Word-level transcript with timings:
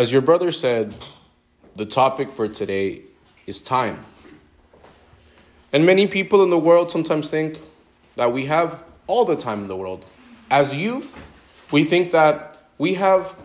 As 0.00 0.10
your 0.10 0.22
brother 0.22 0.50
said, 0.50 0.94
the 1.74 1.84
topic 1.84 2.32
for 2.32 2.48
today 2.48 3.02
is 3.46 3.60
time. 3.60 4.02
And 5.74 5.84
many 5.84 6.06
people 6.06 6.42
in 6.42 6.48
the 6.48 6.58
world 6.58 6.90
sometimes 6.90 7.28
think 7.28 7.60
that 8.16 8.32
we 8.32 8.46
have 8.46 8.82
all 9.06 9.26
the 9.26 9.36
time 9.36 9.60
in 9.60 9.68
the 9.68 9.76
world. 9.76 10.10
As 10.50 10.72
youth, 10.72 11.14
we 11.70 11.84
think 11.84 12.12
that 12.12 12.62
we 12.78 12.94
have 12.94 13.36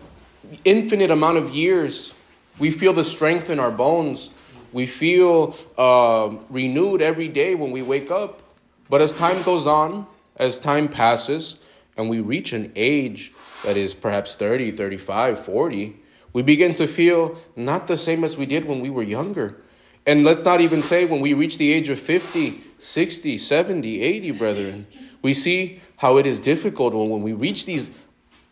infinite 0.64 1.10
amount 1.10 1.36
of 1.36 1.50
years. 1.50 2.14
We 2.58 2.70
feel 2.70 2.94
the 2.94 3.04
strength 3.04 3.50
in 3.50 3.60
our 3.60 3.70
bones. 3.70 4.30
We 4.72 4.86
feel 4.86 5.58
uh, 5.76 6.36
renewed 6.48 7.02
every 7.02 7.28
day 7.28 7.54
when 7.54 7.70
we 7.70 7.82
wake 7.82 8.10
up. 8.10 8.40
But 8.88 9.02
as 9.02 9.12
time 9.12 9.42
goes 9.42 9.66
on, 9.66 10.06
as 10.36 10.58
time 10.58 10.88
passes, 10.88 11.58
and 11.98 12.08
we 12.08 12.20
reach 12.20 12.54
an 12.54 12.72
age 12.76 13.34
that 13.62 13.76
is 13.76 13.92
perhaps 13.92 14.36
30, 14.36 14.70
35, 14.70 15.38
40, 15.38 15.96
we 16.36 16.42
begin 16.42 16.74
to 16.74 16.86
feel 16.86 17.38
not 17.56 17.86
the 17.86 17.96
same 17.96 18.22
as 18.22 18.36
we 18.36 18.44
did 18.44 18.66
when 18.66 18.82
we 18.82 18.90
were 18.90 19.02
younger. 19.02 19.56
And 20.04 20.22
let's 20.22 20.44
not 20.44 20.60
even 20.60 20.82
say 20.82 21.06
when 21.06 21.22
we 21.22 21.32
reach 21.32 21.56
the 21.56 21.72
age 21.72 21.88
of 21.88 21.98
50, 21.98 22.60
60, 22.76 23.38
70, 23.38 24.02
80, 24.02 24.30
brethren. 24.32 24.86
We 25.22 25.32
see 25.32 25.80
how 25.96 26.18
it 26.18 26.26
is 26.26 26.38
difficult 26.38 26.92
when, 26.92 27.08
when 27.08 27.22
we 27.22 27.32
reach 27.32 27.64
these 27.64 27.90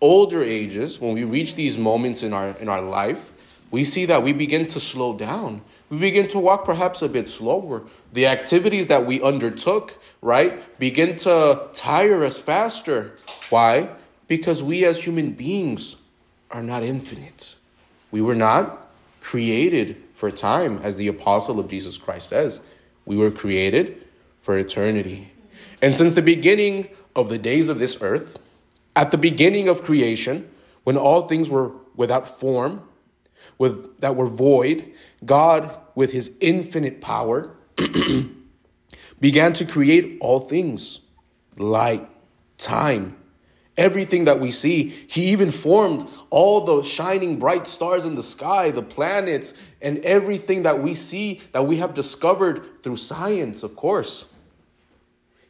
older 0.00 0.42
ages, 0.42 0.98
when 0.98 1.12
we 1.12 1.24
reach 1.24 1.56
these 1.56 1.76
moments 1.76 2.22
in 2.22 2.32
our, 2.32 2.56
in 2.56 2.70
our 2.70 2.80
life, 2.80 3.32
we 3.70 3.84
see 3.84 4.06
that 4.06 4.22
we 4.22 4.32
begin 4.32 4.66
to 4.68 4.80
slow 4.80 5.14
down. 5.14 5.60
We 5.90 5.98
begin 5.98 6.26
to 6.28 6.38
walk 6.38 6.64
perhaps 6.64 7.02
a 7.02 7.08
bit 7.10 7.28
slower. 7.28 7.84
The 8.14 8.28
activities 8.28 8.86
that 8.86 9.04
we 9.04 9.20
undertook, 9.20 9.98
right, 10.22 10.58
begin 10.78 11.16
to 11.16 11.68
tire 11.74 12.24
us 12.24 12.38
faster. 12.38 13.16
Why? 13.50 13.90
Because 14.26 14.62
we 14.62 14.86
as 14.86 15.04
human 15.04 15.32
beings 15.32 15.96
are 16.50 16.62
not 16.62 16.82
infinite. 16.82 17.56
We 18.14 18.20
were 18.20 18.36
not 18.36 18.92
created 19.20 20.00
for 20.14 20.30
time, 20.30 20.78
as 20.84 20.96
the 20.96 21.08
apostle 21.08 21.58
of 21.58 21.66
Jesus 21.66 21.98
Christ 21.98 22.28
says. 22.28 22.60
We 23.06 23.16
were 23.16 23.32
created 23.32 24.06
for 24.38 24.56
eternity. 24.56 25.32
And 25.82 25.96
since 25.96 26.14
the 26.14 26.22
beginning 26.22 26.90
of 27.16 27.28
the 27.28 27.38
days 27.38 27.68
of 27.68 27.80
this 27.80 27.98
earth, 28.00 28.38
at 28.94 29.10
the 29.10 29.18
beginning 29.18 29.66
of 29.66 29.82
creation, 29.82 30.48
when 30.84 30.96
all 30.96 31.26
things 31.26 31.50
were 31.50 31.72
without 31.96 32.28
form, 32.28 32.88
with, 33.58 33.98
that 33.98 34.14
were 34.14 34.28
void, 34.28 34.92
God, 35.24 35.76
with 35.96 36.12
his 36.12 36.30
infinite 36.38 37.00
power, 37.00 37.50
began 39.20 39.54
to 39.54 39.64
create 39.64 40.18
all 40.20 40.38
things 40.38 41.00
light, 41.56 42.08
time, 42.58 43.16
everything 43.76 44.24
that 44.24 44.40
we 44.40 44.50
see. 44.50 44.88
He 44.88 45.30
even 45.30 45.50
formed 45.50 46.08
all 46.30 46.60
the 46.62 46.82
shining 46.82 47.38
bright 47.38 47.66
stars 47.66 48.04
in 48.04 48.14
the 48.14 48.22
sky, 48.22 48.70
the 48.70 48.82
planets, 48.82 49.54
and 49.82 49.98
everything 49.98 50.62
that 50.62 50.82
we 50.82 50.94
see 50.94 51.40
that 51.52 51.66
we 51.66 51.76
have 51.76 51.94
discovered 51.94 52.82
through 52.82 52.96
science, 52.96 53.62
of 53.62 53.76
course. 53.76 54.26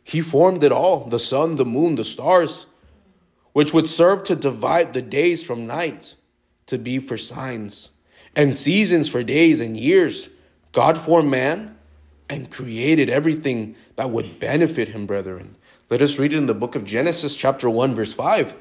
He 0.03 0.21
formed 0.21 0.63
it 0.65 0.73
all 0.73 1.05
the 1.07 1.19
sun, 1.19 1.57
the 1.57 1.65
moon, 1.65 1.95
the 1.95 2.05
stars, 2.05 2.67
which 3.53 3.73
would 3.73 3.89
serve 3.89 4.25
to 4.25 4.37
divide 4.37 4.93
the 4.93 5.03
days 5.03 5.43
from 5.43 5.67
night, 5.67 6.15
to 6.67 6.79
be 6.79 6.99
for 6.99 7.17
signs, 7.17 7.91
and 8.37 8.55
seasons 8.55 9.09
for 9.09 9.23
days 9.23 9.61
and 9.61 9.77
years. 9.77 10.29
God 10.73 10.99
formed 10.99 11.31
man 11.31 11.77
and 12.29 12.51
created 12.51 13.09
everything 13.11 13.77
that 13.97 14.11
would 14.11 14.39
benefit 14.39 14.89
him, 14.89 15.07
brethren. 15.07 15.53
Let 15.95 16.03
us 16.03 16.19
read 16.19 16.33
it 16.33 16.39
in 16.39 16.47
the 16.47 16.55
book 16.55 16.75
of 16.75 16.83
Genesis, 16.83 17.37
chapter 17.37 17.71
1, 17.71 17.95
verse 17.95 18.13
5. 18.13 18.53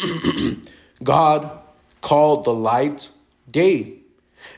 God 1.04 1.60
called 2.00 2.44
the 2.44 2.52
light 2.52 3.08
day, 3.48 3.98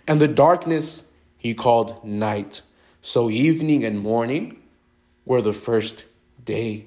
and 0.09 0.19
the 0.19 0.28
darkness 0.28 1.10
he 1.37 1.53
called 1.53 2.03
night. 2.03 2.62
So 3.03 3.28
evening 3.28 3.84
and 3.84 4.00
morning 4.00 4.62
were 5.26 5.43
the 5.43 5.53
first 5.53 6.06
day. 6.43 6.87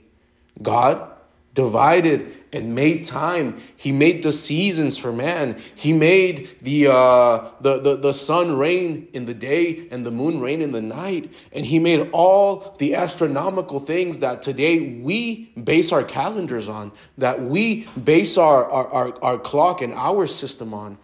God 0.63 1.11
divided 1.55 2.31
and 2.53 2.75
made 2.75 3.03
time. 3.03 3.57
He 3.77 3.91
made 3.91 4.21
the 4.21 4.31
seasons 4.31 4.97
for 4.97 5.11
man. 5.11 5.59
He 5.73 5.93
made 5.93 6.49
the, 6.61 6.91
uh, 6.91 7.49
the, 7.61 7.79
the, 7.79 7.95
the 7.95 8.13
sun 8.13 8.57
reign 8.57 9.07
in 9.13 9.25
the 9.25 9.33
day 9.33 9.88
and 9.89 10.05
the 10.05 10.11
moon 10.11 10.39
reign 10.41 10.61
in 10.61 10.71
the 10.71 10.81
night. 10.81 11.33
And 11.53 11.65
he 11.65 11.79
made 11.79 12.09
all 12.11 12.75
the 12.77 12.95
astronomical 12.95 13.79
things 13.79 14.19
that 14.19 14.44
today 14.44 14.99
we 15.01 15.45
base 15.63 15.91
our 15.91 16.03
calendars 16.03 16.67
on, 16.67 16.91
that 17.17 17.41
we 17.41 17.88
base 18.03 18.38
our, 18.38 18.69
our, 18.69 18.88
our, 18.89 19.23
our 19.23 19.39
clock 19.39 19.81
and 19.81 19.94
hour 19.94 20.27
system 20.27 20.73
on, 20.73 20.97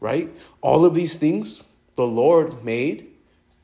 right? 0.00 0.30
All 0.62 0.84
of 0.84 0.94
these 0.94 1.16
things 1.16 1.62
the 1.96 2.06
Lord 2.06 2.64
made 2.64 3.10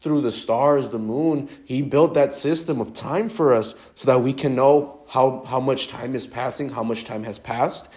through 0.03 0.21
the 0.21 0.33
stars, 0.33 0.89
the 0.89 0.99
moon. 0.99 1.49
He 1.65 1.81
built 1.81 2.15
that 2.15 2.35
system 2.35 2.81
of 2.81 2.93
time 2.93 3.29
for 3.29 3.55
us 3.55 3.75
so 3.95 4.07
that 4.07 4.21
we 4.21 4.33
can 4.33 4.55
know 4.55 5.02
how, 5.13 5.45
how 5.47 5.61
much 5.61 5.89
time 5.89 6.15
is 6.15 6.27
passing, 6.27 6.71
how 6.71 6.83
much 6.83 7.05
time 7.05 7.23
has 7.23 7.39
passed. 7.39 7.91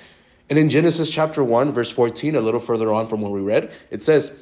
And 0.49 0.59
in 0.59 0.67
Genesis 0.67 1.09
chapter 1.09 1.45
1, 1.45 1.71
verse 1.71 1.89
14, 1.89 2.35
a 2.35 2.41
little 2.41 2.59
further 2.59 2.91
on 2.91 3.07
from 3.07 3.21
where 3.21 3.31
we 3.31 3.39
read, 3.39 3.71
it 3.89 4.03
says, 4.03 4.37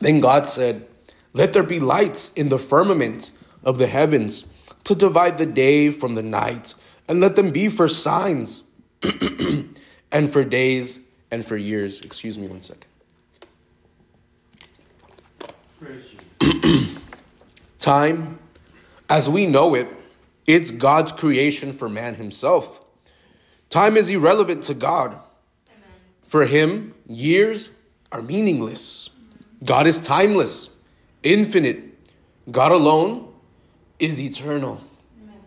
Then 0.00 0.20
God 0.20 0.46
said, 0.46 0.86
Let 1.32 1.54
there 1.54 1.62
be 1.62 1.80
lights 1.80 2.30
in 2.34 2.50
the 2.50 2.58
firmament 2.58 3.30
of 3.62 3.78
the 3.78 3.86
heavens 3.86 4.44
to 4.84 4.94
divide 4.94 5.38
the 5.38 5.46
day 5.46 5.88
from 5.88 6.14
the 6.14 6.22
night, 6.22 6.74
and 7.08 7.20
let 7.20 7.36
them 7.36 7.50
be 7.50 7.70
for 7.70 7.88
signs 7.88 8.64
and 10.12 10.30
for 10.30 10.44
days 10.44 10.98
and 11.30 11.42
for 11.42 11.56
years. 11.56 12.02
Excuse 12.02 12.36
me 12.36 12.48
one 12.48 12.60
second. 12.60 12.84
Time, 17.78 18.38
as 19.08 19.30
we 19.30 19.46
know 19.46 19.74
it, 19.74 19.88
it's 20.46 20.70
God's 20.70 21.12
creation 21.12 21.72
for 21.72 21.88
man 21.88 22.14
himself. 22.14 22.80
Time 23.70 23.96
is 23.96 24.08
irrelevant 24.08 24.64
to 24.64 24.74
God. 24.74 25.12
Amen. 25.12 25.88
For 26.22 26.44
him, 26.44 26.94
years 27.06 27.70
are 28.12 28.22
meaningless. 28.22 29.10
God 29.64 29.86
is 29.86 29.98
timeless, 29.98 30.70
infinite. 31.22 31.82
God 32.50 32.72
alone 32.72 33.32
is 33.98 34.20
eternal. 34.20 34.80
Amen. 35.22 35.40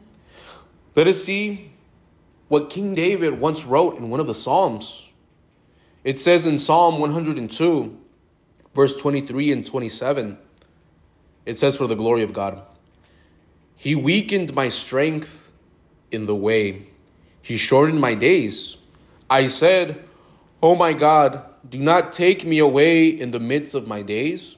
Let 0.96 1.08
us 1.08 1.24
see 1.24 1.72
what 2.48 2.70
King 2.70 2.96
David 2.96 3.40
once 3.40 3.66
wrote 3.66 3.98
in 3.98 4.10
one 4.10 4.20
of 4.20 4.28
the 4.28 4.34
Psalms. 4.34 5.08
It 6.04 6.20
says 6.20 6.46
in 6.46 6.58
Psalm 6.58 7.00
102, 7.00 7.98
verse 8.74 9.00
23 9.00 9.52
and 9.52 9.66
27, 9.66 10.38
it 11.46 11.58
says, 11.58 11.76
For 11.76 11.88
the 11.88 11.96
glory 11.96 12.24
of 12.24 12.34
God. 12.34 12.62
He 13.78 13.96
weakened 13.96 14.54
my 14.54 14.70
strength 14.70 15.52
in 16.12 16.26
the 16.26 16.36
way, 16.36 16.88
He 17.42 17.58
shortened 17.58 18.02
my 18.02 18.16
days. 18.16 18.78
I 19.30 19.48
said, 19.48 20.04
Oh 20.62 20.76
my 20.76 20.94
God, 20.94 21.44
do 21.70 21.78
not 21.78 22.12
take 22.12 22.46
me 22.46 22.58
away 22.60 23.08
in 23.08 23.32
the 23.32 23.40
midst 23.40 23.76
of 23.76 23.88
my 23.88 24.02
days. 24.02 24.58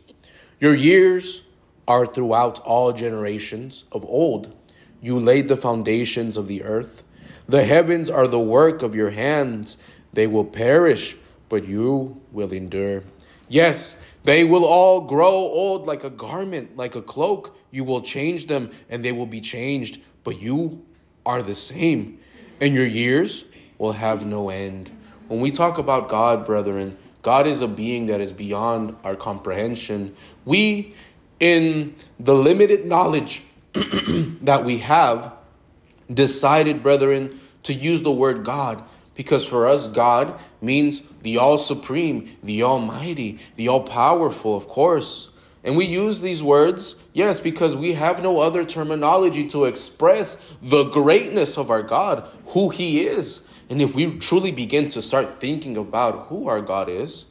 Your 0.60 0.74
years 0.74 1.44
are 1.88 2.06
throughout 2.06 2.60
all 2.60 2.94
generations 2.94 3.84
of 3.92 4.06
old. 4.06 4.56
You 5.02 5.20
laid 5.20 5.48
the 5.48 5.58
foundations 5.58 6.38
of 6.38 6.48
the 6.48 6.64
earth. 6.64 7.04
The 7.48 7.64
heavens 7.64 8.10
are 8.10 8.28
the 8.28 8.40
work 8.40 8.84
of 8.84 8.96
your 8.96 9.10
hands. 9.10 9.78
They 10.14 10.28
will 10.28 10.46
perish, 10.46 11.18
but 11.50 11.66
you 11.66 12.22
will 12.32 12.54
endure. 12.54 13.04
Yes, 13.50 14.02
they 14.24 14.44
will 14.44 14.66
all 14.66 15.02
grow 15.02 15.32
old 15.32 15.88
like 15.88 16.04
a 16.04 16.10
garment, 16.10 16.78
like 16.78 16.96
a 16.96 17.02
cloak. 17.02 17.58
You 17.72 17.84
will 17.84 18.02
change 18.02 18.48
them 18.48 18.72
and 18.90 19.04
they 19.04 19.12
will 19.12 19.26
be 19.26 19.42
changed, 19.42 20.02
but 20.24 20.42
you 20.42 20.84
are 21.26 21.44
the 21.44 21.56
same, 21.56 22.20
and 22.60 22.74
your 22.74 22.86
years 22.86 23.46
will 23.78 23.92
have 23.92 24.26
no 24.26 24.50
end. 24.50 24.90
When 25.28 25.40
we 25.42 25.52
talk 25.52 25.78
about 25.78 26.10
God, 26.10 26.46
brethren, 26.46 26.98
God 27.22 27.46
is 27.46 27.62
a 27.62 27.68
being 27.68 28.08
that 28.08 28.22
is 28.22 28.34
beyond 28.34 28.96
our 29.04 29.16
comprehension. 29.16 30.16
We, 30.46 30.94
in 31.40 31.96
the 32.20 32.34
limited 32.34 32.86
knowledge 32.86 33.44
that 33.74 34.64
we 34.66 34.80
have, 34.80 35.34
decided, 36.12 36.82
brethren, 36.82 37.40
to 37.64 37.74
use 37.74 38.02
the 38.02 38.12
word 38.12 38.44
God 38.44 38.84
because 39.20 39.46
for 39.46 39.68
us, 39.68 39.86
God 39.86 40.40
means 40.62 41.02
the 41.24 41.40
all 41.40 41.58
supreme, 41.58 42.38
the 42.42 42.64
almighty, 42.64 43.40
the 43.58 43.68
all 43.68 43.84
powerful, 43.84 44.56
of 44.56 44.70
course. 44.70 45.29
And 45.64 45.76
we 45.76 45.86
use 45.86 46.22
these 46.22 46.42
words, 46.42 46.96
yes, 47.14 47.40
because 47.40 47.76
we 47.76 47.94
have 47.94 48.24
no 48.24 48.40
other 48.40 48.64
terminology 48.64 49.46
to 49.50 49.66
express 49.66 50.38
the 50.62 50.86
greatness 50.86 51.58
of 51.58 51.70
our 51.70 51.84
God, 51.84 52.28
who 52.48 52.70
He 52.70 53.06
is. 53.06 53.42
And 53.70 53.82
if 53.82 53.94
we 53.94 54.18
truly 54.18 54.52
begin 54.52 54.90
to 54.90 55.02
start 55.02 55.30
thinking 55.30 55.78
about 55.78 56.28
who 56.28 56.48
our 56.48 56.62
God 56.62 56.90
is, 56.90 57.26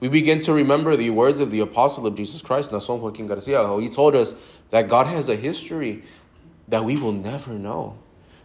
we 0.00 0.08
begin 0.08 0.40
to 0.40 0.52
remember 0.52 0.96
the 0.96 1.10
words 1.10 1.40
of 1.40 1.50
the 1.50 1.60
apostle 1.60 2.06
of 2.06 2.14
Jesus 2.14 2.40
Christ, 2.40 2.70
Naasón 2.70 3.00
Joaquin 3.00 3.26
Garcia, 3.26 3.58
how 3.58 3.78
he 3.78 3.88
told 3.88 4.14
us 4.14 4.34
that 4.70 4.88
God 4.88 5.06
has 5.06 5.28
a 5.28 5.36
history 5.36 6.02
that 6.68 6.84
we 6.84 6.96
will 6.96 7.12
never 7.12 7.52
know. 7.54 7.98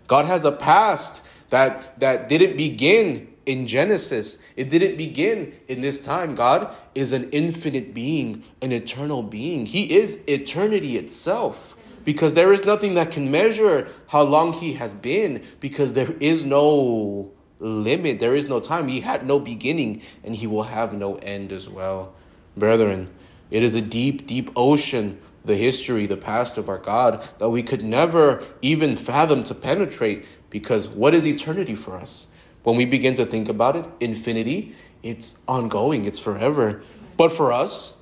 God 0.08 0.26
has 0.26 0.46
a 0.46 0.52
past 0.52 1.22
that, 1.50 2.00
that 2.00 2.28
didn't 2.28 2.58
begin 2.58 3.33
in 3.46 3.68
Genesis. 3.68 4.38
It 4.56 4.70
didn't 4.70 4.98
begin 4.98 5.54
in 5.68 5.82
this 5.82 6.00
time. 6.00 6.36
God 6.36 6.76
is 6.96 7.14
an 7.14 7.30
infinite 7.32 7.94
being, 7.94 8.44
an 8.62 8.72
eternal 8.72 9.24
being. 9.24 9.66
He 9.66 9.96
is 9.96 10.24
eternity 10.28 10.98
itself 10.98 11.76
because 12.04 12.34
there 12.34 12.52
is 12.52 12.66
nothing 12.66 12.96
that 12.96 13.12
can 13.12 13.32
measure 13.32 13.88
how 14.08 14.24
long 14.24 14.54
He 14.54 14.74
has 14.74 14.94
been 14.94 15.44
because 15.60 15.94
there 15.94 16.12
is 16.20 16.44
no 16.44 17.32
limit, 17.60 18.20
there 18.20 18.36
is 18.36 18.48
no 18.48 18.60
time. 18.60 18.88
He 18.88 19.00
had 19.00 19.26
no 19.26 19.40
beginning 19.40 20.02
and 20.24 20.36
He 20.36 20.48
will 20.48 20.64
have 20.64 20.94
no 20.94 21.16
end 21.16 21.52
as 21.52 21.70
well. 21.70 22.14
Brethren, 22.58 23.10
it 23.52 23.64
is 23.64 23.76
a 23.76 23.82
deep, 23.82 24.28
deep 24.28 24.52
ocean 24.56 25.20
the 25.46 25.56
history, 25.56 26.06
the 26.06 26.18
past 26.18 26.58
of 26.58 26.70
our 26.70 26.78
God 26.78 27.28
that 27.40 27.50
we 27.50 27.64
could 27.64 27.84
never 27.84 28.44
even 28.62 28.96
fathom 28.96 29.44
to 29.46 29.56
penetrate 29.56 30.26
because 30.50 30.88
what 30.88 31.14
is 31.14 31.28
eternity 31.28 31.76
for 31.76 31.96
us? 31.96 32.28
When 32.64 32.78
we 32.78 32.86
begin 32.86 33.16
to 33.16 33.26
think 33.26 33.50
about 33.50 33.76
it, 33.76 33.86
infinity, 34.00 34.74
it's 35.04 35.38
ongoing, 35.48 36.06
it's 36.06 36.20
forever. 36.20 36.82
But 37.18 37.32
for 37.32 37.52
us, 37.52 37.94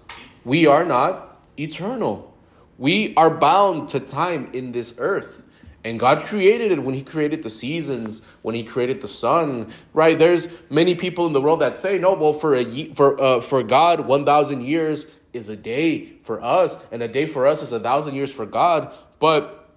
we 0.46 0.68
are 0.68 0.86
not 0.86 1.46
eternal. 1.58 2.34
We 2.78 3.14
are 3.16 3.30
bound 3.30 3.90
to 3.90 4.00
time 4.00 4.50
in 4.54 4.72
this 4.72 4.96
earth. 4.98 5.48
And 5.84 6.00
God 6.00 6.24
created 6.26 6.72
it 6.72 6.84
when 6.84 6.94
He 6.94 7.02
created 7.02 7.42
the 7.42 7.50
seasons, 7.50 8.22
when 8.44 8.54
He 8.54 8.64
created 8.64 9.02
the 9.02 9.08
sun, 9.08 9.72
right? 9.94 10.18
There's 10.18 10.48
many 10.70 10.94
people 10.94 11.26
in 11.26 11.34
the 11.34 11.42
world 11.42 11.60
that 11.62 11.76
say, 11.76 11.98
no, 11.98 12.14
well, 12.14 12.34
for 12.34 12.56
a 12.56 12.86
for 12.94 13.20
uh, 13.20 13.42
for 13.42 13.64
God, 13.64 14.02
one 14.02 14.26
thousand 14.26 14.64
years 14.64 15.08
is 15.34 15.50
a 15.50 15.56
day 15.56 16.06
for 16.22 16.42
us, 16.44 16.78
and 16.92 17.02
a 17.02 17.08
day 17.08 17.26
for 17.26 17.48
us 17.48 17.64
is 17.64 17.72
a 17.72 17.80
thousand 17.80 18.16
years 18.16 18.32
for 18.32 18.46
God. 18.46 18.94
But 19.20 19.70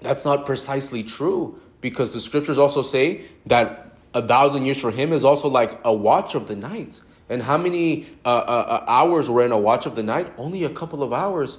that's 0.00 0.24
not 0.24 0.46
precisely 0.46 1.02
true 1.02 1.60
because 1.82 2.14
the 2.14 2.20
scriptures 2.20 2.56
also 2.56 2.80
say 2.80 3.26
that 3.46 3.89
a 4.14 4.26
thousand 4.26 4.66
years 4.66 4.80
for 4.80 4.90
him 4.90 5.12
is 5.12 5.24
also 5.24 5.48
like 5.48 5.80
a 5.84 5.92
watch 5.92 6.34
of 6.34 6.48
the 6.48 6.56
night. 6.56 7.00
And 7.28 7.40
how 7.40 7.56
many 7.56 8.06
uh, 8.24 8.28
uh, 8.28 8.66
uh, 8.68 8.84
hours 8.88 9.30
were 9.30 9.44
in 9.44 9.52
a 9.52 9.58
watch 9.58 9.86
of 9.86 9.94
the 9.94 10.02
night? 10.02 10.32
Only 10.36 10.64
a 10.64 10.70
couple 10.70 11.02
of 11.02 11.12
hours. 11.12 11.58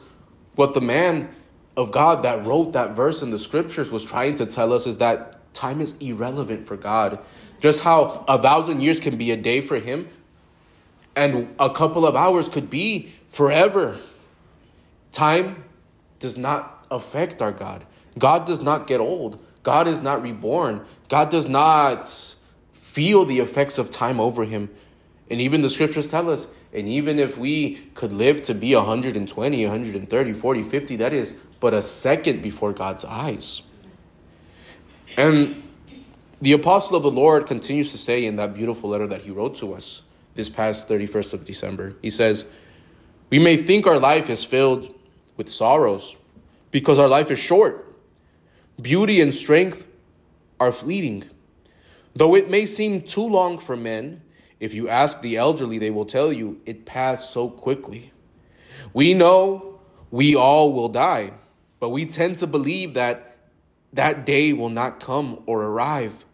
What 0.56 0.74
the 0.74 0.82
man 0.82 1.30
of 1.78 1.92
God 1.92 2.24
that 2.24 2.46
wrote 2.46 2.74
that 2.74 2.92
verse 2.92 3.22
in 3.22 3.32
the 3.32 3.40
scriptures 3.40 3.92
was 3.92 4.04
trying 4.04 4.36
to 4.36 4.46
tell 4.46 4.74
us 4.74 4.86
is 4.86 4.98
that 4.98 5.54
time 5.54 5.80
is 5.80 5.94
irrelevant 6.00 6.66
for 6.66 6.76
God. 6.76 7.20
Just 7.62 7.82
how 7.82 8.26
a 8.28 8.42
thousand 8.42 8.82
years 8.82 9.00
can 9.00 9.18
be 9.18 9.32
a 9.32 9.38
day 9.38 9.62
for 9.62 9.78
him, 9.78 10.10
and 11.16 11.54
a 11.60 11.70
couple 11.70 12.06
of 12.06 12.16
hours 12.16 12.50
could 12.50 12.70
be 12.70 13.12
forever. 13.30 13.98
Time 15.12 15.64
does 16.20 16.38
not 16.38 16.86
affect 16.92 17.42
our 17.42 17.52
God. 17.52 17.86
God 18.18 18.46
does 18.46 18.62
not 18.62 18.88
get 18.88 19.00
old. 19.00 19.40
God 19.64 19.88
is 19.88 20.02
not 20.02 20.22
reborn. 20.22 20.84
God 21.08 21.30
does 21.30 21.48
not 21.48 22.36
feel 22.92 23.24
the 23.24 23.40
effects 23.40 23.78
of 23.78 23.90
time 23.90 24.20
over 24.20 24.44
him. 24.44 24.70
And 25.30 25.40
even 25.40 25.62
the 25.62 25.70
scriptures 25.70 26.12
tell 26.12 26.30
us, 26.30 26.48
and 26.74 26.90
even 26.90 27.20
if 27.20 27.38
we 27.38 27.76
could 27.94 28.12
live 28.12 28.42
to 28.44 28.54
be 28.54 28.76
120, 28.76 29.66
130, 29.66 30.34
40, 30.34 30.64
50, 30.64 30.96
that 30.98 31.14
is 31.14 31.36
but 31.62 31.74
a 31.74 31.82
second 31.82 32.42
before 32.42 32.74
God's 32.74 33.06
eyes. 33.06 33.62
And 35.16 35.64
the 36.42 36.52
apostle 36.52 36.98
of 36.98 37.04
the 37.04 37.12
Lord 37.12 37.46
continues 37.46 37.92
to 37.92 37.98
say 37.98 38.26
in 38.26 38.36
that 38.36 38.54
beautiful 38.54 38.90
letter 38.90 39.08
that 39.08 39.22
he 39.22 39.32
wrote 39.32 39.56
to 39.56 39.74
us 39.74 40.02
this 40.36 40.50
past 40.50 40.90
31st 40.90 41.34
of 41.34 41.46
December, 41.46 41.96
he 42.02 42.10
says, 42.10 42.44
We 43.30 43.40
may 43.40 43.56
think 43.56 43.88
our 43.88 44.00
life 44.00 44.30
is 44.30 44.44
filled 44.44 44.94
with 45.38 45.50
sorrows 45.50 46.18
because 46.72 47.00
our 47.00 47.08
life 47.08 47.32
is 47.32 47.40
short. 47.40 47.86
Beauty 48.82 49.22
and 49.22 49.34
strength 49.34 49.86
are 50.60 50.74
fleeting. 50.74 51.30
Though 52.16 52.36
it 52.36 52.50
may 52.50 52.66
seem 52.66 53.02
too 53.02 53.24
long 53.24 53.60
for 53.60 53.76
men, 53.76 54.22
if 54.60 54.74
you 54.74 54.90
ask 54.90 55.22
the 55.22 55.38
elderly, 55.38 55.78
they 55.78 55.90
will 55.90 56.06
tell 56.06 56.32
you 56.32 56.60
it 56.66 56.86
passed 56.86 57.32
so 57.32 57.50
quickly. 57.50 58.12
We 58.94 59.14
know 59.14 59.80
we 60.12 60.36
all 60.36 60.74
will 60.74 60.90
die, 60.90 61.34
but 61.80 61.90
we 61.90 62.06
tend 62.06 62.40
to 62.40 62.48
believe 62.48 62.94
that 62.96 63.38
that 63.94 64.26
day 64.26 64.54
will 64.54 64.70
not 64.70 65.00
come 65.00 65.42
or 65.46 65.64
arrive. 65.64 66.26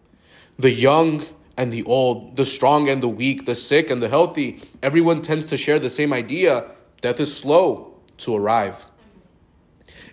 The 0.60 0.72
young 0.72 1.24
and 1.56 1.72
the 1.72 1.84
old, 1.84 2.36
the 2.36 2.46
strong 2.46 2.90
and 2.90 3.02
the 3.02 3.08
weak, 3.08 3.46
the 3.46 3.56
sick 3.56 3.90
and 3.90 4.02
the 4.02 4.10
healthy, 4.10 4.62
everyone 4.84 5.22
tends 5.22 5.48
to 5.48 5.58
share 5.58 5.80
the 5.80 5.90
same 5.90 6.14
idea 6.14 6.72
death 7.02 7.20
is 7.20 7.36
slow 7.36 7.96
to 8.18 8.36
arrive. 8.36 8.86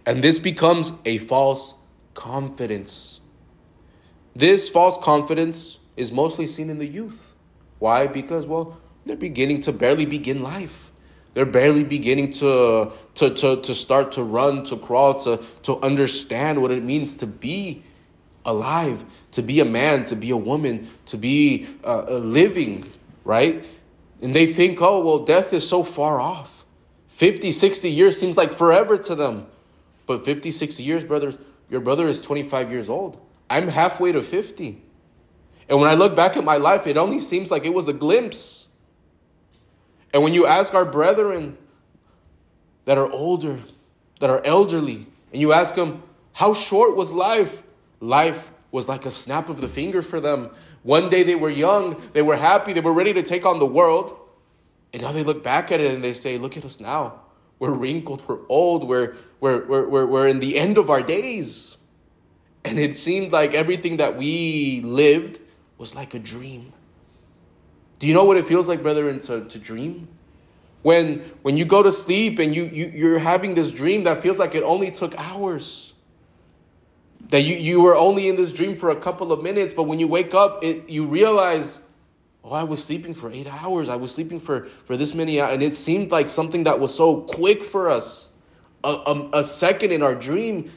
And 0.06 0.22
this 0.22 0.38
becomes 0.38 0.92
a 1.04 1.18
false 1.18 1.74
confidence. 2.12 3.20
This 4.36 4.68
false 4.68 4.98
confidence 4.98 5.78
is 5.96 6.10
mostly 6.10 6.46
seen 6.46 6.70
in 6.70 6.78
the 6.78 6.86
youth. 6.86 7.34
Why? 7.78 8.06
Because, 8.06 8.46
well, 8.46 8.80
they're 9.06 9.16
beginning 9.16 9.60
to 9.62 9.72
barely 9.72 10.06
begin 10.06 10.42
life. 10.42 10.90
They're 11.34 11.46
barely 11.46 11.84
beginning 11.84 12.32
to, 12.34 12.92
to, 13.16 13.30
to, 13.30 13.60
to 13.60 13.74
start 13.74 14.12
to 14.12 14.22
run, 14.22 14.64
to 14.64 14.76
crawl, 14.76 15.20
to, 15.20 15.42
to 15.64 15.78
understand 15.80 16.62
what 16.62 16.70
it 16.70 16.82
means 16.82 17.14
to 17.14 17.26
be 17.26 17.82
alive, 18.44 19.04
to 19.32 19.42
be 19.42 19.60
a 19.60 19.64
man, 19.64 20.04
to 20.04 20.16
be 20.16 20.30
a 20.30 20.36
woman, 20.36 20.88
to 21.06 21.16
be 21.16 21.66
uh, 21.82 22.04
a 22.08 22.18
living, 22.18 22.84
right? 23.24 23.64
And 24.22 24.34
they 24.34 24.46
think, 24.46 24.80
oh, 24.80 25.00
well, 25.00 25.18
death 25.20 25.52
is 25.52 25.68
so 25.68 25.82
far 25.82 26.20
off. 26.20 26.64
50, 27.08 27.52
60 27.52 27.90
years 27.90 28.18
seems 28.18 28.36
like 28.36 28.52
forever 28.52 28.96
to 28.98 29.14
them. 29.14 29.46
But 30.06 30.24
50, 30.24 30.50
60 30.50 30.82
years, 30.82 31.04
brothers, 31.04 31.38
your 31.70 31.80
brother 31.80 32.06
is 32.06 32.20
25 32.22 32.70
years 32.70 32.88
old. 32.88 33.20
I'm 33.48 33.68
halfway 33.68 34.12
to 34.12 34.22
50. 34.22 34.82
And 35.68 35.80
when 35.80 35.90
I 35.90 35.94
look 35.94 36.14
back 36.14 36.36
at 36.36 36.44
my 36.44 36.56
life, 36.56 36.86
it 36.86 36.96
only 36.96 37.18
seems 37.18 37.50
like 37.50 37.64
it 37.64 37.72
was 37.72 37.88
a 37.88 37.92
glimpse. 37.92 38.66
And 40.12 40.22
when 40.22 40.34
you 40.34 40.46
ask 40.46 40.74
our 40.74 40.84
brethren 40.84 41.56
that 42.84 42.98
are 42.98 43.10
older, 43.10 43.58
that 44.20 44.30
are 44.30 44.44
elderly, 44.44 45.06
and 45.32 45.40
you 45.40 45.52
ask 45.52 45.74
them, 45.74 46.02
how 46.32 46.52
short 46.52 46.96
was 46.96 47.12
life? 47.12 47.62
Life 48.00 48.50
was 48.70 48.88
like 48.88 49.06
a 49.06 49.10
snap 49.10 49.48
of 49.48 49.60
the 49.60 49.68
finger 49.68 50.02
for 50.02 50.20
them. 50.20 50.50
One 50.82 51.08
day 51.08 51.22
they 51.22 51.34
were 51.34 51.50
young, 51.50 52.00
they 52.12 52.22
were 52.22 52.36
happy, 52.36 52.72
they 52.72 52.80
were 52.80 52.92
ready 52.92 53.12
to 53.14 53.22
take 53.22 53.46
on 53.46 53.58
the 53.58 53.66
world. 53.66 54.18
And 54.92 55.02
now 55.02 55.12
they 55.12 55.22
look 55.22 55.42
back 55.42 55.72
at 55.72 55.80
it 55.80 55.92
and 55.92 56.04
they 56.04 56.12
say, 56.12 56.38
look 56.38 56.56
at 56.56 56.64
us 56.64 56.78
now. 56.78 57.20
We're 57.58 57.72
wrinkled, 57.72 58.22
we're 58.28 58.40
old, 58.48 58.86
we're, 58.86 59.16
we're, 59.40 59.64
we're, 59.64 60.06
we're, 60.06 60.28
in 60.28 60.40
the 60.40 60.58
end 60.58 60.76
of 60.76 60.90
our 60.90 61.02
days. 61.02 61.76
And 62.64 62.78
it 62.78 62.96
seemed 62.96 63.32
like 63.32 63.54
everything 63.54 63.98
that 63.98 64.16
we 64.16 64.80
lived 64.82 65.40
was 65.76 65.94
like 65.94 66.14
a 66.14 66.18
dream. 66.18 66.72
Do 67.98 68.06
you 68.06 68.14
know 68.14 68.24
what 68.24 68.36
it 68.36 68.46
feels 68.46 68.66
like, 68.66 68.82
brethren, 68.82 69.20
to, 69.20 69.44
to 69.44 69.58
dream? 69.58 70.08
When, 70.82 71.20
when 71.42 71.56
you 71.56 71.64
go 71.64 71.82
to 71.82 71.92
sleep 71.92 72.38
and 72.38 72.54
you, 72.54 72.64
you, 72.64 72.90
you're 72.94 73.18
having 73.18 73.54
this 73.54 73.72
dream 73.72 74.04
that 74.04 74.20
feels 74.20 74.38
like 74.38 74.54
it 74.54 74.62
only 74.62 74.90
took 74.90 75.18
hours. 75.18 75.94
That 77.30 77.42
you, 77.42 77.56
you 77.56 77.82
were 77.82 77.96
only 77.96 78.28
in 78.28 78.36
this 78.36 78.52
dream 78.52 78.76
for 78.76 78.90
a 78.90 78.96
couple 78.96 79.32
of 79.32 79.42
minutes, 79.42 79.72
but 79.72 79.84
when 79.84 79.98
you 79.98 80.06
wake 80.06 80.34
up, 80.34 80.62
it, 80.62 80.90
you 80.90 81.06
realize, 81.06 81.80
oh, 82.44 82.52
I 82.52 82.64
was 82.64 82.84
sleeping 82.84 83.14
for 83.14 83.30
eight 83.30 83.46
hours. 83.46 83.88
I 83.88 83.96
was 83.96 84.12
sleeping 84.12 84.40
for, 84.40 84.68
for 84.84 84.96
this 84.96 85.14
many 85.14 85.40
hours. 85.40 85.54
And 85.54 85.62
it 85.62 85.74
seemed 85.74 86.10
like 86.10 86.28
something 86.28 86.64
that 86.64 86.80
was 86.80 86.94
so 86.94 87.22
quick 87.22 87.64
for 87.64 87.88
us. 87.88 88.28
A, 88.84 88.88
a, 88.88 89.30
a 89.34 89.44
second 89.44 89.92
in 89.92 90.02
our 90.02 90.14
dream 90.14 90.70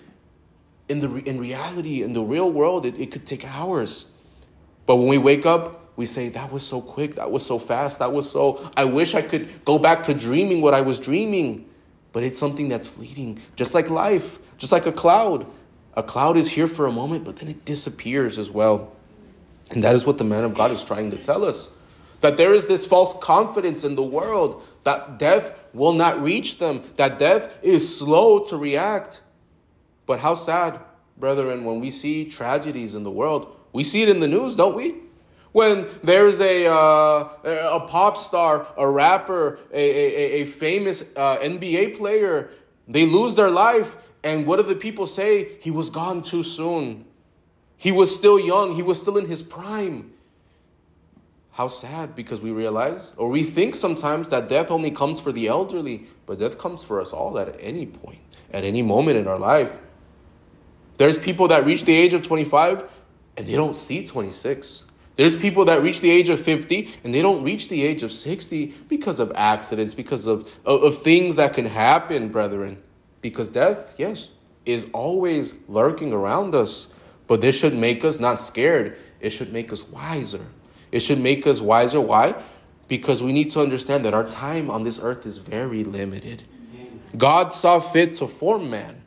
in 0.89 0.99
the 0.99 1.13
in 1.29 1.39
reality 1.39 2.03
in 2.03 2.13
the 2.13 2.21
real 2.21 2.51
world 2.51 2.85
it, 2.85 2.99
it 2.99 3.11
could 3.11 3.25
take 3.25 3.45
hours. 3.45 4.05
But 4.85 4.97
when 4.97 5.07
we 5.07 5.17
wake 5.17 5.45
up 5.45 5.83
we 5.95 6.05
say 6.05 6.29
that 6.29 6.51
was 6.51 6.65
so 6.65 6.79
quick. 6.79 7.15
That 7.15 7.31
was 7.31 7.45
so 7.45 7.57
fast. 7.57 7.99
That 7.99 8.13
was 8.13 8.29
so 8.29 8.69
i 8.77 8.85
wish 8.85 9.15
i 9.15 9.21
could 9.21 9.63
go 9.65 9.77
back 9.77 10.03
to 10.03 10.13
dreaming 10.13 10.61
what 10.61 10.73
i 10.73 10.81
was 10.81 10.99
dreaming. 10.99 11.69
But 12.13 12.23
it's 12.23 12.39
something 12.39 12.69
that's 12.69 12.87
fleeting 12.87 13.39
just 13.55 13.73
like 13.73 13.89
life 13.89 14.39
just 14.57 14.71
like 14.71 14.85
a 14.85 14.91
cloud. 14.91 15.45
A 15.95 16.03
cloud 16.03 16.37
is 16.37 16.47
here 16.47 16.67
for 16.67 16.87
a 16.87 16.91
moment 16.91 17.25
but 17.25 17.37
then 17.37 17.49
it 17.49 17.65
disappears 17.65 18.39
as 18.39 18.49
well. 18.49 18.93
And 19.71 19.83
that 19.83 19.95
is 19.95 20.05
what 20.05 20.17
the 20.17 20.23
man 20.23 20.43
of 20.43 20.53
god 20.53 20.71
is 20.71 20.83
trying 20.83 21.11
to 21.11 21.17
tell 21.17 21.43
us 21.43 21.69
that 22.19 22.37
there 22.37 22.53
is 22.53 22.65
this 22.65 22.85
false 22.85 23.13
confidence 23.21 23.83
in 23.83 23.95
the 23.95 24.03
world 24.03 24.63
that 24.83 25.19
death 25.19 25.53
will 25.73 25.93
not 25.93 26.19
reach 26.21 26.57
them 26.57 26.81
that 26.95 27.19
death 27.19 27.59
is 27.61 27.97
slow 27.97 28.39
to 28.39 28.57
react 28.57 29.21
but 30.07 30.19
how 30.19 30.33
sad, 30.33 30.79
brethren, 31.17 31.63
when 31.63 31.79
we 31.79 31.91
see 31.91 32.25
tragedies 32.25 32.95
in 32.95 33.03
the 33.03 33.11
world. 33.11 33.55
We 33.73 33.83
see 33.83 34.01
it 34.01 34.09
in 34.09 34.19
the 34.19 34.27
news, 34.27 34.55
don't 34.55 34.75
we? 34.75 34.95
When 35.51 35.87
there's 36.01 36.39
a, 36.39 36.67
uh, 36.67 37.29
a 37.43 37.85
pop 37.87 38.17
star, 38.17 38.67
a 38.77 38.89
rapper, 38.89 39.59
a, 39.71 39.79
a, 39.79 40.41
a 40.41 40.45
famous 40.45 41.03
uh, 41.15 41.37
NBA 41.37 41.97
player, 41.97 42.49
they 42.87 43.05
lose 43.05 43.35
their 43.35 43.49
life, 43.49 43.97
and 44.23 44.47
what 44.47 44.57
do 44.57 44.63
the 44.63 44.75
people 44.75 45.05
say? 45.05 45.57
He 45.59 45.71
was 45.71 45.89
gone 45.89 46.23
too 46.23 46.43
soon. 46.43 47.05
He 47.75 47.91
was 47.91 48.13
still 48.13 48.39
young, 48.39 48.73
he 48.73 48.83
was 48.83 48.99
still 49.01 49.17
in 49.17 49.25
his 49.25 49.41
prime. 49.41 50.13
How 51.51 51.67
sad 51.67 52.15
because 52.15 52.39
we 52.39 52.51
realize, 52.51 53.13
or 53.17 53.29
we 53.29 53.41
think 53.43 53.75
sometimes 53.75 54.29
that 54.29 54.47
death 54.47 54.69
only 54.69 54.91
comes 54.91 55.19
for 55.19 55.31
the 55.31 55.47
elderly, 55.47 56.05
but 56.27 56.39
death 56.39 56.57
comes 56.57 56.83
for 56.83 57.01
us 57.01 57.13
all 57.13 57.39
at 57.39 57.55
any 57.59 57.85
point, 57.85 58.37
at 58.51 58.63
any 58.63 58.83
moment 58.83 59.17
in 59.17 59.27
our 59.27 59.39
life. 59.39 59.77
There's 60.97 61.17
people 61.17 61.47
that 61.49 61.65
reach 61.65 61.85
the 61.85 61.95
age 61.95 62.13
of 62.13 62.23
25 62.23 62.89
and 63.37 63.47
they 63.47 63.53
don't 63.53 63.75
see 63.75 64.05
26. 64.05 64.85
There's 65.15 65.35
people 65.35 65.65
that 65.65 65.81
reach 65.81 66.01
the 66.01 66.11
age 66.11 66.29
of 66.29 66.39
50 66.39 66.93
and 67.03 67.13
they 67.13 67.21
don't 67.21 67.43
reach 67.43 67.69
the 67.69 67.83
age 67.83 68.03
of 68.03 68.11
60 68.11 68.67
because 68.87 69.19
of 69.19 69.31
accidents, 69.35 69.93
because 69.93 70.27
of, 70.27 70.47
of, 70.65 70.83
of 70.83 70.97
things 70.99 71.37
that 71.37 71.53
can 71.53 71.65
happen, 71.65 72.29
brethren. 72.29 72.81
Because 73.21 73.49
death, 73.49 73.95
yes, 73.97 74.31
is 74.65 74.85
always 74.93 75.55
lurking 75.67 76.13
around 76.13 76.53
us. 76.53 76.87
But 77.25 77.41
this 77.41 77.57
should 77.57 77.73
make 77.73 78.03
us 78.03 78.19
not 78.19 78.39
scared. 78.39 78.97
It 79.19 79.31
should 79.31 79.51
make 79.51 79.71
us 79.71 79.87
wiser. 79.87 80.45
It 80.91 80.99
should 80.99 81.19
make 81.19 81.45
us 81.47 81.59
wiser. 81.61 81.99
Why? 81.99 82.35
Because 82.87 83.21
we 83.21 83.33
need 83.33 83.49
to 83.51 83.59
understand 83.59 84.05
that 84.05 84.13
our 84.13 84.23
time 84.23 84.69
on 84.69 84.83
this 84.83 84.99
earth 85.01 85.25
is 85.25 85.37
very 85.37 85.83
limited. 85.83 86.43
God 87.17 87.53
saw 87.53 87.79
fit 87.79 88.13
to 88.15 88.27
form 88.27 88.69
man 88.69 89.01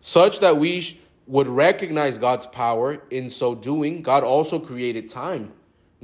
such 0.00 0.40
that 0.40 0.56
we 0.56 0.98
would 1.28 1.46
recognize 1.46 2.18
God's 2.18 2.46
power. 2.46 3.00
In 3.10 3.30
so 3.30 3.54
doing, 3.54 4.02
God 4.02 4.24
also 4.24 4.58
created 4.58 5.08
time. 5.08 5.52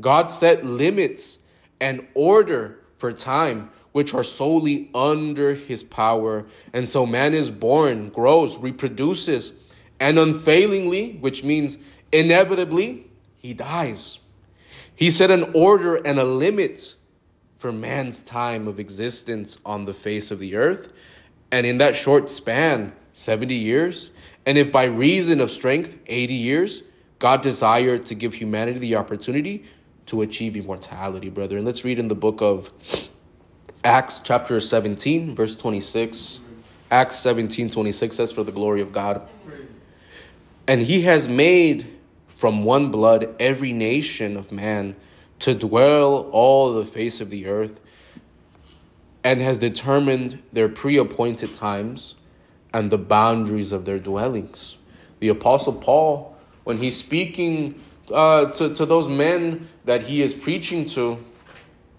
God 0.01 0.31
set 0.31 0.63
limits 0.63 1.41
and 1.81 2.07
order 2.15 2.81
for 2.95 3.13
time, 3.13 3.71
which 3.93 4.15
are 4.15 4.23
solely 4.23 4.91
under 4.95 5.55
his 5.55 5.83
power. 5.83 6.47
And 6.73 6.89
so 6.89 7.07
man 7.07 7.35
is 7.35 7.51
born, 7.51 8.11
grows, 8.11 8.59
reproduces, 8.59 9.53
and 9.99 10.19
unfailingly, 10.19 11.17
which 11.21 11.43
means 11.43 11.79
inevitably, 12.13 13.07
he 13.37 13.55
dies. 13.55 14.21
He 14.97 15.11
set 15.11 15.31
an 15.31 15.51
order 15.55 15.97
and 15.97 16.19
a 16.19 16.25
limit 16.25 16.95
for 17.57 17.73
man's 17.73 18.23
time 18.23 18.69
of 18.69 18.79
existence 18.79 19.59
on 19.65 19.87
the 19.87 19.95
face 19.95 20.31
of 20.31 20.39
the 20.39 20.57
earth. 20.57 20.93
And 21.51 21.67
in 21.67 21.79
that 21.79 21.97
short 21.97 22.29
span, 22.29 22.93
70 23.13 23.55
years, 23.55 24.11
and 24.47 24.59
if 24.59 24.71
by 24.71 24.85
reason 24.85 25.41
of 25.41 25.51
strength, 25.51 25.97
80 26.07 26.35
years, 26.35 26.83
God 27.19 27.43
desired 27.43 28.07
to 28.07 28.15
give 28.15 28.35
humanity 28.35 28.79
the 28.79 28.97
opportunity 28.97 29.65
to 30.07 30.23
achieve 30.23 30.57
immortality, 30.57 31.31
brother. 31.31 31.57
And 31.57 31.65
let's 31.65 31.85
read 31.85 31.99
in 31.99 32.09
the 32.09 32.15
book 32.15 32.43
of 32.43 32.71
Acts, 33.85 34.21
chapter 34.21 34.61
17, 34.61 35.35
verse 35.35 35.57
26. 35.57 36.41
Acts 36.91 37.17
17, 37.17 37.71
26 37.71 38.17
says, 38.17 38.33
For 38.33 38.45
the 38.45 38.53
glory 38.53 38.83
of 38.83 38.93
God. 38.93 39.27
And 40.67 40.81
he 40.81 41.03
has 41.03 41.29
made 41.29 41.87
from 42.29 42.65
one 42.65 42.91
blood 42.91 43.35
every 43.41 43.73
nation 43.73 44.37
of 44.37 44.53
man 44.53 44.95
to 45.41 45.55
dwell 45.55 46.29
all 46.31 46.73
the 46.73 46.85
face 46.85 47.21
of 47.21 47.31
the 47.31 47.47
earth, 47.47 47.81
and 49.25 49.41
has 49.41 49.57
determined 49.57 50.43
their 50.53 50.69
pre 50.69 50.99
appointed 50.99 51.55
times 51.55 52.17
and 52.75 52.91
the 52.91 52.99
boundaries 52.99 53.73
of 53.73 53.87
their 53.87 53.99
dwellings. 53.99 54.77
The 55.21 55.29
Apostle 55.29 55.73
Paul, 55.73 56.37
when 56.65 56.77
he's 56.77 56.97
speaking 56.97 57.81
uh, 58.13 58.47
to, 58.47 58.75
to 58.75 58.85
those 58.85 59.09
men 59.09 59.69
that 59.87 60.03
he 60.03 60.21
is 60.21 60.35
preaching 60.35 60.85
to, 60.87 61.19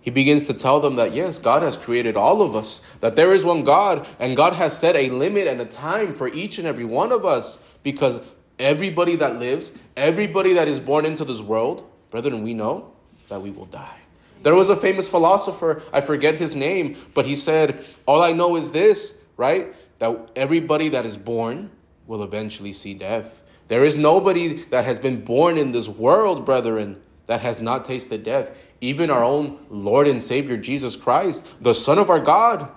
he 0.01 0.11
begins 0.11 0.45
to 0.45 0.53
tell 0.53 0.79
them 0.79 0.97
that 0.97 1.15
yes, 1.15 1.39
God 1.39 1.63
has 1.63 1.77
created 1.77 2.15
all 2.15 2.43
of 2.43 2.55
us, 2.55 2.81
that 2.99 3.15
there 3.15 3.31
is 3.31 3.43
one 3.43 3.63
God, 3.63 4.05
and 4.19 4.37
God 4.37 4.53
has 4.53 4.77
set 4.77 4.95
a 4.95 5.09
limit 5.09 5.47
and 5.47 5.59
a 5.59 5.65
time 5.65 6.13
for 6.13 6.27
each 6.27 6.59
and 6.59 6.67
every 6.67 6.85
one 6.85 7.11
of 7.11 7.25
us 7.25 7.57
because 7.81 8.19
everybody 8.59 9.15
that 9.15 9.37
lives, 9.37 9.71
everybody 9.97 10.53
that 10.53 10.67
is 10.67 10.79
born 10.79 11.05
into 11.05 11.25
this 11.25 11.41
world, 11.41 11.89
brethren, 12.11 12.43
we 12.43 12.53
know 12.53 12.91
that 13.29 13.41
we 13.41 13.49
will 13.49 13.65
die. 13.65 14.01
There 14.43 14.53
was 14.53 14.69
a 14.69 14.75
famous 14.75 15.09
philosopher, 15.09 15.81
I 15.91 16.01
forget 16.01 16.35
his 16.35 16.55
name, 16.55 16.97
but 17.15 17.25
he 17.25 17.35
said, 17.35 17.83
All 18.05 18.21
I 18.21 18.31
know 18.31 18.57
is 18.57 18.71
this, 18.71 19.17
right? 19.37 19.73
That 19.99 20.31
everybody 20.35 20.89
that 20.89 21.05
is 21.05 21.17
born 21.17 21.71
will 22.07 22.23
eventually 22.23 22.73
see 22.73 22.93
death. 22.93 23.41
There 23.67 23.83
is 23.83 23.97
nobody 23.97 24.63
that 24.65 24.85
has 24.85 24.99
been 24.99 25.23
born 25.23 25.57
in 25.57 25.71
this 25.71 25.87
world, 25.87 26.45
brethren, 26.45 27.01
that 27.27 27.41
has 27.41 27.61
not 27.61 27.85
tasted 27.85 28.23
death. 28.23 28.55
Even 28.81 29.09
our 29.09 29.23
own 29.23 29.57
Lord 29.69 30.07
and 30.07 30.21
Savior 30.21 30.57
Jesus 30.57 30.95
Christ, 30.95 31.45
the 31.61 31.73
Son 31.73 31.97
of 31.97 32.09
our 32.09 32.19
God, 32.19 32.69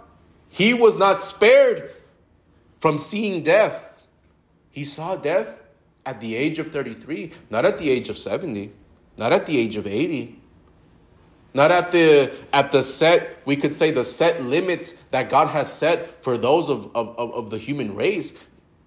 he 0.49 0.73
was 0.73 0.97
not 0.97 1.21
spared 1.21 1.91
from 2.79 2.99
seeing 2.99 3.43
death. 3.43 4.07
He 4.71 4.85
saw 4.85 5.17
death 5.17 5.63
at 6.07 6.21
the 6.21 6.35
age 6.35 6.59
of 6.59 6.69
33, 6.69 7.33
not 7.51 7.67
at 7.67 7.77
the 7.77 7.91
age 7.91 8.09
of 8.09 8.17
70, 8.17 8.73
not 9.19 9.33
at 9.33 9.45
the 9.45 9.59
age 9.59 9.77
of 9.77 9.87
80. 9.87 10.41
Not 11.55 11.71
at 11.71 11.91
the 11.91 12.33
at 12.53 12.73
the 12.73 12.83
set, 12.83 13.39
we 13.45 13.57
could 13.57 13.75
say 13.75 13.91
the 13.91 14.05
set 14.05 14.43
limits 14.43 14.93
that 15.11 15.31
God 15.31 15.49
has 15.49 15.73
set 15.73 16.23
for 16.23 16.37
those 16.37 16.69
of, 16.69 16.95
of, 16.95 17.17
of 17.19 17.51
the 17.51 17.59
human 17.59 17.95
race. 17.95 18.35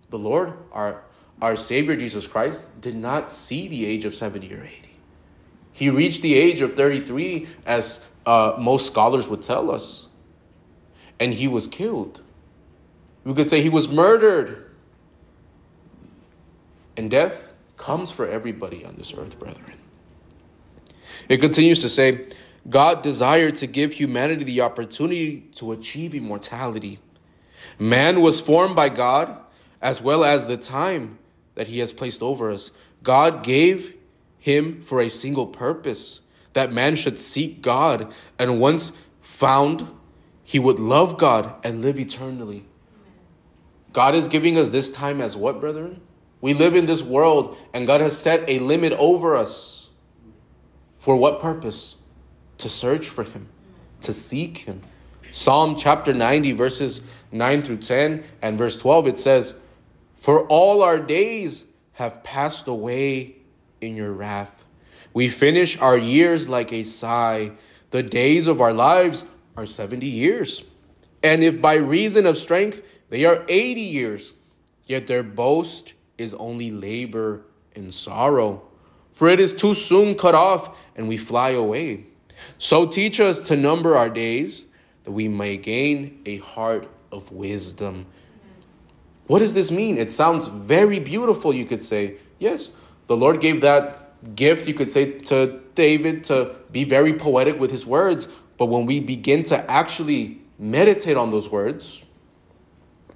The 0.10 0.20
Lord, 0.20 0.53
our 0.72 1.03
our 1.41 1.56
Savior 1.56 1.96
Jesus 1.96 2.27
Christ, 2.27 2.70
did 2.82 2.96
not 2.96 3.30
see 3.30 3.68
the 3.68 3.86
age 3.86 4.06
of 4.06 4.13
70 4.13 4.53
or 4.53 4.63
80. 4.63 4.91
He 5.74 5.89
reached 5.89 6.22
the 6.22 6.36
age 6.36 6.62
of 6.62 6.74
33, 6.74 7.48
as 7.65 8.08
uh, 8.27 8.53
most 8.60 8.86
scholars 8.86 9.27
would 9.27 9.41
tell 9.41 9.72
us. 9.72 10.08
And 11.20 11.34
he 11.34 11.48
was 11.48 11.65
killed. 11.65 12.22
We 13.24 13.34
could 13.34 13.48
say 13.48 13.62
he 13.62 13.70
was 13.70 13.89
murdered. 13.89 14.72
And 16.98 17.10
death 17.10 17.53
comes 17.77 18.12
for 18.12 18.27
everybody 18.27 18.86
on 18.86 18.96
this 18.96 19.13
earth, 19.18 19.39
brethren. 19.39 19.74
It 21.30 21.38
continues 21.38 21.82
to 21.82 21.89
say, 21.89 22.27
God 22.70 23.01
desired 23.01 23.56
to 23.56 23.68
give 23.68 23.91
humanity 23.91 24.44
the 24.44 24.62
opportunity 24.62 25.41
to 25.56 25.72
achieve 25.72 26.13
immortality. 26.13 27.00
Man 27.80 28.22
was 28.22 28.39
formed 28.39 28.75
by 28.75 28.89
God 28.89 29.39
as 29.82 30.01
well 30.01 30.24
as 30.24 30.46
the 30.48 30.58
time 30.58 31.18
that 31.56 31.68
he 31.68 31.80
has 31.80 31.91
placed 31.91 32.22
over 32.22 32.51
us. 32.51 32.72
God 33.03 33.44
gave 33.44 33.96
him 34.39 34.82
for 34.82 35.01
a 35.01 35.10
single 35.10 35.48
purpose 35.48 36.22
that 36.53 36.74
man 36.74 36.96
should 36.96 37.20
seek 37.20 37.62
God, 37.62 38.13
and 38.38 38.60
once 38.60 38.91
found, 39.22 39.88
he 40.44 40.60
would 40.60 40.80
love 40.80 41.18
God 41.18 41.53
and 41.63 41.82
live 41.82 42.00
eternally. 42.00 42.65
God 43.94 44.15
is 44.15 44.27
giving 44.27 44.58
us 44.58 44.70
this 44.70 44.91
time 44.91 45.22
as 45.22 45.38
what, 45.38 45.60
brethren? 45.62 46.01
We 46.41 46.53
live 46.53 46.75
in 46.75 46.86
this 46.86 47.03
world, 47.03 47.58
and 47.74 47.88
God 47.88 48.01
has 48.01 48.18
set 48.18 48.50
a 48.50 48.60
limit 48.60 48.94
over 48.94 49.36
us. 49.36 49.89
For 50.94 51.15
what 51.15 51.39
purpose? 51.39 51.96
To 52.62 52.70
search 52.70 53.10
for 53.10 53.24
him, 53.24 53.48
to 54.01 54.13
seek 54.13 54.58
him. 54.58 54.82
Psalm 55.32 55.75
chapter 55.75 56.13
90, 56.13 56.51
verses 56.53 57.01
9 57.32 57.62
through 57.62 57.77
10 57.77 58.24
and 58.41 58.58
verse 58.58 58.77
12, 58.77 59.08
it 59.08 59.18
says, 59.18 59.56
For 60.15 60.46
all 60.48 60.84
our 60.84 61.00
days 61.00 61.65
have 61.94 62.24
passed 62.24 62.68
away 62.68 63.36
in 63.82 63.96
your 63.96 64.13
wrath. 64.13 64.65
We 65.13 65.27
finish 65.30 65.77
our 65.80 65.98
years 65.98 66.48
like 66.48 66.72
a 66.72 66.84
sigh. 66.84 67.51
The 67.89 68.03
days 68.03 68.48
of 68.48 68.62
our 68.62 68.74
lives 68.74 69.24
are 69.58 69.65
70 69.65 70.08
years. 70.08 70.63
And 71.24 71.44
if 71.44 71.62
by 71.62 71.75
reason 71.75 72.25
of 72.25 72.38
strength 72.38 72.82
they 73.10 73.25
are 73.25 73.44
80 73.50 73.82
years, 73.82 74.34
yet 74.86 75.08
their 75.08 75.24
boast 75.24 75.94
is 76.18 76.34
only 76.36 76.72
labor 76.72 77.46
and 77.75 77.94
sorrow. 77.94 78.62
For 79.12 79.27
it 79.30 79.39
is 79.39 79.53
too 79.53 79.74
soon 79.74 80.15
cut 80.15 80.36
off, 80.36 80.77
and 80.96 81.08
we 81.08 81.18
fly 81.18 81.51
away. 81.51 82.06
So 82.57 82.86
teach 82.86 83.19
us 83.19 83.39
to 83.41 83.55
number 83.55 83.95
our 83.95 84.10
days 84.10 84.67
that 85.03 85.12
we 85.12 85.27
may 85.27 85.57
gain 85.57 86.21
a 86.25 86.38
heart 86.38 86.89
of 87.12 87.31
wisdom. 87.31 88.05
What 89.27 89.39
does 89.39 89.53
this 89.53 89.71
mean? 89.71 89.98
It 89.98 90.12
sounds 90.12 90.48
very 90.48 91.00
beautiful, 91.00 91.53
you 91.53 91.65
could 91.65 91.81
say. 91.81 92.17
Yes, 92.39 92.71
the 93.07 93.17
Lord 93.17 93.39
gave 93.39 93.62
that 93.62 94.36
gift, 94.36 94.67
you 94.67 94.74
could 94.74 94.91
say, 94.91 95.19
to 95.19 95.60
David 95.75 96.24
to 96.25 96.55
be 96.71 96.83
very 96.83 97.13
poetic 97.13 97.60
with 97.60 97.71
his 97.71 97.86
words. 97.86 98.27
But 98.57 98.67
when 98.67 98.86
we 98.86 99.00
begin 99.00 99.43
to 99.45 99.71
actually 99.71 100.41
meditate 100.60 101.17
on 101.17 101.31
those 101.31 101.50
words, 101.50 102.03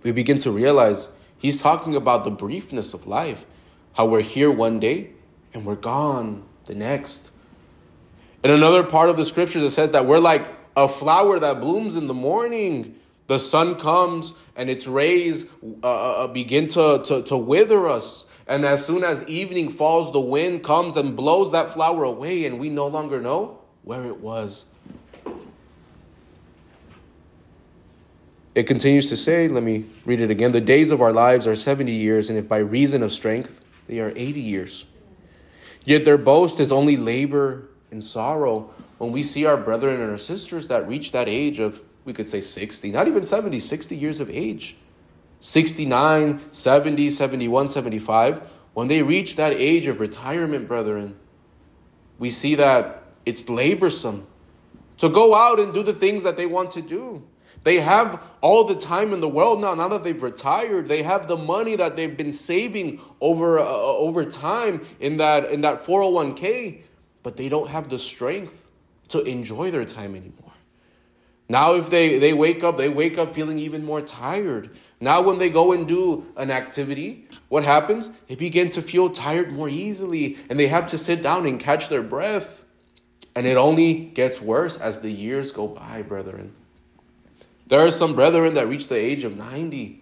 we 0.04 0.12
begin 0.12 0.40
to 0.40 0.52
realize 0.52 1.10
he's 1.38 1.62
talking 1.62 1.96
about 1.96 2.24
the 2.24 2.32
briefness 2.32 2.94
of 2.94 3.08
life, 3.08 3.46
how 3.94 4.06
we're 4.06 4.22
here 4.22 4.52
one 4.52 4.80
day 4.80 5.12
and 5.54 5.66
we're 5.66 5.76
gone 5.76 6.44
the 6.66 6.76
next. 6.76 7.32
In 8.46 8.52
another 8.52 8.84
part 8.84 9.10
of 9.10 9.18
the 9.18 9.26
scriptures, 9.26 9.64
it 9.64 9.72
says 9.72 9.90
that 9.90 10.06
we're 10.06 10.20
like 10.20 10.48
a 10.78 10.88
flower 10.88 11.40
that 11.40 11.60
blooms 11.60 11.96
in 11.96 12.06
the 12.06 12.14
morning. 12.14 12.94
The 13.26 13.40
sun 13.40 13.74
comes 13.74 14.36
and 14.56 14.70
its 14.70 14.86
rays 14.86 15.46
uh, 15.46 15.88
uh, 15.88 15.88
uh, 15.88 16.28
begin 16.28 16.68
to, 16.68 17.02
to, 17.08 17.24
to 17.24 17.38
wither 17.38 17.88
us. 17.88 18.28
And 18.46 18.64
as 18.64 18.86
soon 18.86 19.04
as 19.04 19.28
evening 19.28 19.70
falls, 19.70 20.12
the 20.12 20.20
wind 20.20 20.64
comes 20.64 20.96
and 20.96 21.16
blows 21.16 21.54
that 21.54 21.70
flower 21.70 22.04
away, 22.04 22.46
and 22.46 22.60
we 22.60 22.70
no 22.70 22.86
longer 22.86 23.20
know 23.20 23.62
where 23.82 24.06
it 24.06 24.18
was. 24.18 24.66
It 28.54 28.68
continues 28.68 29.10
to 29.10 29.18
say, 29.18 29.48
let 29.48 29.64
me 29.64 29.86
read 30.06 30.22
it 30.22 30.30
again. 30.30 30.52
The 30.52 30.62
days 30.62 30.92
of 30.92 31.02
our 31.02 31.12
lives 31.12 31.48
are 31.48 31.56
70 31.56 31.92
years, 31.92 32.30
and 32.30 32.38
if 32.38 32.48
by 32.48 32.60
reason 32.60 33.02
of 33.02 33.12
strength, 33.12 33.62
they 33.88 34.02
are 34.02 34.14
80 34.16 34.40
years. 34.40 34.86
Yet 35.84 36.06
their 36.06 36.20
boast 36.20 36.60
is 36.60 36.72
only 36.72 36.96
labor 36.96 37.70
in 37.96 38.02
sorrow 38.02 38.70
when 38.98 39.12
we 39.12 39.24
see 39.24 39.46
our 39.46 39.58
brethren 39.58 40.00
and 40.00 40.12
our 40.12 40.18
sisters 40.18 40.68
that 40.68 40.88
reach 40.88 41.12
that 41.14 41.28
age 41.28 41.60
of, 41.60 41.82
we 42.04 42.14
could 42.14 42.28
say 42.28 42.40
60, 42.40 42.92
not 42.92 43.08
even 43.08 43.24
70, 43.24 43.60
60 43.60 43.96
years 43.96 44.20
of 44.20 44.30
age. 44.30 44.78
69, 45.40 46.40
70, 46.52 47.10
71, 47.10 47.68
75. 47.68 48.50
When 48.74 48.88
they 48.88 49.02
reach 49.02 49.38
that 49.38 49.54
age 49.54 49.88
of 49.88 50.00
retirement, 50.00 50.68
brethren, 50.68 51.18
we 52.20 52.30
see 52.30 52.56
that 52.56 53.04
it's 53.26 53.46
laborsome 53.46 54.26
to 54.98 55.10
go 55.10 55.34
out 55.34 55.60
and 55.60 55.74
do 55.74 55.84
the 55.84 55.94
things 55.94 56.24
that 56.24 56.38
they 56.38 56.46
want 56.46 56.72
to 56.72 56.82
do. 56.82 57.26
They 57.64 57.80
have 57.80 58.24
all 58.42 58.64
the 58.64 58.76
time 58.76 59.12
in 59.12 59.22
the 59.22 59.28
world 59.28 59.60
now. 59.60 59.74
Now 59.74 59.88
that 59.90 60.04
they've 60.04 60.22
retired, 60.22 60.88
they 60.88 61.02
have 61.02 61.28
the 61.28 61.36
money 61.36 61.76
that 61.76 61.96
they've 61.96 62.16
been 62.16 62.32
saving 62.32 63.02
over 63.20 63.58
uh, 63.58 63.66
over 63.66 64.24
time 64.24 64.86
in 65.00 65.18
that 65.18 65.50
in 65.52 65.62
that 65.62 65.84
401k, 65.84 66.84
but 67.26 67.38
they 67.38 67.50
don't 67.50 67.70
have 67.70 67.90
the 67.90 67.98
strength 67.98 68.70
to 69.08 69.20
enjoy 69.24 69.72
their 69.72 69.84
time 69.84 70.14
anymore. 70.14 70.54
Now 71.50 71.74
if 71.74 71.90
they 71.90 72.20
they 72.20 72.34
wake 72.34 72.64
up, 72.64 72.78
they 72.78 72.88
wake 72.88 73.18
up 73.18 73.34
feeling 73.34 73.58
even 73.58 73.84
more 73.84 74.00
tired. 74.00 74.78
Now 75.02 75.24
when 75.24 75.40
they 75.40 75.50
go 75.50 75.72
and 75.72 75.88
do 75.88 76.32
an 76.38 76.52
activity, 76.52 77.28
what 77.50 77.64
happens? 77.64 78.12
They 78.28 78.36
begin 78.36 78.70
to 78.70 78.82
feel 78.84 79.10
tired 79.10 79.52
more 79.52 79.68
easily 79.68 80.38
and 80.52 80.60
they 80.60 80.68
have 80.68 80.86
to 80.90 81.00
sit 81.00 81.24
down 81.24 81.48
and 81.48 81.60
catch 81.60 81.90
their 81.90 82.04
breath. 82.04 82.64
And 83.36 83.48
it 83.48 83.58
only 83.58 83.96
gets 83.96 84.40
worse 84.40 84.78
as 84.78 85.00
the 85.00 85.12
years 85.12 85.52
go 85.52 85.68
by, 85.68 86.04
brethren. 86.04 86.54
There 87.66 87.80
are 87.80 87.90
some 87.90 88.14
brethren 88.14 88.54
that 88.54 88.68
reach 88.68 88.88
the 88.88 88.98
age 88.98 89.24
of 89.24 89.36
90 89.36 90.00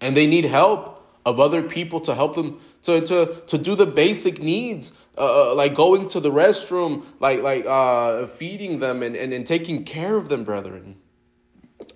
and 0.00 0.16
they 0.16 0.26
need 0.26 0.46
help 0.46 1.01
of 1.24 1.38
other 1.38 1.62
people 1.62 2.00
to 2.00 2.14
help 2.14 2.34
them 2.34 2.60
to, 2.82 3.00
to, 3.00 3.42
to 3.46 3.58
do 3.58 3.74
the 3.74 3.86
basic 3.86 4.42
needs, 4.42 4.92
uh, 5.16 5.52
uh, 5.52 5.54
like 5.54 5.74
going 5.74 6.08
to 6.08 6.20
the 6.20 6.30
restroom, 6.30 7.04
like, 7.20 7.40
like 7.42 7.64
uh, 7.64 8.26
feeding 8.26 8.80
them 8.80 9.02
and, 9.02 9.14
and, 9.14 9.32
and 9.32 9.46
taking 9.46 9.84
care 9.84 10.16
of 10.16 10.28
them, 10.28 10.42
brethren. 10.42 10.96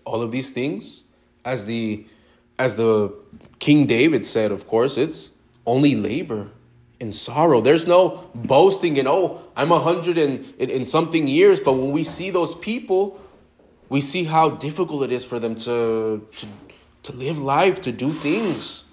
All 0.05 0.23
of 0.23 0.31
these 0.31 0.53
things, 0.53 1.05
as 1.45 1.67
the, 1.67 2.07
as 2.59 2.77
the 2.77 3.13
King 3.59 3.87
David 3.87 4.25
said, 4.25 4.53
of 4.53 4.69
course, 4.69 4.97
it's 4.97 5.33
only 5.67 5.97
labor 5.97 6.49
and 7.01 7.15
sorrow. 7.15 7.61
There's 7.61 7.87
no 7.87 8.31
boasting 8.35 8.99
and, 8.99 9.09
oh, 9.09 9.43
I'm 9.57 9.73
a 9.73 9.79
hundred 9.79 10.19
and 10.19 10.45
in, 10.59 10.71
in 10.71 10.85
something 10.85 11.27
years. 11.27 11.59
But 11.59 11.75
when 11.75 11.91
we 11.91 12.05
see 12.05 12.31
those 12.31 12.55
people, 12.55 13.21
we 13.89 14.01
see 14.01 14.25
how 14.25 14.51
difficult 14.51 15.03
it 15.03 15.13
is 15.13 15.25
for 15.25 15.39
them 15.39 15.57
to, 15.57 16.27
to, 16.37 16.47
to 17.03 17.13
live 17.13 17.39
life, 17.39 17.81
to 17.83 17.93
do 17.93 18.13
things. 18.13 18.86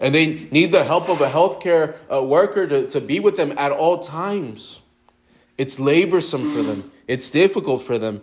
And 0.00 0.14
they 0.14 0.48
need 0.50 0.72
the 0.72 0.84
help 0.84 1.08
of 1.08 1.20
a 1.20 1.28
healthcare 1.28 1.96
uh, 2.12 2.22
worker 2.22 2.66
to, 2.66 2.86
to 2.88 3.00
be 3.00 3.20
with 3.20 3.36
them 3.36 3.54
at 3.56 3.72
all 3.72 3.98
times. 3.98 4.80
It's 5.56 5.76
laborsome 5.76 6.54
for 6.54 6.62
them, 6.62 6.90
it's 7.06 7.30
difficult 7.30 7.82
for 7.82 7.98
them. 7.98 8.20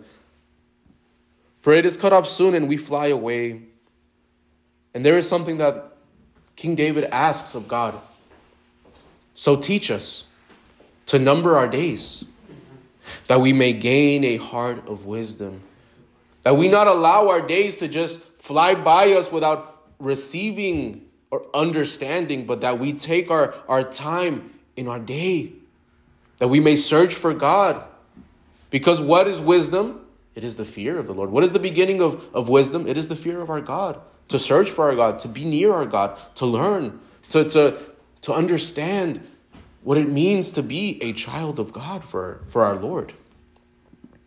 For 1.58 1.72
it 1.72 1.86
is 1.86 1.96
cut 1.96 2.12
off 2.12 2.26
soon 2.26 2.54
and 2.54 2.68
we 2.68 2.76
fly 2.76 3.06
away. 3.08 3.62
And 4.94 5.04
there 5.04 5.16
is 5.16 5.28
something 5.28 5.58
that 5.58 5.92
King 6.56 6.74
David 6.74 7.04
asks 7.04 7.54
of 7.54 7.68
God. 7.68 7.94
So 9.34 9.56
teach 9.56 9.90
us 9.90 10.24
to 11.06 11.18
number 11.18 11.56
our 11.56 11.68
days, 11.68 12.24
that 13.26 13.40
we 13.40 13.52
may 13.52 13.72
gain 13.72 14.24
a 14.24 14.36
heart 14.36 14.88
of 14.88 15.06
wisdom, 15.06 15.62
that 16.42 16.56
we 16.56 16.68
not 16.68 16.86
allow 16.86 17.28
our 17.28 17.40
days 17.40 17.76
to 17.76 17.88
just 17.88 18.20
fly 18.38 18.74
by 18.74 19.12
us 19.12 19.30
without 19.30 19.84
receiving 19.98 21.01
or 21.32 21.46
understanding, 21.54 22.44
but 22.44 22.60
that 22.60 22.78
we 22.78 22.92
take 22.92 23.30
our, 23.30 23.54
our 23.66 23.82
time 23.82 24.52
in 24.76 24.86
our 24.86 24.98
day, 24.98 25.50
that 26.36 26.48
we 26.48 26.60
may 26.60 26.76
search 26.76 27.14
for 27.14 27.32
God. 27.32 27.88
Because 28.68 29.00
what 29.00 29.26
is 29.26 29.40
wisdom? 29.40 30.04
It 30.34 30.44
is 30.44 30.56
the 30.56 30.64
fear 30.66 30.98
of 30.98 31.06
the 31.06 31.14
Lord. 31.14 31.30
What 31.30 31.42
is 31.42 31.52
the 31.52 31.58
beginning 31.58 32.02
of, 32.02 32.22
of 32.34 32.50
wisdom? 32.50 32.86
It 32.86 32.98
is 32.98 33.08
the 33.08 33.16
fear 33.16 33.40
of 33.40 33.48
our 33.48 33.62
God. 33.62 33.98
To 34.28 34.38
search 34.38 34.68
for 34.68 34.84
our 34.84 34.94
God, 34.94 35.18
to 35.20 35.28
be 35.28 35.44
near 35.44 35.72
our 35.72 35.86
God, 35.86 36.18
to 36.36 36.44
learn, 36.44 37.00
to, 37.30 37.44
to, 37.44 37.80
to 38.20 38.32
understand 38.32 39.26
what 39.84 39.96
it 39.96 40.08
means 40.10 40.52
to 40.52 40.62
be 40.62 41.02
a 41.02 41.14
child 41.14 41.58
of 41.58 41.72
God 41.72 42.04
for, 42.04 42.42
for 42.46 42.62
our 42.62 42.76
Lord. 42.76 43.14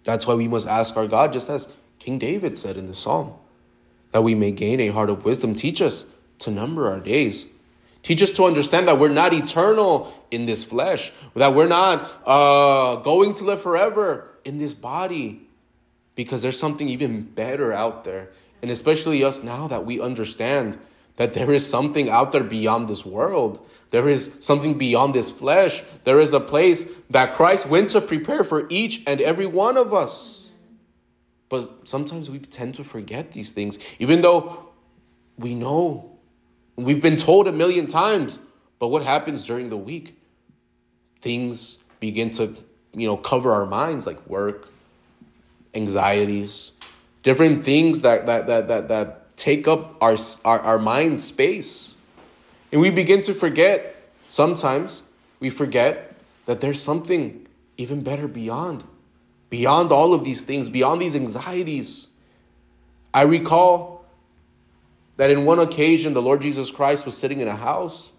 That's 0.03 0.25
why 0.25 0.33
we 0.33 0.47
must 0.47 0.67
ask 0.67 0.97
our 0.97 1.07
God, 1.07 1.31
just 1.33 1.51
as 1.51 1.71
King 1.99 2.17
David 2.17 2.57
said 2.57 2.77
in 2.77 2.87
the 2.87 2.95
psalm, 2.95 3.33
that 4.11 4.23
we 4.23 4.33
may 4.33 4.51
gain 4.51 4.79
a 4.79 4.87
heart 4.87 5.11
of 5.11 5.23
wisdom. 5.23 5.53
Teach 5.53 5.83
us 5.83 6.07
to 6.39 6.51
number 6.51 6.89
our 6.89 6.99
days. 6.99 7.47
Teach 8.03 8.21
us 8.21 8.31
to 8.33 8.43
understand 8.43 8.87
that 8.87 8.99
we're 8.99 9.09
not 9.09 9.33
eternal 9.33 10.13
in 10.29 10.45
this 10.45 10.63
flesh, 10.63 11.11
that 11.35 11.55
we're 11.55 11.67
not 11.67 12.21
uh, 12.25 12.97
going 12.97 13.33
to 13.33 13.43
live 13.43 13.61
forever 13.61 14.29
in 14.45 14.59
this 14.59 14.73
body, 14.75 15.47
because 16.13 16.41
there's 16.41 16.59
something 16.59 16.87
even 16.87 17.23
better 17.23 17.73
out 17.73 18.03
there. 18.03 18.29
And 18.61 18.69
especially 18.69 19.23
us 19.23 19.43
now 19.43 19.67
that 19.67 19.85
we 19.85 19.99
understand 19.99 20.77
that 21.15 21.33
there 21.33 21.51
is 21.51 21.67
something 21.67 22.09
out 22.09 22.31
there 22.31 22.43
beyond 22.43 22.87
this 22.87 23.05
world. 23.05 23.65
There 23.89 24.07
is 24.09 24.37
something 24.39 24.77
beyond 24.77 25.13
this 25.13 25.31
flesh. 25.31 25.81
There 26.03 26.19
is 26.19 26.33
a 26.33 26.39
place 26.39 26.85
that 27.09 27.33
Christ 27.35 27.69
went 27.69 27.89
to 27.91 28.01
prepare 28.01 28.43
for 28.43 28.67
each 28.69 29.01
and 29.07 29.21
every 29.21 29.45
one 29.45 29.77
of 29.77 29.93
us. 29.93 30.51
But 31.49 31.87
sometimes 31.87 32.29
we 32.29 32.39
tend 32.39 32.75
to 32.75 32.83
forget 32.83 33.31
these 33.31 33.51
things, 33.51 33.79
even 33.99 34.21
though 34.21 34.69
we 35.37 35.55
know. 35.55 36.14
We've 36.75 37.01
been 37.01 37.17
told 37.17 37.47
a 37.47 37.51
million 37.51 37.87
times. 37.87 38.39
But 38.79 38.89
what 38.89 39.03
happens 39.03 39.45
during 39.45 39.69
the 39.69 39.77
week? 39.77 40.17
Things 41.21 41.79
begin 41.99 42.29
to, 42.31 42.53
you 42.93 43.07
know, 43.07 43.17
cover 43.17 43.51
our 43.51 43.65
minds 43.65 44.05
like 44.05 44.25
work, 44.27 44.67
anxieties, 45.73 46.71
different 47.23 47.63
things 47.63 48.01
that 48.01 48.25
that 48.25 48.47
that 48.47 48.67
that 48.67 48.87
that 48.89 49.37
take 49.37 49.67
up 49.67 49.95
our, 50.01 50.15
our, 50.43 50.59
our 50.59 50.79
mind 50.79 51.19
space. 51.19 51.95
And 52.71 52.81
we 52.81 52.89
begin 52.89 53.21
to 53.23 53.33
forget, 53.33 53.95
sometimes 54.27 55.03
we 55.39 55.49
forget 55.49 56.15
that 56.45 56.61
there's 56.61 56.81
something 56.81 57.47
even 57.77 58.03
better 58.03 58.27
beyond, 58.27 58.83
beyond 59.49 59.91
all 59.91 60.13
of 60.13 60.23
these 60.23 60.43
things, 60.43 60.69
beyond 60.69 61.01
these 61.01 61.15
anxieties. 61.15 62.07
I 63.13 63.23
recall 63.23 63.94
that 65.17 65.31
in 65.31 65.45
one 65.45 65.59
occasion, 65.59 66.13
the 66.13 66.21
Lord 66.21 66.41
Jesus 66.41 66.71
Christ 66.71 67.05
was 67.05 67.17
sitting 67.17 67.39
in 67.39 67.47
a 67.47 67.55
house. 67.55 68.11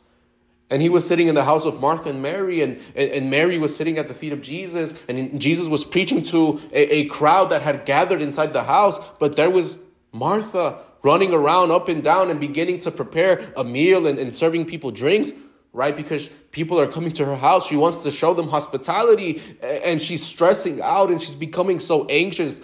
And 0.69 0.83
he 0.83 0.89
was 0.89 1.07
sitting 1.07 1.29
in 1.29 1.37
the 1.37 1.45
house 1.45 1.65
of 1.65 1.81
Martha 1.81 2.11
and 2.11 2.23
Mary, 2.23 2.61
and, 2.61 2.81
and 2.97 3.31
Mary 3.31 3.59
was 3.59 3.77
sitting 3.77 3.99
at 3.99 4.09
the 4.09 4.15
feet 4.15 4.33
of 4.33 4.43
Jesus, 4.43 4.95
and 5.09 5.41
Jesus 5.41 5.69
was 5.69 5.85
preaching 5.85 6.23
to 6.25 6.61
a, 6.73 6.97
a 6.97 7.05
crowd 7.05 7.51
that 7.51 7.63
had 7.63 7.85
gathered 7.85 8.21
inside 8.21 8.53
the 8.53 8.65
house. 8.65 8.99
But 9.21 9.37
there 9.37 9.51
was 9.51 9.79
Martha 10.11 10.79
running 11.05 11.33
around 11.33 11.71
up 11.71 11.89
and 11.89 12.03
down 12.03 12.31
and 12.31 12.41
beginning 12.41 12.81
to 12.81 12.91
prepare 12.91 13.53
a 13.57 13.63
meal 13.63 14.09
and, 14.09 14.19
and 14.19 14.35
serving 14.35 14.65
people 14.65 14.91
drinks, 14.91 15.33
right? 15.73 15.95
Because 15.95 16.31
people 16.51 16.81
are 16.81 16.89
coming 16.89 17.13
to 17.13 17.25
her 17.25 17.37
house. 17.37 17.69
She 17.69 17.77
wants 17.77 18.03
to 18.03 18.11
show 18.11 18.35
them 18.35 18.49
hospitality 18.49 19.41
and 19.63 20.03
she's 20.03 20.25
stressing 20.25 20.81
out 20.83 21.11
and 21.11 21.23
she's 21.23 21.37
becoming 21.37 21.79
so 21.79 22.07
anxious 22.07 22.61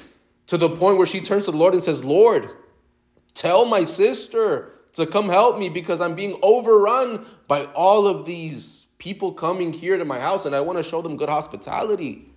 to 0.48 0.56
the 0.56 0.68
point 0.68 0.98
where 0.98 1.06
she 1.06 1.20
turns 1.20 1.44
to 1.44 1.52
the 1.52 1.56
Lord 1.56 1.74
and 1.74 1.84
says, 1.84 2.02
Lord, 2.02 2.52
tell 3.34 3.64
my 3.64 3.84
sister 3.84 4.72
to 4.94 5.06
come 5.06 5.28
help 5.28 5.58
me 5.58 5.68
because 5.68 6.00
I'm 6.00 6.14
being 6.14 6.38
overrun 6.42 7.24
by 7.48 7.64
all 7.66 8.06
of 8.06 8.26
these 8.26 8.86
people 8.98 9.32
coming 9.32 9.72
here 9.72 9.96
to 9.96 10.04
my 10.04 10.20
house 10.20 10.46
and 10.46 10.54
I 10.54 10.60
want 10.60 10.78
to 10.78 10.82
show 10.82 11.02
them 11.02 11.16
good 11.16 11.28
hospitality. 11.28 12.28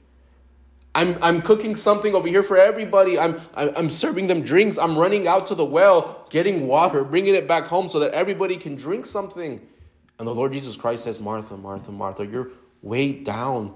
I'm, 0.96 1.18
I'm 1.22 1.42
cooking 1.42 1.76
something 1.76 2.16
over 2.16 2.28
here 2.28 2.42
for 2.42 2.58
everybody. 2.58 3.20
I'm, 3.20 3.40
I'm 3.54 3.90
serving 3.90 4.28
them 4.28 4.44
drinks. 4.44 4.78
I'm 4.78 4.98
running 4.98 5.28
out 5.28 5.48
to 5.48 5.56
the 5.56 5.66
well, 5.66 6.26
getting 6.30 6.68
water, 6.68 7.04
bringing 7.04 7.36
it 7.36 7.50
back 7.50 7.66
home 7.66 7.90
so 7.90 8.00
that 8.00 8.14
everybody 8.14 8.56
can 8.56 8.76
drink 8.76 9.06
something. 9.06 9.62
And 10.18 10.28
the 10.28 10.34
Lord 10.34 10.54
Jesus 10.54 10.78
Christ 10.78 11.04
says, 11.04 11.20
Martha, 11.20 11.58
Martha, 11.58 11.92
Martha, 11.92 12.26
you're 12.26 12.50
weighed 12.82 13.26
down 13.26 13.76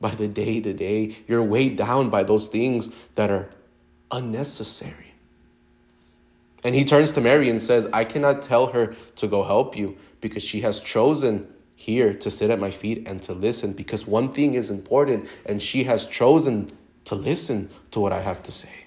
by 0.00 0.10
the 0.10 0.28
day 0.28 0.60
to 0.60 0.74
day. 0.74 1.16
You're 1.26 1.42
weighed 1.42 1.76
down 1.76 2.10
by 2.10 2.24
those 2.24 2.48
things 2.48 2.90
that 3.14 3.30
are 3.30 3.48
unnecessary. 4.10 5.09
And 6.64 6.74
he 6.74 6.84
turns 6.84 7.12
to 7.12 7.20
Mary 7.20 7.48
and 7.48 7.60
says, 7.60 7.88
I 7.92 8.04
cannot 8.04 8.42
tell 8.42 8.66
her 8.68 8.94
to 9.16 9.26
go 9.26 9.42
help 9.42 9.76
you 9.76 9.96
because 10.20 10.42
she 10.42 10.60
has 10.60 10.80
chosen 10.80 11.46
here 11.74 12.12
to 12.12 12.30
sit 12.30 12.50
at 12.50 12.58
my 12.58 12.70
feet 12.70 13.08
and 13.08 13.22
to 13.22 13.32
listen 13.32 13.72
because 13.72 14.06
one 14.06 14.32
thing 14.32 14.54
is 14.54 14.70
important, 14.70 15.26
and 15.46 15.62
she 15.62 15.82
has 15.84 16.06
chosen 16.06 16.70
to 17.06 17.14
listen 17.14 17.70
to 17.92 18.00
what 18.00 18.12
I 18.12 18.20
have 18.20 18.42
to 18.42 18.52
say. 18.52 18.86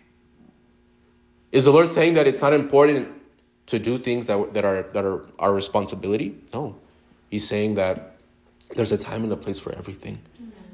Is 1.52 1.66
the 1.66 1.72
Lord 1.72 1.88
saying 1.88 2.14
that 2.14 2.28
it's 2.28 2.42
not 2.42 2.54
important 2.54 3.08
to 3.68 3.80
do 3.80 3.98
things 3.98 4.28
that, 4.28 4.54
that, 4.54 4.66
are, 4.66 4.84
that 4.84 5.06
are 5.06 5.26
our 5.40 5.54
responsibility? 5.54 6.38
No. 6.54 6.76
He's 7.32 7.48
saying 7.48 7.76
that 7.76 8.18
there's 8.76 8.92
a 8.92 8.98
time 8.98 9.24
and 9.24 9.32
a 9.34 9.38
place 9.38 9.60
for 9.60 9.74
everything. 9.74 10.20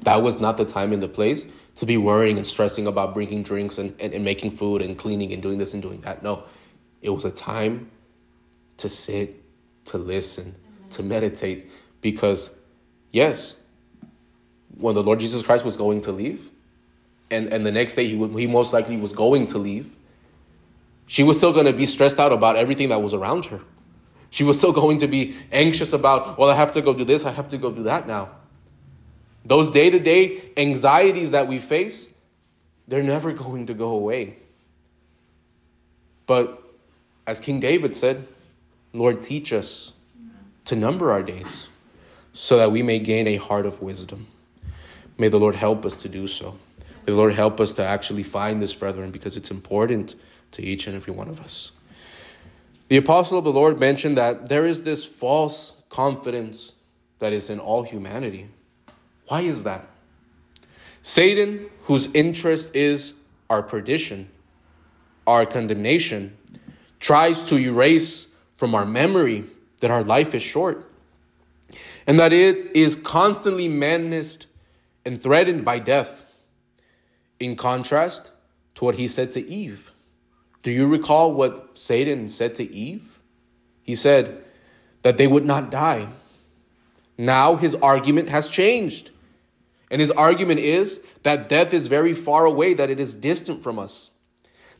That 0.00 0.22
was 0.22 0.40
not 0.40 0.56
the 0.56 0.64
time 0.64 0.92
and 0.92 1.02
the 1.02 1.08
place 1.08 1.46
to 1.76 1.86
be 1.86 1.96
worrying 1.96 2.36
and 2.36 2.46
stressing 2.46 2.86
about 2.86 3.14
bringing 3.14 3.42
drinks 3.42 3.78
and, 3.78 3.94
and, 4.00 4.12
and 4.12 4.24
making 4.24 4.50
food 4.52 4.82
and 4.82 4.98
cleaning 4.98 5.32
and 5.32 5.42
doing 5.42 5.58
this 5.58 5.74
and 5.74 5.82
doing 5.82 6.00
that. 6.02 6.22
No, 6.22 6.44
it 7.02 7.10
was 7.10 7.24
a 7.24 7.30
time 7.30 7.90
to 8.76 8.88
sit, 8.88 9.42
to 9.86 9.98
listen, 9.98 10.52
mm-hmm. 10.52 10.88
to 10.88 11.02
meditate, 11.02 11.70
because, 12.00 12.50
yes, 13.12 13.56
when 14.78 14.94
the 14.94 15.02
Lord 15.02 15.20
Jesus 15.20 15.42
Christ 15.42 15.64
was 15.64 15.76
going 15.76 16.00
to 16.02 16.12
leave, 16.12 16.50
and, 17.30 17.52
and 17.52 17.64
the 17.64 17.72
next 17.72 17.94
day 17.94 18.06
he, 18.06 18.16
would, 18.16 18.32
he 18.32 18.46
most 18.46 18.72
likely 18.72 18.96
was 18.96 19.12
going 19.12 19.46
to 19.46 19.58
leave, 19.58 19.94
she 21.06 21.22
was 21.22 21.36
still 21.36 21.52
going 21.52 21.66
to 21.66 21.72
be 21.72 21.86
stressed 21.86 22.18
out 22.18 22.32
about 22.32 22.56
everything 22.56 22.88
that 22.90 23.02
was 23.02 23.14
around 23.14 23.44
her. 23.46 23.60
She 24.30 24.44
was 24.44 24.56
still 24.58 24.72
going 24.72 24.98
to 24.98 25.08
be 25.08 25.36
anxious 25.50 25.92
about, 25.92 26.38
well, 26.38 26.48
I 26.48 26.54
have 26.54 26.70
to 26.72 26.80
go 26.80 26.94
do 26.94 27.04
this, 27.04 27.24
I 27.24 27.32
have 27.32 27.48
to 27.48 27.58
go 27.58 27.70
do 27.70 27.82
that 27.84 28.06
now. 28.06 28.30
Those 29.44 29.70
day 29.70 29.90
to 29.90 29.98
day 29.98 30.52
anxieties 30.56 31.32
that 31.32 31.48
we 31.48 31.58
face, 31.58 32.08
they're 32.86 33.02
never 33.02 33.32
going 33.44 33.66
to 33.66 33.74
go 33.74 33.90
away. 33.90 34.36
But 36.26 36.62
as 37.30 37.38
King 37.38 37.60
David 37.60 37.94
said, 37.94 38.26
Lord, 38.92 39.22
teach 39.22 39.52
us 39.52 39.92
to 40.64 40.74
number 40.74 41.12
our 41.12 41.22
days 41.22 41.68
so 42.32 42.56
that 42.56 42.72
we 42.72 42.82
may 42.82 42.98
gain 42.98 43.28
a 43.28 43.36
heart 43.36 43.66
of 43.66 43.80
wisdom. 43.80 44.26
May 45.16 45.28
the 45.28 45.38
Lord 45.38 45.54
help 45.54 45.86
us 45.86 45.94
to 45.98 46.08
do 46.08 46.26
so. 46.26 46.56
May 47.06 47.12
the 47.12 47.14
Lord 47.14 47.32
help 47.32 47.60
us 47.60 47.72
to 47.74 47.86
actually 47.86 48.24
find 48.24 48.60
this, 48.60 48.74
brethren, 48.74 49.12
because 49.12 49.36
it's 49.36 49.52
important 49.52 50.16
to 50.50 50.62
each 50.62 50.88
and 50.88 50.96
every 50.96 51.14
one 51.14 51.28
of 51.28 51.40
us. 51.40 51.70
The 52.88 52.96
apostle 52.96 53.38
of 53.38 53.44
the 53.44 53.52
Lord 53.52 53.78
mentioned 53.78 54.18
that 54.18 54.48
there 54.48 54.66
is 54.66 54.82
this 54.82 55.04
false 55.04 55.74
confidence 55.88 56.72
that 57.20 57.32
is 57.32 57.48
in 57.48 57.60
all 57.60 57.84
humanity. 57.84 58.48
Why 59.28 59.42
is 59.42 59.62
that? 59.62 59.86
Satan, 61.02 61.70
whose 61.82 62.12
interest 62.12 62.74
is 62.74 63.14
our 63.48 63.62
perdition, 63.62 64.28
our 65.28 65.46
condemnation, 65.46 66.36
tries 67.00 67.44
to 67.44 67.56
erase 67.56 68.28
from 68.54 68.74
our 68.74 68.86
memory 68.86 69.44
that 69.80 69.90
our 69.90 70.04
life 70.04 70.34
is 70.34 70.42
short 70.42 70.86
and 72.06 72.20
that 72.20 72.32
it 72.32 72.76
is 72.76 72.96
constantly 72.96 73.68
menaced 73.68 74.46
and 75.04 75.20
threatened 75.20 75.64
by 75.64 75.78
death. 75.78 76.24
In 77.38 77.56
contrast 77.56 78.30
to 78.74 78.84
what 78.84 78.94
he 78.94 79.08
said 79.08 79.32
to 79.32 79.48
Eve. 79.48 79.90
Do 80.62 80.70
you 80.70 80.88
recall 80.88 81.32
what 81.32 81.70
Satan 81.74 82.28
said 82.28 82.56
to 82.56 82.74
Eve? 82.74 83.18
He 83.82 83.94
said 83.94 84.44
that 85.00 85.16
they 85.16 85.26
would 85.26 85.46
not 85.46 85.70
die. 85.70 86.06
Now 87.16 87.56
his 87.56 87.74
argument 87.76 88.28
has 88.28 88.48
changed. 88.48 89.10
And 89.90 90.00
his 90.00 90.10
argument 90.10 90.60
is 90.60 91.00
that 91.22 91.48
death 91.48 91.72
is 91.72 91.86
very 91.86 92.12
far 92.12 92.44
away, 92.44 92.74
that 92.74 92.90
it 92.90 93.00
is 93.00 93.14
distant 93.14 93.62
from 93.62 93.78
us. 93.78 94.10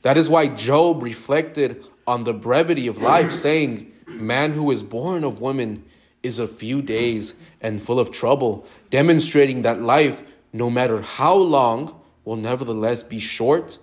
That 0.02 0.16
is 0.16 0.28
why 0.28 0.48
Job 0.48 1.02
reflected 1.02 1.84
on 2.06 2.24
the 2.24 2.34
brevity 2.34 2.86
of 2.86 2.98
life, 2.98 3.30
saying, 3.30 3.92
Man 4.06 4.52
who 4.52 4.70
is 4.70 4.82
born 4.82 5.24
of 5.24 5.40
woman 5.40 5.84
is 6.22 6.38
a 6.38 6.46
few 6.46 6.82
days 6.82 7.34
and 7.60 7.80
full 7.80 8.00
of 8.00 8.10
trouble, 8.10 8.66
demonstrating 8.90 9.62
that 9.62 9.80
life, 9.80 10.22
no 10.52 10.68
matter 10.68 11.00
how 11.00 11.34
long, 11.34 12.00
will 12.24 12.36
nevertheless 12.36 13.02
be 13.02 13.18
short. 13.18 13.78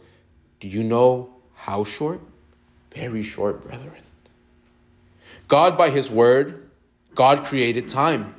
Do 0.59 0.67
you 0.67 0.83
know 0.83 1.33
how 1.55 1.83
short? 1.83 2.21
Very 2.93 3.23
short, 3.23 3.63
brethren. 3.63 4.01
God, 5.47 5.77
by 5.77 5.89
His 5.89 6.11
word, 6.11 6.69
God 7.15 7.45
created 7.45 7.87
time. 7.87 8.35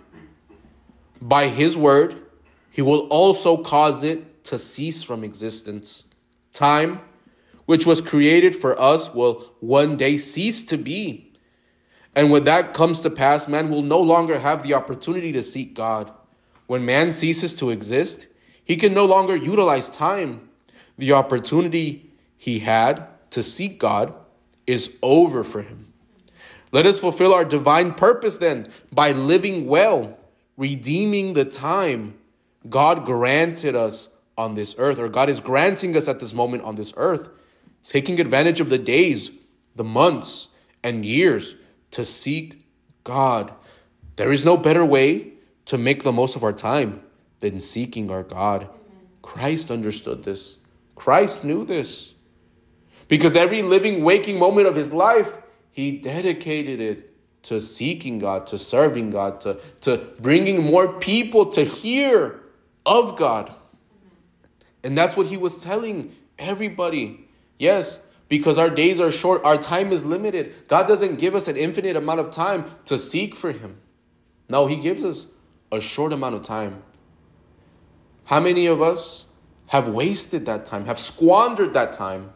By 1.20 1.48
His 1.48 1.76
word, 1.76 2.14
He 2.70 2.82
will 2.82 3.08
also 3.08 3.56
cause 3.56 4.04
it 4.04 4.44
to 4.44 4.58
cease 4.58 5.02
from 5.02 5.24
existence. 5.24 6.04
Time, 6.52 7.00
which 7.68 7.84
was 7.84 8.00
created 8.00 8.56
for 8.56 8.80
us, 8.80 9.12
will 9.12 9.44
one 9.60 9.98
day 9.98 10.16
cease 10.16 10.64
to 10.64 10.78
be. 10.78 11.30
And 12.16 12.30
when 12.30 12.44
that 12.44 12.72
comes 12.72 13.00
to 13.00 13.10
pass, 13.10 13.46
man 13.46 13.68
will 13.68 13.82
no 13.82 14.00
longer 14.00 14.38
have 14.38 14.62
the 14.62 14.72
opportunity 14.72 15.32
to 15.32 15.42
seek 15.42 15.74
God. 15.74 16.10
When 16.66 16.86
man 16.86 17.12
ceases 17.12 17.54
to 17.56 17.68
exist, 17.68 18.26
he 18.64 18.76
can 18.76 18.94
no 18.94 19.04
longer 19.04 19.36
utilize 19.36 19.94
time. 19.94 20.48
The 20.96 21.12
opportunity 21.12 22.10
he 22.38 22.58
had 22.58 23.06
to 23.32 23.42
seek 23.42 23.78
God 23.78 24.14
is 24.66 24.96
over 25.02 25.44
for 25.44 25.60
him. 25.60 25.92
Let 26.72 26.86
us 26.86 26.98
fulfill 26.98 27.34
our 27.34 27.44
divine 27.44 27.92
purpose 27.92 28.38
then 28.38 28.68
by 28.92 29.12
living 29.12 29.66
well, 29.66 30.18
redeeming 30.56 31.34
the 31.34 31.44
time 31.44 32.14
God 32.70 33.04
granted 33.04 33.76
us 33.76 34.08
on 34.38 34.54
this 34.54 34.74
earth, 34.78 34.98
or 34.98 35.10
God 35.10 35.28
is 35.28 35.40
granting 35.40 35.94
us 35.98 36.08
at 36.08 36.18
this 36.18 36.32
moment 36.32 36.62
on 36.62 36.74
this 36.74 36.94
earth, 36.96 37.28
taking 37.88 38.20
advantage 38.20 38.60
of 38.60 38.68
the 38.68 38.76
days, 38.76 39.30
the 39.74 39.82
months, 39.82 40.48
and 40.84 41.06
years 41.06 41.54
to 41.90 42.04
seek 42.04 42.66
God. 43.02 43.50
There 44.16 44.30
is 44.30 44.44
no 44.44 44.58
better 44.58 44.84
way 44.84 45.32
to 45.64 45.78
make 45.78 46.02
the 46.02 46.12
most 46.12 46.36
of 46.36 46.44
our 46.44 46.52
time 46.52 47.00
than 47.38 47.60
seeking 47.60 48.10
our 48.10 48.22
God. 48.22 48.68
Christ 49.22 49.70
understood 49.70 50.22
this. 50.22 50.58
Christ 50.96 51.44
knew 51.44 51.64
this. 51.64 52.12
Because 53.08 53.36
every 53.36 53.62
living, 53.62 54.04
waking 54.04 54.38
moment 54.38 54.66
of 54.66 54.76
his 54.76 54.92
life, 54.92 55.38
he 55.70 55.92
dedicated 55.92 56.82
it 56.82 57.14
to 57.44 57.58
seeking 57.58 58.18
God, 58.18 58.46
to 58.48 58.58
serving 58.58 59.10
God, 59.10 59.40
to, 59.40 59.58
to 59.80 59.96
bringing 60.20 60.62
more 60.62 60.92
people 60.98 61.46
to 61.52 61.64
hear 61.64 62.42
of 62.84 63.16
God. 63.16 63.54
And 64.84 64.98
that's 64.98 65.16
what 65.16 65.26
he 65.26 65.38
was 65.38 65.64
telling 65.64 66.14
everybody. 66.38 67.27
Yes, 67.58 68.00
because 68.28 68.58
our 68.58 68.70
days 68.70 69.00
are 69.00 69.10
short, 69.10 69.44
our 69.44 69.56
time 69.56 69.92
is 69.92 70.04
limited. 70.04 70.54
God 70.68 70.86
doesn't 70.86 71.18
give 71.18 71.34
us 71.34 71.48
an 71.48 71.56
infinite 71.56 71.96
amount 71.96 72.20
of 72.20 72.30
time 72.30 72.64
to 72.86 72.98
seek 72.98 73.34
for 73.34 73.52
Him. 73.52 73.80
No, 74.48 74.66
He 74.66 74.76
gives 74.76 75.02
us 75.02 75.26
a 75.72 75.80
short 75.80 76.12
amount 76.12 76.34
of 76.34 76.42
time. 76.42 76.82
How 78.24 78.40
many 78.40 78.66
of 78.66 78.82
us 78.82 79.26
have 79.66 79.88
wasted 79.88 80.46
that 80.46 80.66
time, 80.66 80.86
have 80.86 80.98
squandered 80.98 81.74
that 81.74 81.92
time? 81.92 82.32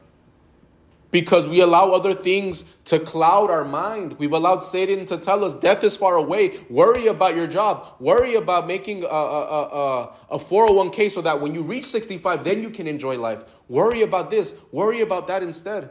Because 1.13 1.47
we 1.47 1.61
allow 1.61 1.93
other 1.93 2.15
things 2.15 2.65
to 2.87 2.99
cloud 2.99 3.51
our 3.51 3.65
mind. 3.65 4.15
We've 4.19 4.33
allowed 4.33 4.61
Satan 4.61 5.07
to 5.07 5.19
tell 5.19 5.45
us 5.45 5.55
death 5.55 5.85
is 5.85 5.95
far 5.95 6.17
away. 6.17 6.59
Worry 6.69 7.07
about 7.07 7.37
your 7.37 7.47
job. 7.47 7.95
Worry 8.01 8.35
about 8.35 8.67
making 8.67 9.05
a, 9.05 9.07
a, 9.07 9.11
a, 9.11 10.17
a 10.31 10.39
401k 10.39 11.13
so 11.13 11.21
that 11.21 11.39
when 11.41 11.55
you 11.55 11.63
reach 11.63 11.85
65, 11.85 12.43
then 12.43 12.63
you 12.63 12.71
can 12.71 12.89
enjoy 12.89 13.19
life. 13.19 13.45
Worry 13.69 14.03
about 14.03 14.31
this. 14.31 14.57
Worry 14.73 15.03
about 15.03 15.29
that 15.29 15.43
instead. 15.43 15.91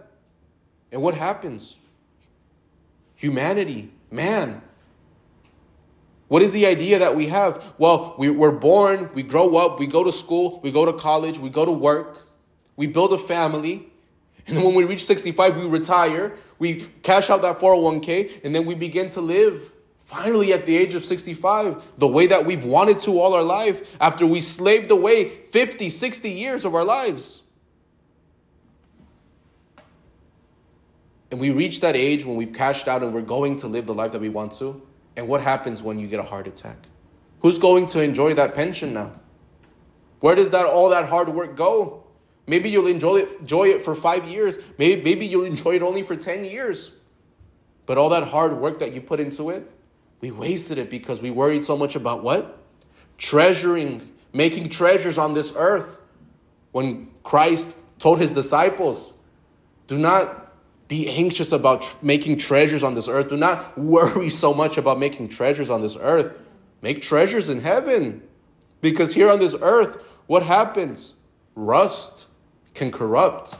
And 0.91 1.01
what 1.01 1.13
happens? 1.13 1.75
Humanity, 3.15 3.91
man. 4.09 4.61
What 6.29 6.41
is 6.41 6.51
the 6.51 6.65
idea 6.65 6.97
that 6.97 7.15
we 7.15 7.27
have? 7.27 7.73
Well, 7.77 8.15
we, 8.17 8.31
we're 8.31 8.51
born, 8.51 9.11
we 9.13 9.21
grow 9.21 9.55
up, 9.57 9.79
we 9.79 9.85
go 9.85 10.03
to 10.03 10.11
school, 10.11 10.59
we 10.63 10.71
go 10.71 10.85
to 10.85 10.93
college, 10.93 11.37
we 11.37 11.49
go 11.49 11.65
to 11.65 11.71
work, 11.71 12.25
we 12.75 12.87
build 12.87 13.13
a 13.13 13.17
family. 13.17 13.90
And 14.47 14.57
then 14.57 14.63
when 14.63 14.75
we 14.75 14.83
reach 14.85 15.05
65, 15.05 15.57
we 15.57 15.67
retire, 15.67 16.37
we 16.59 16.87
cash 17.03 17.29
out 17.29 17.41
that 17.43 17.59
401k, 17.59 18.43
and 18.43 18.53
then 18.53 18.65
we 18.65 18.75
begin 18.75 19.09
to 19.11 19.21
live 19.21 19.71
finally 19.99 20.51
at 20.51 20.65
the 20.65 20.75
age 20.75 20.93
of 20.93 21.05
65 21.05 21.81
the 21.97 22.07
way 22.07 22.27
that 22.27 22.45
we've 22.45 22.65
wanted 22.65 22.99
to 22.99 23.19
all 23.19 23.33
our 23.33 23.43
life 23.43 23.81
after 24.01 24.27
we 24.27 24.41
slaved 24.41 24.91
away 24.91 25.29
50, 25.29 25.89
60 25.89 26.29
years 26.29 26.65
of 26.65 26.75
our 26.75 26.83
lives. 26.83 27.43
And 31.31 31.39
we 31.39 31.51
reach 31.51 31.79
that 31.79 31.95
age 31.95 32.25
when 32.25 32.35
we've 32.35 32.51
cashed 32.51 32.89
out 32.89 33.03
and 33.03 33.13
we're 33.13 33.21
going 33.21 33.55
to 33.57 33.67
live 33.67 33.85
the 33.85 33.93
life 33.93 34.11
that 34.11 34.19
we 34.19 34.27
want 34.27 34.51
to. 34.53 34.81
And 35.15 35.29
what 35.29 35.41
happens 35.41 35.81
when 35.81 35.97
you 35.97 36.07
get 36.07 36.19
a 36.19 36.23
heart 36.23 36.45
attack? 36.45 36.77
Who's 37.39 37.57
going 37.57 37.87
to 37.87 38.01
enjoy 38.01 38.33
that 38.33 38.53
pension 38.53 38.93
now? 38.93 39.13
Where 40.19 40.35
does 40.35 40.49
that 40.51 40.65
all 40.65 40.89
that 40.89 41.07
hard 41.07 41.29
work 41.29 41.55
go? 41.55 42.00
Maybe 42.47 42.69
you'll 42.69 42.87
enjoy 42.87 43.17
it, 43.17 43.39
enjoy 43.39 43.65
it 43.69 43.81
for 43.81 43.95
five 43.95 44.25
years. 44.25 44.57
Maybe, 44.77 45.01
maybe 45.01 45.25
you'll 45.25 45.45
enjoy 45.45 45.75
it 45.75 45.81
only 45.81 46.03
for 46.03 46.15
10 46.15 46.45
years. 46.45 46.95
But 47.85 47.97
all 47.97 48.09
that 48.09 48.23
hard 48.23 48.57
work 48.57 48.79
that 48.79 48.93
you 48.93 49.01
put 49.01 49.19
into 49.19 49.49
it, 49.49 49.69
we 50.21 50.31
wasted 50.31 50.77
it 50.77 50.89
because 50.89 51.21
we 51.21 51.31
worried 51.31 51.65
so 51.65 51.75
much 51.77 51.95
about 51.95 52.23
what? 52.23 52.57
Treasuring, 53.17 54.07
making 54.33 54.69
treasures 54.69 55.17
on 55.17 55.33
this 55.33 55.53
earth. 55.55 55.99
When 56.71 57.09
Christ 57.23 57.75
told 57.99 58.19
his 58.19 58.31
disciples, 58.31 59.13
do 59.87 59.97
not 59.97 60.53
be 60.87 61.07
anxious 61.09 61.51
about 61.51 61.81
tr- 61.81 61.95
making 62.01 62.37
treasures 62.37 62.83
on 62.83 62.95
this 62.95 63.07
earth. 63.07 63.29
Do 63.29 63.37
not 63.37 63.77
worry 63.77 64.29
so 64.29 64.53
much 64.53 64.77
about 64.77 64.99
making 64.99 65.29
treasures 65.29 65.69
on 65.69 65.81
this 65.81 65.97
earth. 65.99 66.33
Make 66.81 67.01
treasures 67.01 67.49
in 67.49 67.61
heaven. 67.61 68.21
Because 68.81 69.13
here 69.13 69.29
on 69.29 69.39
this 69.39 69.55
earth, 69.61 69.97
what 70.27 70.43
happens? 70.43 71.13
Rust, 71.55 72.27
can 72.73 72.91
corrupt. 72.91 73.57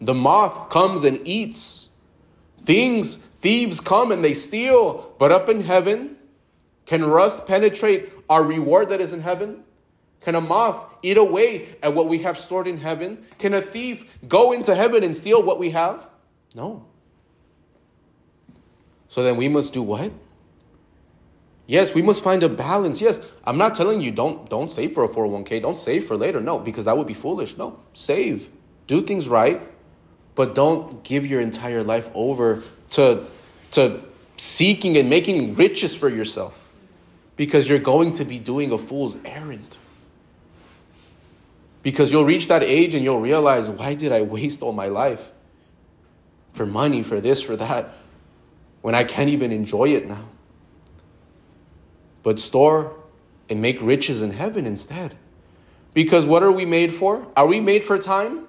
The 0.00 0.14
moth 0.14 0.70
comes 0.70 1.04
and 1.04 1.20
eats. 1.26 1.88
Things, 2.64 3.16
thieves 3.16 3.80
come 3.80 4.12
and 4.12 4.24
they 4.24 4.34
steal. 4.34 5.14
But 5.18 5.32
up 5.32 5.48
in 5.48 5.60
heaven, 5.60 6.16
can 6.86 7.04
rust 7.04 7.46
penetrate 7.46 8.10
our 8.28 8.44
reward 8.44 8.88
that 8.90 9.00
is 9.00 9.12
in 9.12 9.20
heaven? 9.20 9.64
Can 10.20 10.34
a 10.34 10.40
moth 10.40 10.84
eat 11.02 11.16
away 11.16 11.68
at 11.82 11.94
what 11.94 12.08
we 12.08 12.18
have 12.18 12.38
stored 12.38 12.66
in 12.66 12.78
heaven? 12.78 13.24
Can 13.38 13.54
a 13.54 13.60
thief 13.60 14.18
go 14.28 14.52
into 14.52 14.74
heaven 14.74 15.02
and 15.02 15.16
steal 15.16 15.42
what 15.42 15.58
we 15.58 15.70
have? 15.70 16.08
No. 16.54 16.86
So 19.08 19.22
then 19.22 19.36
we 19.36 19.48
must 19.48 19.72
do 19.72 19.82
what? 19.82 20.12
Yes, 21.66 21.94
we 21.94 22.02
must 22.02 22.22
find 22.22 22.42
a 22.42 22.48
balance. 22.48 23.00
Yes, 23.00 23.20
I'm 23.44 23.56
not 23.58 23.74
telling 23.74 24.00
you 24.00 24.10
don't 24.10 24.48
don't 24.50 24.70
save 24.70 24.92
for 24.92 25.04
a 25.04 25.08
401k, 25.08 25.62
don't 25.62 25.76
save 25.76 26.06
for 26.06 26.16
later. 26.16 26.40
No, 26.40 26.58
because 26.58 26.84
that 26.86 26.96
would 26.98 27.06
be 27.06 27.14
foolish. 27.14 27.56
No, 27.56 27.78
save. 27.94 28.48
Do 28.88 29.02
things 29.02 29.28
right, 29.28 29.60
but 30.34 30.54
don't 30.54 31.02
give 31.04 31.26
your 31.26 31.40
entire 31.40 31.82
life 31.82 32.10
over 32.14 32.62
to 32.90 33.24
to 33.72 34.02
seeking 34.36 34.96
and 34.96 35.08
making 35.08 35.54
riches 35.54 35.94
for 35.94 36.08
yourself. 36.08 36.58
because 37.36 37.68
you're 37.68 37.78
going 37.78 38.12
to 38.12 38.24
be 38.24 38.38
doing 38.38 38.72
a 38.72 38.78
fool's 38.78 39.16
errand. 39.24 39.76
Because 41.82 42.12
you'll 42.12 42.24
reach 42.24 42.48
that 42.48 42.62
age 42.62 42.94
and 42.94 43.02
you'll 43.02 43.20
realize, 43.20 43.70
why 43.70 43.94
did 43.94 44.12
I 44.12 44.22
waste 44.22 44.62
all 44.62 44.72
my 44.72 44.88
life? 44.88 45.32
For 46.52 46.66
money, 46.66 47.02
for 47.02 47.20
this, 47.20 47.42
for 47.42 47.56
that, 47.56 47.88
when 48.82 48.94
I 48.94 49.04
can't 49.04 49.30
even 49.30 49.52
enjoy 49.52 49.90
it 49.90 50.06
now. 50.06 50.28
But 52.22 52.38
store 52.38 52.96
and 53.48 53.60
make 53.60 53.80
riches 53.82 54.22
in 54.22 54.30
heaven 54.30 54.66
instead. 54.66 55.14
Because 55.94 56.24
what 56.24 56.42
are 56.42 56.52
we 56.52 56.64
made 56.64 56.92
for? 56.92 57.26
Are 57.36 57.46
we 57.46 57.60
made 57.60 57.84
for 57.84 57.98
time? 57.98 58.48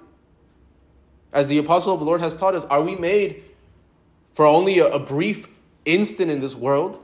As 1.32 1.48
the 1.48 1.58
apostle 1.58 1.92
of 1.92 1.98
the 1.98 2.06
Lord 2.06 2.20
has 2.20 2.36
taught 2.36 2.54
us, 2.54 2.64
are 2.64 2.82
we 2.82 2.94
made 2.94 3.42
for 4.34 4.46
only 4.46 4.78
a, 4.78 4.86
a 4.86 5.00
brief 5.00 5.48
instant 5.84 6.30
in 6.30 6.40
this 6.40 6.54
world? 6.54 7.00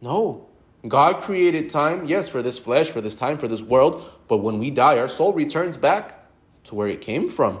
No. 0.00 0.46
God 0.86 1.22
created 1.22 1.70
time, 1.70 2.06
yes, 2.06 2.28
for 2.28 2.42
this 2.42 2.58
flesh, 2.58 2.90
for 2.90 3.00
this 3.00 3.16
time, 3.16 3.38
for 3.38 3.48
this 3.48 3.62
world, 3.62 4.10
but 4.28 4.38
when 4.38 4.58
we 4.58 4.70
die, 4.70 4.98
our 4.98 5.08
soul 5.08 5.32
returns 5.32 5.76
back 5.76 6.28
to 6.64 6.74
where 6.74 6.88
it 6.88 7.00
came 7.00 7.30
from. 7.30 7.58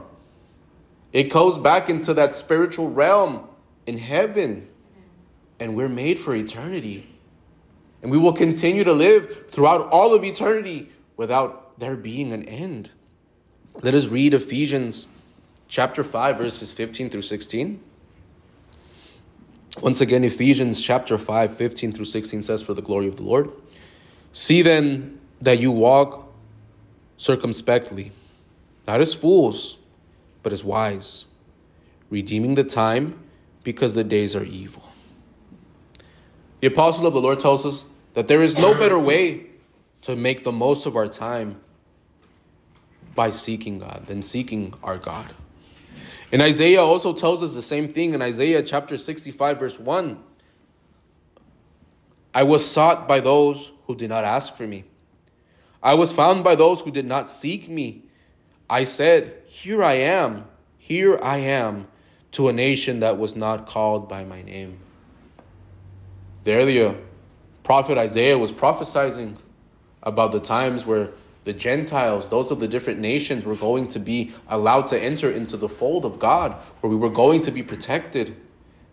It 1.12 1.32
goes 1.32 1.56
back 1.56 1.88
into 1.88 2.14
that 2.14 2.34
spiritual 2.34 2.90
realm 2.90 3.48
in 3.86 3.96
heaven, 3.96 4.68
and 5.58 5.74
we're 5.74 5.88
made 5.88 6.18
for 6.18 6.34
eternity. 6.34 7.13
And 8.04 8.10
we 8.10 8.18
will 8.18 8.34
continue 8.34 8.84
to 8.84 8.92
live 8.92 9.48
throughout 9.48 9.88
all 9.90 10.14
of 10.14 10.22
eternity 10.24 10.90
without 11.16 11.78
there 11.78 11.96
being 11.96 12.34
an 12.34 12.42
end. 12.42 12.90
Let 13.80 13.94
us 13.94 14.08
read 14.08 14.34
Ephesians 14.34 15.08
chapter 15.68 16.04
5, 16.04 16.36
verses 16.36 16.70
15 16.70 17.08
through 17.08 17.22
16. 17.22 17.80
Once 19.80 20.02
again, 20.02 20.22
Ephesians 20.22 20.82
chapter 20.82 21.16
5, 21.16 21.56
15 21.56 21.92
through 21.92 22.04
16 22.04 22.42
says, 22.42 22.60
For 22.60 22.74
the 22.74 22.82
glory 22.82 23.06
of 23.06 23.16
the 23.16 23.22
Lord. 23.22 23.50
See 24.34 24.60
then 24.60 25.18
that 25.40 25.58
you 25.58 25.72
walk 25.72 26.30
circumspectly, 27.16 28.12
not 28.86 29.00
as 29.00 29.14
fools, 29.14 29.78
but 30.42 30.52
as 30.52 30.62
wise, 30.62 31.24
redeeming 32.10 32.54
the 32.54 32.64
time 32.64 33.18
because 33.62 33.94
the 33.94 34.04
days 34.04 34.36
are 34.36 34.44
evil. 34.44 34.82
The 36.60 36.66
apostle 36.66 37.06
of 37.06 37.14
the 37.14 37.20
Lord 37.22 37.38
tells 37.38 37.64
us 37.64 37.86
that 38.14 38.28
there 38.28 38.42
is 38.42 38.56
no 38.56 38.72
better 38.74 38.98
way 38.98 39.46
to 40.02 40.16
make 40.16 40.44
the 40.44 40.52
most 40.52 40.86
of 40.86 40.96
our 40.96 41.08
time 41.08 41.60
by 43.14 43.30
seeking 43.30 43.78
God 43.78 44.04
than 44.06 44.22
seeking 44.22 44.72
our 44.82 44.98
God. 44.98 45.32
And 46.32 46.42
Isaiah 46.42 46.80
also 46.80 47.12
tells 47.12 47.42
us 47.42 47.54
the 47.54 47.62
same 47.62 47.88
thing 47.88 48.14
in 48.14 48.22
Isaiah 48.22 48.62
chapter 48.62 48.96
65, 48.96 49.58
verse 49.58 49.78
1. 49.78 50.18
I 52.34 52.42
was 52.42 52.68
sought 52.68 53.06
by 53.06 53.20
those 53.20 53.70
who 53.86 53.94
did 53.94 54.08
not 54.08 54.24
ask 54.24 54.56
for 54.56 54.66
me. 54.66 54.84
I 55.82 55.94
was 55.94 56.10
found 56.12 56.42
by 56.42 56.56
those 56.56 56.80
who 56.80 56.90
did 56.90 57.04
not 57.04 57.28
seek 57.28 57.68
me. 57.68 58.02
I 58.68 58.84
said, 58.84 59.42
Here 59.46 59.84
I 59.84 59.94
am, 59.94 60.46
here 60.78 61.18
I 61.22 61.38
am, 61.38 61.86
to 62.32 62.48
a 62.48 62.52
nation 62.52 63.00
that 63.00 63.18
was 63.18 63.36
not 63.36 63.66
called 63.66 64.08
by 64.08 64.24
my 64.24 64.42
name. 64.42 64.78
There, 66.42 66.64
the 66.64 66.96
prophet 67.64 67.98
Isaiah 67.98 68.38
was 68.38 68.52
prophesying 68.52 69.36
about 70.04 70.30
the 70.30 70.40
times 70.40 70.86
where 70.86 71.10
the 71.44 71.52
Gentiles, 71.52 72.28
those 72.28 72.50
of 72.50 72.60
the 72.60 72.68
different 72.68 73.00
nations, 73.00 73.44
were 73.44 73.56
going 73.56 73.88
to 73.88 73.98
be 73.98 74.32
allowed 74.48 74.86
to 74.88 75.02
enter 75.02 75.30
into 75.30 75.56
the 75.56 75.68
fold 75.68 76.04
of 76.04 76.18
God, 76.18 76.52
where 76.80 76.90
we 76.90 76.96
were 76.96 77.10
going 77.10 77.40
to 77.42 77.50
be 77.50 77.62
protected. 77.62 78.36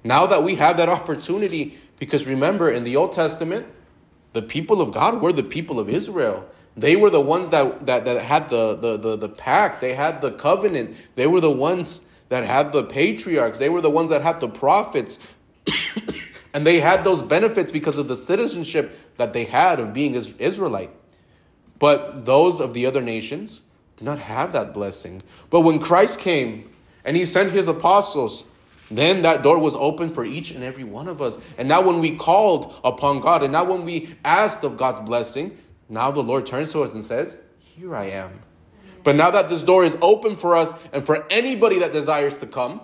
Now 0.04 0.26
that 0.26 0.44
we 0.44 0.56
have 0.56 0.78
that 0.78 0.90
opportunity, 0.90 1.78
because 2.00 2.28
remember, 2.28 2.72
in 2.72 2.84
the 2.84 2.96
Old 2.96 3.12
Testament, 3.12 3.68
the 4.34 4.42
people 4.42 4.82
of 4.82 4.94
God 4.94 5.22
were 5.22 5.32
the 5.32 5.44
people 5.44 5.80
of 5.80 5.90
Israel. 5.90 6.48
They 6.76 6.96
were 6.96 7.10
the 7.10 7.22
ones 7.22 7.50
that, 7.50 7.86
that, 7.86 8.06
that 8.06 8.22
had 8.22 8.50
the, 8.50 8.76
the, 8.76 8.98
the, 8.98 9.18
the 9.18 9.30
pact, 9.30 9.82
they 9.82 9.94
had 9.94 10.22
the 10.22 10.32
covenant, 10.32 10.96
they 11.16 11.28
were 11.28 11.42
the 11.42 11.52
ones 11.52 12.02
that 12.30 12.46
had 12.46 12.72
the 12.72 12.84
patriarchs, 12.84 13.60
they 13.60 13.70
were 13.70 13.82
the 13.82 13.90
ones 13.90 14.10
that 14.10 14.22
had 14.22 14.40
the 14.40 14.48
prophets. 14.48 15.20
and 16.54 16.66
they 16.66 16.80
had 16.80 17.04
those 17.04 17.22
benefits 17.22 17.72
because 17.72 17.98
of 17.98 18.08
the 18.08 18.16
citizenship 18.16 18.98
that 19.18 19.34
they 19.34 19.46
had 19.46 19.80
of 19.80 19.94
being 19.94 20.16
Israelite. 20.16 20.92
But 21.80 22.26
those 22.26 22.60
of 22.60 22.74
the 22.74 22.86
other 22.86 23.02
nations 23.02 23.62
did 23.98 24.06
not 24.06 24.20
have 24.20 24.54
that 24.54 24.74
blessing. 24.74 25.22
But 25.50 25.62
when 25.62 25.80
Christ 25.80 26.20
came 26.20 26.70
and 27.06 27.16
he 27.16 27.26
sent 27.26 27.52
his 27.52 27.68
apostles, 27.68 28.46
then 28.92 29.22
that 29.22 29.42
door 29.42 29.58
was 29.58 29.76
open 29.76 30.10
for 30.10 30.26
each 30.26 30.52
and 30.52 30.64
every 30.64 30.84
one 30.84 31.08
of 31.08 31.22
us. 31.22 31.40
And 31.58 31.68
now, 31.68 31.82
when 31.82 32.00
we 32.00 32.18
called 32.18 32.80
upon 32.84 33.22
God, 33.22 33.42
and 33.42 33.52
now 33.54 33.64
when 33.64 33.86
we 33.86 34.16
asked 34.26 34.64
of 34.64 34.76
God's 34.76 35.00
blessing, 35.00 35.58
now 35.88 36.12
the 36.12 36.22
Lord 36.22 36.46
turns 36.46 36.74
to 36.74 36.82
us 36.82 36.94
and 36.94 37.04
says, 37.04 37.38
Here 37.60 37.96
I 37.96 38.06
am. 38.06 38.40
But 39.04 39.16
now 39.16 39.32
that 39.32 39.50
this 39.50 39.64
door 39.64 39.86
is 39.86 39.98
open 40.02 40.36
for 40.36 40.56
us 40.56 40.74
and 40.94 41.04
for 41.04 41.26
anybody 41.32 41.80
that 41.80 41.94
desires 41.94 42.38
to 42.40 42.48
come, 42.48 42.82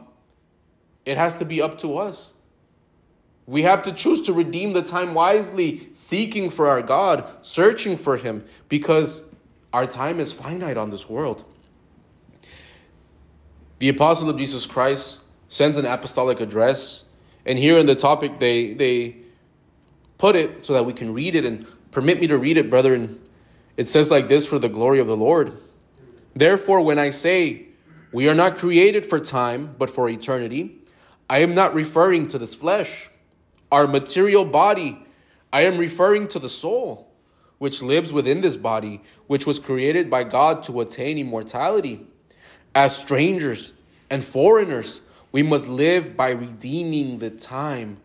it 1.05 1.17
has 1.17 1.35
to 1.35 1.45
be 1.45 1.61
up 1.61 1.77
to 1.79 1.97
us 1.97 2.33
we 3.47 3.61
have 3.61 3.83
to 3.83 3.93
choose 3.93 4.21
to 4.23 4.33
redeem 4.33 4.73
the 4.73 4.81
time 4.81 5.13
wisely, 5.13 5.89
seeking 5.93 6.49
for 6.49 6.67
our 6.67 6.81
God, 6.81 7.25
searching 7.41 7.95
for 7.95 8.17
Him, 8.17 8.43
because 8.67 9.23
our 9.71 9.87
time 9.87 10.19
is 10.19 10.33
finite 10.33 10.75
on 10.75 10.91
this 10.91 11.09
world. 11.09 11.45
The 13.79 13.87
apostle 13.89 14.29
of 14.29 14.37
Jesus 14.37 14.65
Christ 14.65 15.21
sends 15.47 15.77
an 15.77 15.85
apostolic 15.85 16.41
address, 16.41 17.05
and 17.45 17.57
here 17.57 17.77
in 17.77 17.85
the 17.85 17.95
topic 17.95 18.39
they 18.39 18.73
they 18.73 19.15
put 20.17 20.35
it 20.35 20.65
so 20.65 20.73
that 20.73 20.85
we 20.85 20.91
can 20.91 21.13
read 21.13 21.35
it 21.35 21.45
and 21.45 21.65
permit 21.91 22.19
me 22.19 22.27
to 22.27 22.37
read 22.37 22.57
it, 22.57 22.69
brethren. 22.69 23.21
It 23.77 23.87
says 23.87 24.11
like 24.11 24.27
this 24.27 24.45
for 24.45 24.59
the 24.59 24.67
glory 24.67 24.99
of 24.99 25.07
the 25.07 25.15
Lord. 25.15 25.53
Therefore, 26.35 26.81
when 26.81 26.99
I 26.99 27.11
say 27.11 27.67
we 28.11 28.27
are 28.27 28.35
not 28.35 28.57
created 28.57 29.05
for 29.05 29.19
time, 29.19 29.73
but 29.77 29.89
for 29.89 30.09
eternity, 30.09 30.81
I 31.29 31.39
am 31.39 31.55
not 31.55 31.73
referring 31.73 32.27
to 32.29 32.39
this 32.39 32.53
flesh 32.55 33.09
our 33.71 33.87
material 33.87 34.45
body. 34.45 35.05
I 35.51 35.61
am 35.61 35.77
referring 35.77 36.27
to 36.29 36.39
the 36.39 36.49
soul, 36.49 37.09
which 37.57 37.81
lives 37.81 38.11
within 38.11 38.41
this 38.41 38.57
body, 38.57 39.01
which 39.27 39.45
was 39.45 39.59
created 39.59 40.09
by 40.09 40.23
God 40.23 40.63
to 40.63 40.81
attain 40.81 41.17
immortality. 41.17 42.05
As 42.75 42.95
strangers 42.97 43.73
and 44.09 44.23
foreigners, 44.23 45.01
we 45.31 45.43
must 45.43 45.67
live 45.67 46.15
by 46.15 46.31
redeeming 46.31 47.19
the 47.19 47.29
time 47.29 47.97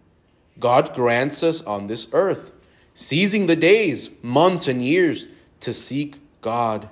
God 0.58 0.94
grants 0.94 1.42
us 1.42 1.62
on 1.62 1.86
this 1.86 2.06
earth, 2.12 2.52
seizing 2.94 3.46
the 3.46 3.56
days, 3.56 4.10
months, 4.22 4.68
and 4.68 4.84
years 4.84 5.28
to 5.60 5.72
seek 5.72 6.20
God. 6.40 6.88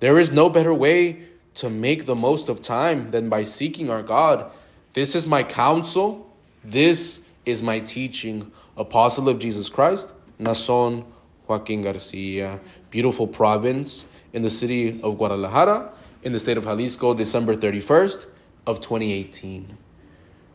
There 0.00 0.18
is 0.18 0.30
no 0.30 0.50
better 0.50 0.74
way 0.74 1.22
to 1.54 1.70
make 1.70 2.06
the 2.06 2.14
most 2.14 2.48
of 2.48 2.60
time 2.60 3.10
than 3.10 3.28
by 3.28 3.42
seeking 3.42 3.90
our 3.90 4.02
God. 4.02 4.50
This 4.92 5.14
is 5.14 5.26
my 5.26 5.42
counsel. 5.42 6.30
This 6.64 7.22
is 7.48 7.62
my 7.62 7.80
teaching. 7.80 8.52
Apostle 8.76 9.28
of 9.30 9.38
Jesus 9.38 9.70
Christ, 9.70 10.12
Naasón 10.38 11.04
Joaquin 11.46 11.80
Garcia. 11.80 12.60
Beautiful 12.90 13.26
province 13.26 14.04
in 14.34 14.42
the 14.42 14.50
city 14.50 15.00
of 15.02 15.16
Guadalajara, 15.16 15.90
in 16.22 16.32
the 16.32 16.38
state 16.38 16.58
of 16.58 16.64
Jalisco, 16.64 17.14
December 17.14 17.56
31st 17.56 18.26
of 18.66 18.82
2018. 18.82 19.78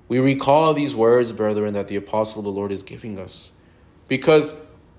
We 0.08 0.19
recall 0.19 0.75
these 0.75 0.95
words, 0.95 1.34
brethren, 1.34 1.73
that 1.73 1.88
the 1.88 1.95
apostle 1.95 2.41
of 2.41 2.45
the 2.45 2.51
Lord 2.51 2.71
is 2.71 2.84
giving 2.84 3.17
us. 3.17 3.51
Because 4.08 4.53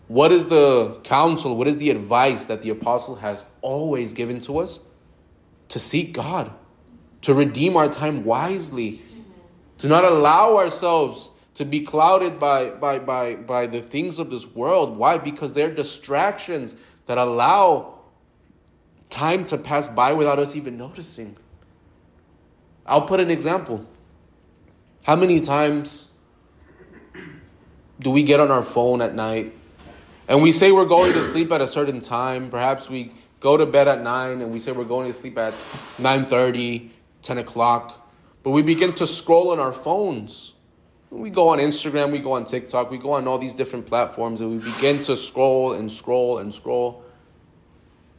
what 0.09 0.33
is 0.33 0.48
the 0.48 0.98
counsel, 1.04 1.57
what 1.57 1.68
is 1.68 1.78
the 1.78 1.90
advice 1.90 2.46
that 2.46 2.62
the 2.62 2.70
apostle 2.70 3.14
has 3.14 3.46
always 3.61 4.12
given 4.14 4.40
to 4.40 4.59
us? 4.59 4.80
To 5.68 5.78
seek 5.78 6.12
God, 6.12 6.50
to 7.22 7.35
redeem 7.35 7.76
our 7.76 7.88
time 7.88 8.24
wisely, 8.24 9.00
to 9.78 9.87
not 9.87 10.04
allow 10.04 10.57
ourselves 10.57 11.30
to 11.55 11.64
be 11.64 11.81
clouded 11.81 12.38
by, 12.38 12.71
by, 12.71 12.99
by, 12.99 13.37
by 13.37 13.67
the 13.67 13.81
things 13.81 14.19
of 14.19 14.31
this 14.31 14.47
world. 14.47 14.97
Why? 14.97 15.19
Because 15.19 15.55
they're 15.55 15.73
distractions 15.73 16.75
that 17.07 17.19
allow 17.19 17.95
time 19.09 19.45
to 19.45 19.59
pass 19.59 19.87
by 19.87 20.12
without 20.12 20.38
us 20.38 20.57
even 20.57 20.77
noticing. 20.77 21.37
I'll 22.87 23.07
put 23.07 23.21
an 23.21 23.31
example. 23.31 23.87
How 25.05 25.17
many 25.17 25.40
times 25.40 26.09
do 28.01 28.11
we 28.11 28.23
get 28.23 28.40
on 28.40 28.51
our 28.51 28.62
phone 28.62 29.01
at 29.01 29.14
night 29.14 29.55
and 30.27 30.43
we 30.43 30.51
say 30.51 30.73
we're 30.73 30.85
going 30.87 31.12
to 31.12 31.23
sleep 31.23 31.53
at 31.53 31.61
a 31.61 31.69
certain 31.69 32.01
time? 32.01 32.51
Perhaps 32.51 32.90
we 32.90 33.14
go 33.38 33.57
to 33.57 33.67
bed 33.67 33.87
at 33.87 34.03
9 34.03 34.43
and 34.43 34.53
we 34.53 34.59
say 34.59 34.73
we're 34.73 34.85
going 34.85 35.07
to 35.07 35.12
sleep 35.12 35.38
at 35.38 35.53
9:30, 35.99 36.90
10 37.23 37.38
o'clock, 37.38 38.11
but 38.43 38.51
we 38.51 38.62
begin 38.62 38.93
to 38.95 39.07
scroll 39.07 39.51
on 39.51 39.61
our 39.61 39.73
phones 39.73 40.55
we 41.14 41.31
go 41.31 41.48
on 41.48 41.59
Instagram, 41.59 42.12
we 42.12 42.18
go 42.18 42.33
on 42.33 42.44
TikTok, 42.44 42.90
we 42.90 42.98
go 42.98 43.12
on 43.12 43.27
all 43.29 43.38
these 43.38 43.55
different 43.55 43.87
platforms, 43.87 44.40
and 44.40 44.50
we 44.50 44.59
begin 44.59 45.03
to 45.05 45.16
scroll 45.16 45.72
and 45.72 45.90
scroll 45.90 46.38
and 46.38 46.55
scroll. 46.55 47.05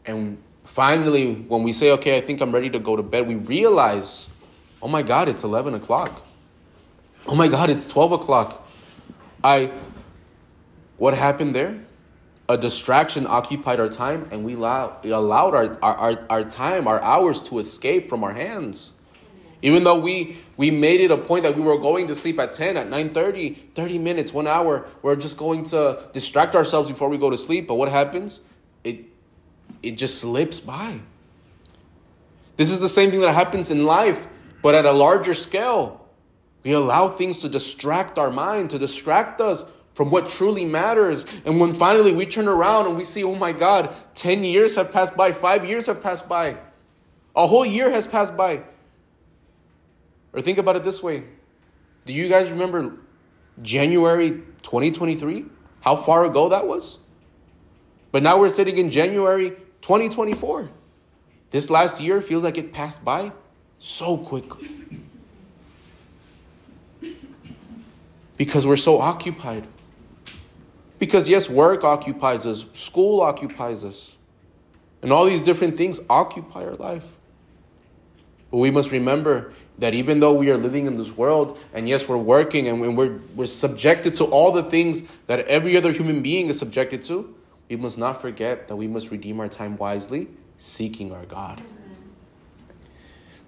And 0.06 0.38
finally, 0.64 1.36
when 1.36 1.64
we 1.64 1.74
say, 1.74 1.92
okay, 1.92 2.18
I 2.18 2.22
think 2.22 2.42
I'm 2.42 2.52
ready 2.52 2.70
to 2.70 2.80
go 2.80 2.96
to 2.96 3.04
bed, 3.04 3.28
we 3.28 3.36
realize, 3.36 4.30
oh 4.82 4.88
my 4.88 5.02
God, 5.02 5.30
it's 5.30 5.44
11 5.44 5.74
o'clock. 5.74 6.26
Oh 7.28 7.36
my 7.36 7.48
God, 7.48 7.70
it's 7.70 7.88
12 7.88 8.14
o'clock. 8.14 8.68
I, 9.44 9.72
what 10.98 11.14
happened 11.14 11.56
there? 11.56 11.80
a 12.48 12.58
distraction 12.58 13.26
occupied 13.28 13.80
our 13.80 13.90
time 13.90 14.28
and 14.32 14.46
we 14.46 14.54
allowed, 14.54 15.06
allowed 15.06 15.56
our, 15.56 15.78
our, 15.82 16.26
our 16.30 16.44
time, 16.44 16.88
our 16.88 17.02
hours 17.02 17.42
to 17.42 17.60
escape 17.60 18.08
from 18.08 18.24
our 18.24 18.34
hands. 18.34 18.94
Even 19.66 19.84
though 19.84 19.98
we, 19.98 20.38
we 20.58 20.70
made 20.70 21.02
it 21.02 21.10
a 21.10 21.18
point 21.18 21.42
that 21.42 21.56
we 21.56 21.64
were 21.64 21.80
going 21.80 22.06
to 22.06 22.14
sleep 22.14 22.38
at 22.38 22.54
10, 22.54 22.78
at 22.78 22.88
9.30, 22.88 23.74
30 23.74 23.98
minutes, 23.98 24.32
one 24.32 24.46
hour, 24.46 24.88
we're 25.02 25.16
just 25.16 25.40
going 25.40 25.64
to 25.64 26.08
distract 26.14 26.56
ourselves 26.56 26.88
before 26.88 27.10
we 27.10 27.18
go 27.18 27.32
to 27.32 27.38
sleep. 27.38 27.68
But 27.68 27.74
what 27.74 27.90
happens? 27.90 28.42
It, 28.84 29.06
it 29.82 29.98
just 29.98 30.20
slips 30.20 30.60
by. 30.60 31.00
This 32.58 32.70
is 32.70 32.80
the 32.80 32.88
same 32.88 33.10
thing 33.10 33.22
that 33.22 33.34
happens 33.34 33.72
in 33.72 33.86
life, 33.86 34.28
but 34.62 34.76
at 34.76 34.86
a 34.86 34.92
larger 34.92 35.34
scale. 35.34 36.08
We 36.62 36.74
allow 36.74 37.08
things 37.08 37.42
to 37.42 37.50
distract 37.50 38.20
our 38.20 38.30
mind, 38.30 38.70
to 38.70 38.78
distract 38.78 39.42
us 39.42 39.66
from 39.94 40.12
what 40.12 40.30
truly 40.30 40.66
matters. 40.66 41.26
And 41.44 41.60
when 41.60 41.74
finally 41.74 42.14
we 42.14 42.28
turn 42.28 42.48
around 42.48 42.86
and 42.86 42.96
we 42.96 43.04
see, 43.04 43.24
oh 43.24 43.34
my 43.34 43.52
God, 43.52 43.96
10 44.14 44.44
years 44.44 44.76
have 44.76 44.92
passed 44.92 45.18
by, 45.18 45.32
five 45.32 45.66
years 45.66 45.88
have 45.88 46.04
passed 46.04 46.30
by, 46.30 46.56
a 47.36 47.48
whole 47.48 47.66
year 47.66 47.90
has 47.90 48.06
passed 48.06 48.38
by. 48.38 48.62
Or 50.36 50.42
think 50.42 50.58
about 50.58 50.76
it 50.76 50.84
this 50.84 51.02
way 51.02 51.24
Do 52.06 52.14
you 52.14 52.30
guys 52.30 52.52
remember 52.52 52.98
January 53.62 54.32
2023? 54.62 55.46
How 55.82 55.96
far 55.96 56.26
ago 56.26 56.50
that 56.50 56.68
was? 56.68 57.00
But 58.12 58.22
now 58.22 58.40
we're 58.40 58.50
sitting 58.50 58.78
in 58.78 58.92
January 58.92 59.52
2024. 59.82 60.70
This 61.52 61.70
last 61.70 62.02
year 62.02 62.22
feels 62.22 62.44
like 62.44 62.58
it 62.58 62.74
passed 62.74 63.04
by 63.04 63.32
so 63.78 64.18
quickly. 64.18 64.70
Because 68.38 68.66
we're 68.66 68.76
so 68.76 69.00
occupied. 69.00 69.68
Because, 70.98 71.30
yes, 71.30 71.50
work 71.50 71.84
occupies 71.84 72.46
us, 72.46 72.66
school 72.74 73.22
occupies 73.22 73.84
us, 73.84 74.18
and 75.02 75.12
all 75.12 75.26
these 75.26 75.42
different 75.42 75.78
things 75.78 76.00
occupy 76.10 76.66
our 76.66 76.76
life. 76.76 77.06
But 78.56 78.62
we 78.62 78.72
must 78.72 78.92
remember 78.92 79.52
that 79.80 79.94
even 79.94 80.22
though 80.22 80.32
we 80.32 80.50
are 80.50 80.56
living 80.56 80.88
in 80.88 80.94
this 80.94 81.12
world, 81.18 81.60
and 81.74 81.90
yes, 81.90 82.08
we're 82.08 82.16
working 82.16 82.70
and 82.70 82.96
we're, 82.96 83.20
we're 83.36 83.48
subjected 83.48 84.16
to 84.16 84.24
all 84.24 84.54
the 84.54 84.64
things 84.64 85.04
that 85.28 85.46
every 85.50 85.76
other 85.76 85.92
human 85.92 86.22
being 86.22 86.48
is 86.48 86.58
subjected 86.58 87.04
to, 87.04 87.36
we 87.70 87.76
must 87.76 87.98
not 87.98 88.22
forget 88.22 88.70
that 88.70 88.78
we 88.78 88.88
must 88.88 89.12
redeem 89.12 89.42
our 89.42 89.50
time 89.50 89.76
wisely, 89.76 90.30
seeking 90.58 91.12
our 91.12 91.26
God. 91.26 91.62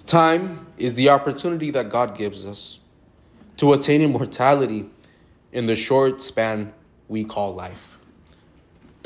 Time 0.08 0.68
is 0.78 0.94
the 0.96 1.08
opportunity 1.08 1.72
that 1.72 1.88
God 1.88 2.18
gives 2.18 2.46
us 2.46 2.80
to 3.56 3.72
attain 3.72 4.02
immortality 4.02 4.90
in 5.54 5.68
the 5.68 5.76
short 5.78 6.22
span 6.22 6.74
we 7.08 7.24
call 7.24 7.56
life. 7.56 7.98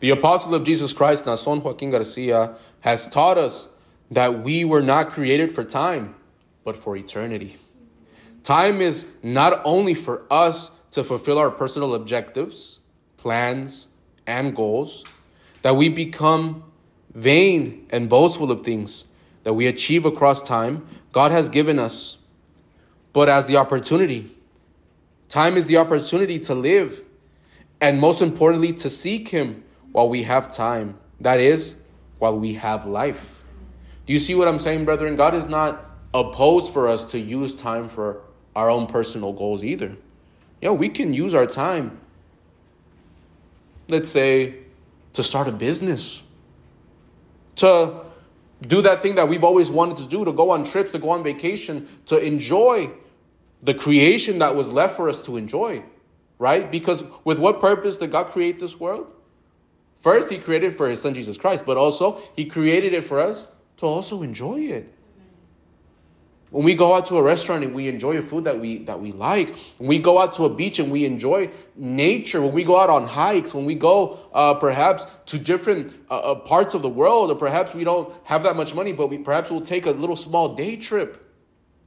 the 0.00 0.10
apostle 0.10 0.52
of 0.52 0.64
Jesus 0.64 0.92
Christ, 0.92 1.26
Naasón 1.26 1.62
Joaquin 1.62 1.90
Garcia, 1.90 2.56
has 2.80 3.06
taught 3.06 3.38
us 3.38 3.68
that 4.10 4.42
we 4.42 4.64
were 4.64 4.82
not 4.82 5.10
created 5.10 5.50
for 5.50 5.64
time, 5.64 6.14
but 6.64 6.76
for 6.76 6.96
eternity. 6.96 7.56
Time 8.42 8.80
is 8.80 9.06
not 9.22 9.62
only 9.64 9.94
for 9.94 10.24
us 10.30 10.70
to 10.90 11.02
fulfill 11.02 11.38
our 11.38 11.50
personal 11.50 11.94
objectives, 11.94 12.80
plans, 13.16 13.88
and 14.26 14.54
goals, 14.54 15.04
that 15.62 15.74
we 15.74 15.88
become 15.88 16.62
vain 17.14 17.86
and 17.90 18.08
boastful 18.08 18.50
of 18.50 18.60
things 18.60 19.06
that 19.44 19.54
we 19.54 19.66
achieve 19.66 20.04
across 20.04 20.42
time, 20.42 20.86
God 21.12 21.30
has 21.30 21.48
given 21.48 21.78
us, 21.78 22.18
but 23.12 23.28
as 23.28 23.46
the 23.46 23.56
opportunity. 23.56 24.34
Time 25.28 25.56
is 25.56 25.66
the 25.66 25.76
opportunity 25.76 26.38
to 26.40 26.54
live, 26.54 27.00
and 27.80 28.00
most 28.00 28.20
importantly, 28.20 28.72
to 28.72 28.90
seek 28.90 29.28
Him 29.28 29.62
while 29.92 30.08
we 30.08 30.22
have 30.22 30.52
time. 30.52 30.98
That 31.20 31.40
is, 31.40 31.76
while 32.18 32.38
we 32.38 32.54
have 32.54 32.86
life. 32.86 33.43
Do 34.06 34.12
you 34.12 34.18
see 34.18 34.34
what 34.34 34.48
I'm 34.48 34.58
saying, 34.58 34.84
brethren? 34.84 35.16
God 35.16 35.34
is 35.34 35.46
not 35.46 35.84
opposed 36.12 36.72
for 36.72 36.88
us 36.88 37.06
to 37.06 37.18
use 37.18 37.54
time 37.54 37.88
for 37.88 38.20
our 38.54 38.70
own 38.70 38.86
personal 38.86 39.32
goals 39.32 39.64
either. 39.64 39.96
You 40.60 40.68
know, 40.68 40.74
we 40.74 40.88
can 40.88 41.12
use 41.12 41.34
our 41.34 41.46
time, 41.46 41.98
let's 43.88 44.10
say, 44.10 44.54
to 45.14 45.22
start 45.22 45.48
a 45.48 45.52
business, 45.52 46.22
to 47.56 48.00
do 48.62 48.82
that 48.82 49.02
thing 49.02 49.16
that 49.16 49.28
we've 49.28 49.44
always 49.44 49.70
wanted 49.70 49.98
to 49.98 50.06
do, 50.06 50.24
to 50.24 50.32
go 50.32 50.50
on 50.50 50.64
trips, 50.64 50.92
to 50.92 50.98
go 50.98 51.10
on 51.10 51.24
vacation, 51.24 51.88
to 52.06 52.18
enjoy 52.18 52.90
the 53.62 53.74
creation 53.74 54.38
that 54.38 54.54
was 54.54 54.72
left 54.72 54.96
for 54.96 55.08
us 55.08 55.20
to 55.20 55.36
enjoy, 55.36 55.82
right? 56.38 56.70
Because 56.70 57.04
with 57.24 57.38
what 57.38 57.60
purpose 57.60 57.96
did 57.96 58.10
God 58.10 58.30
create 58.30 58.60
this 58.60 58.78
world? 58.78 59.12
First, 59.96 60.30
He 60.30 60.38
created 60.38 60.76
for 60.76 60.88
His 60.88 61.00
Son 61.00 61.14
Jesus 61.14 61.38
Christ, 61.38 61.64
but 61.64 61.76
also 61.76 62.20
He 62.36 62.44
created 62.44 62.92
it 62.92 63.04
for 63.04 63.20
us 63.20 63.48
to 63.78 63.86
also 63.86 64.22
enjoy 64.22 64.60
it. 64.60 64.92
When 66.50 66.64
we 66.64 66.76
go 66.76 66.94
out 66.94 67.06
to 67.06 67.16
a 67.16 67.22
restaurant 67.22 67.64
and 67.64 67.74
we 67.74 67.88
enjoy 67.88 68.16
a 68.16 68.22
food 68.22 68.44
that 68.44 68.60
we 68.60 68.78
that 68.84 69.00
we 69.00 69.10
like, 69.10 69.56
when 69.78 69.88
we 69.88 69.98
go 69.98 70.20
out 70.20 70.34
to 70.34 70.44
a 70.44 70.48
beach 70.48 70.78
and 70.78 70.92
we 70.92 71.04
enjoy 71.04 71.50
nature, 71.74 72.40
when 72.40 72.52
we 72.52 72.62
go 72.62 72.78
out 72.78 72.90
on 72.90 73.08
hikes, 73.08 73.52
when 73.52 73.64
we 73.64 73.74
go 73.74 74.20
uh, 74.32 74.54
perhaps 74.54 75.04
to 75.26 75.36
different 75.36 75.92
uh, 76.10 76.18
uh, 76.18 76.34
parts 76.36 76.74
of 76.74 76.82
the 76.82 76.88
world, 76.88 77.32
or 77.32 77.34
perhaps 77.34 77.74
we 77.74 77.82
don't 77.82 78.14
have 78.22 78.44
that 78.44 78.54
much 78.54 78.72
money, 78.72 78.92
but 78.92 79.08
we 79.08 79.18
perhaps 79.18 79.50
we'll 79.50 79.62
take 79.62 79.86
a 79.86 79.90
little 79.90 80.14
small 80.14 80.54
day 80.54 80.76
trip 80.76 81.28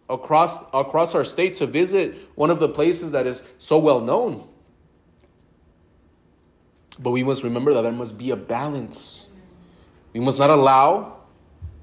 across 0.10 0.60
across 0.73 1.15
our 1.15 1.23
state 1.23 1.56
to 1.56 1.65
visit 1.65 2.15
one 2.36 2.50
of 2.50 2.60
the 2.60 2.67
places 2.67 3.13
that 3.13 3.26
is 3.26 3.45
so 3.58 3.80
well 3.80 4.02
known. 4.02 4.50
But 7.00 7.12
we 7.12 7.23
must 7.23 7.41
remember 7.41 7.73
that 7.73 7.84
there 7.84 7.93
must 7.93 8.17
be 8.17 8.32
a 8.32 8.36
balance. 8.36 9.28
We 10.12 10.19
must 10.19 10.39
not 10.39 10.50
allow 10.50 11.16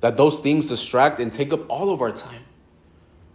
that 0.05 0.19
those 0.19 0.39
things 0.41 0.67
distract 0.67 1.19
and 1.19 1.33
take 1.33 1.51
up 1.51 1.65
all 1.71 1.89
of 1.89 2.03
our 2.03 2.13
time. 2.13 2.43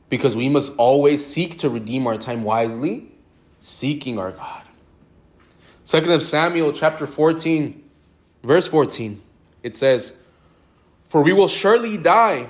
Because 0.07 0.35
we 0.35 0.49
must 0.49 0.71
always 0.77 1.25
seek 1.25 1.57
to 1.57 1.67
redeem 1.67 2.05
our 2.05 2.15
time 2.15 2.43
wisely, 2.43 3.11
seeking 3.57 4.19
our 4.19 4.33
God. 4.33 4.61
Second 5.83 6.11
of 6.11 6.21
Samuel 6.21 6.71
chapter 6.71 7.07
14, 7.07 7.83
verse 8.43 8.67
14, 8.67 9.19
it 9.63 9.75
says, 9.75 10.13
For 11.05 11.23
we 11.23 11.33
will 11.33 11.47
surely 11.47 11.97
die 11.97 12.47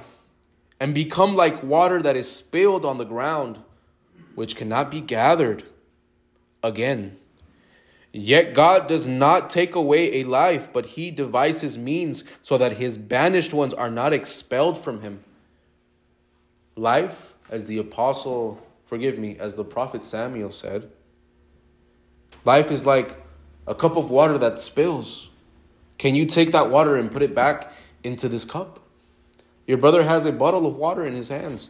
and 0.81 0.93
become 0.93 1.33
like 1.33 1.63
water 1.63 2.01
that 2.01 2.17
is 2.17 2.29
spilled 2.29 2.83
on 2.83 2.97
the 2.97 3.05
ground, 3.05 3.57
which 4.35 4.57
cannot 4.57 4.91
be 4.91 4.99
gathered 4.99 5.63
again. 6.61 7.17
Yet 8.11 8.55
God 8.55 8.87
does 8.87 9.07
not 9.07 9.49
take 9.49 9.75
away 9.75 10.21
a 10.21 10.23
life, 10.23 10.73
but 10.73 10.85
he 10.85 11.11
devises 11.11 11.77
means 11.77 12.23
so 12.41 12.57
that 12.57 12.73
his 12.73 12.97
banished 12.97 13.53
ones 13.53 13.73
are 13.73 13.91
not 13.91 14.13
expelled 14.13 14.77
from 14.77 15.01
him. 15.01 15.23
Life, 16.75 17.35
as 17.49 17.65
the 17.65 17.77
apostle, 17.77 18.65
forgive 18.85 19.19
me, 19.19 19.37
as 19.37 19.55
the 19.55 19.63
prophet 19.63 20.01
Samuel 20.01 20.51
said, 20.51 20.89
life 22.45 22.71
is 22.71 22.85
like 22.85 23.23
a 23.67 23.75
cup 23.75 23.95
of 23.95 24.09
water 24.09 24.37
that 24.39 24.59
spills. 24.59 25.29
Can 25.99 26.15
you 26.15 26.25
take 26.25 26.51
that 26.53 26.71
water 26.71 26.95
and 26.95 27.11
put 27.11 27.21
it 27.21 27.35
back 27.35 27.71
into 28.03 28.27
this 28.27 28.45
cup? 28.45 28.79
Your 29.67 29.77
brother 29.77 30.03
has 30.03 30.25
a 30.25 30.31
bottle 30.31 30.65
of 30.65 30.77
water 30.77 31.05
in 31.05 31.13
his 31.13 31.29
hands. 31.29 31.69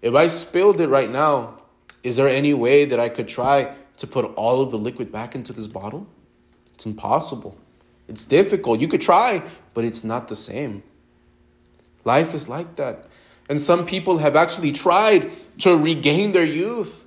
If 0.00 0.14
I 0.14 0.28
spilled 0.28 0.80
it 0.80 0.88
right 0.88 1.10
now, 1.10 1.58
is 2.02 2.16
there 2.16 2.28
any 2.28 2.54
way 2.54 2.86
that 2.86 2.98
I 2.98 3.10
could 3.10 3.28
try 3.28 3.74
to 3.98 4.06
put 4.06 4.24
all 4.36 4.60
of 4.60 4.70
the 4.70 4.78
liquid 4.78 5.12
back 5.12 5.34
into 5.34 5.52
this 5.52 5.66
bottle? 5.66 6.06
It's 6.74 6.86
impossible. 6.86 7.56
It's 8.08 8.24
difficult. 8.24 8.80
You 8.80 8.88
could 8.88 9.00
try, 9.00 9.42
but 9.72 9.84
it's 9.84 10.04
not 10.04 10.28
the 10.28 10.36
same. 10.36 10.82
Life 12.04 12.34
is 12.34 12.48
like 12.48 12.76
that. 12.76 13.06
And 13.48 13.60
some 13.60 13.86
people 13.86 14.18
have 14.18 14.36
actually 14.36 14.72
tried 14.72 15.30
to 15.58 15.76
regain 15.76 16.32
their 16.32 16.44
youth. 16.44 17.06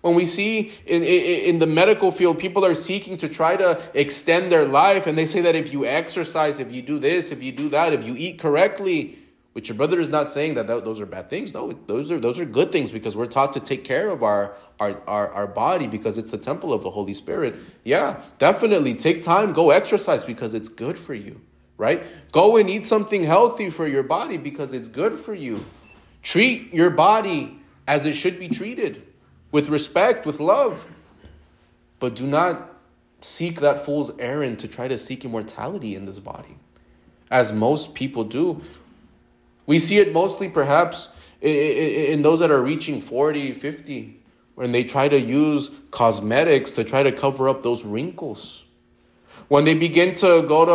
When 0.00 0.14
we 0.16 0.24
see 0.24 0.72
in, 0.86 1.02
in, 1.02 1.44
in, 1.44 1.58
the 1.60 1.66
medical 1.66 2.10
field, 2.10 2.38
people 2.38 2.64
are 2.64 2.74
seeking 2.74 3.16
to 3.18 3.28
try 3.28 3.54
to 3.54 3.80
extend 3.94 4.50
their 4.50 4.64
life, 4.64 5.06
and 5.06 5.16
they 5.16 5.26
say 5.26 5.42
that 5.42 5.54
if 5.54 5.72
you 5.72 5.86
exercise, 5.86 6.58
if 6.58 6.72
you 6.72 6.82
do 6.82 6.98
this, 6.98 7.30
if 7.30 7.40
you 7.40 7.52
do 7.52 7.68
that, 7.68 7.92
if 7.92 8.04
you 8.04 8.16
eat 8.16 8.40
correctly, 8.40 9.16
which 9.52 9.68
your 9.68 9.76
brother 9.76 10.00
is 10.00 10.08
not 10.08 10.28
saying 10.28 10.54
that 10.54 10.66
those 10.66 11.00
are 11.00 11.06
bad 11.06 11.28
things. 11.28 11.52
No, 11.52 11.72
those 11.86 12.10
are 12.10 12.18
those 12.18 12.40
are 12.40 12.44
good 12.44 12.72
things 12.72 12.90
because 12.90 13.16
we're 13.16 13.26
taught 13.26 13.52
to 13.52 13.60
take 13.60 13.84
care 13.84 14.08
of 14.08 14.22
our, 14.22 14.54
our 14.80 15.02
our 15.06 15.28
our 15.28 15.46
body 15.46 15.86
because 15.86 16.16
it's 16.16 16.30
the 16.30 16.38
temple 16.38 16.72
of 16.72 16.82
the 16.82 16.90
Holy 16.90 17.12
Spirit. 17.12 17.56
Yeah, 17.84 18.22
definitely 18.38 18.94
take 18.94 19.20
time, 19.20 19.52
go 19.52 19.70
exercise 19.70 20.24
because 20.24 20.54
it's 20.54 20.68
good 20.70 20.96
for 20.96 21.14
you, 21.14 21.40
right? 21.76 22.02
Go 22.32 22.56
and 22.56 22.70
eat 22.70 22.86
something 22.86 23.22
healthy 23.22 23.68
for 23.68 23.86
your 23.86 24.02
body 24.02 24.38
because 24.38 24.72
it's 24.72 24.88
good 24.88 25.20
for 25.20 25.34
you. 25.34 25.62
Treat 26.22 26.72
your 26.72 26.90
body 26.90 27.58
as 27.86 28.06
it 28.06 28.14
should 28.14 28.38
be 28.38 28.48
treated, 28.48 29.04
with 29.50 29.68
respect, 29.68 30.24
with 30.24 30.40
love. 30.40 30.86
But 31.98 32.14
do 32.14 32.26
not 32.26 32.70
seek 33.20 33.60
that 33.60 33.84
fool's 33.84 34.10
errand 34.18 34.60
to 34.60 34.68
try 34.68 34.88
to 34.88 34.96
seek 34.96 35.24
immortality 35.24 35.94
in 35.94 36.06
this 36.06 36.18
body 36.18 36.56
as 37.30 37.52
most 37.52 37.94
people 37.94 38.24
do. 38.24 38.60
We 39.72 39.78
see 39.78 39.96
it 39.96 40.12
mostly 40.12 40.50
perhaps 40.50 41.08
in 41.40 42.20
those 42.20 42.40
that 42.40 42.50
are 42.50 42.62
reaching 42.62 43.00
40, 43.00 43.54
50, 43.54 44.20
when 44.54 44.70
they 44.70 44.84
try 44.84 45.08
to 45.08 45.18
use 45.18 45.70
cosmetics 45.90 46.72
to 46.72 46.84
try 46.84 47.02
to 47.02 47.10
cover 47.10 47.48
up 47.48 47.62
those 47.62 47.82
wrinkles. 47.82 48.64
When 49.48 49.64
they 49.64 49.72
begin 49.72 50.14
to 50.16 50.42
go 50.42 50.66
to 50.66 50.72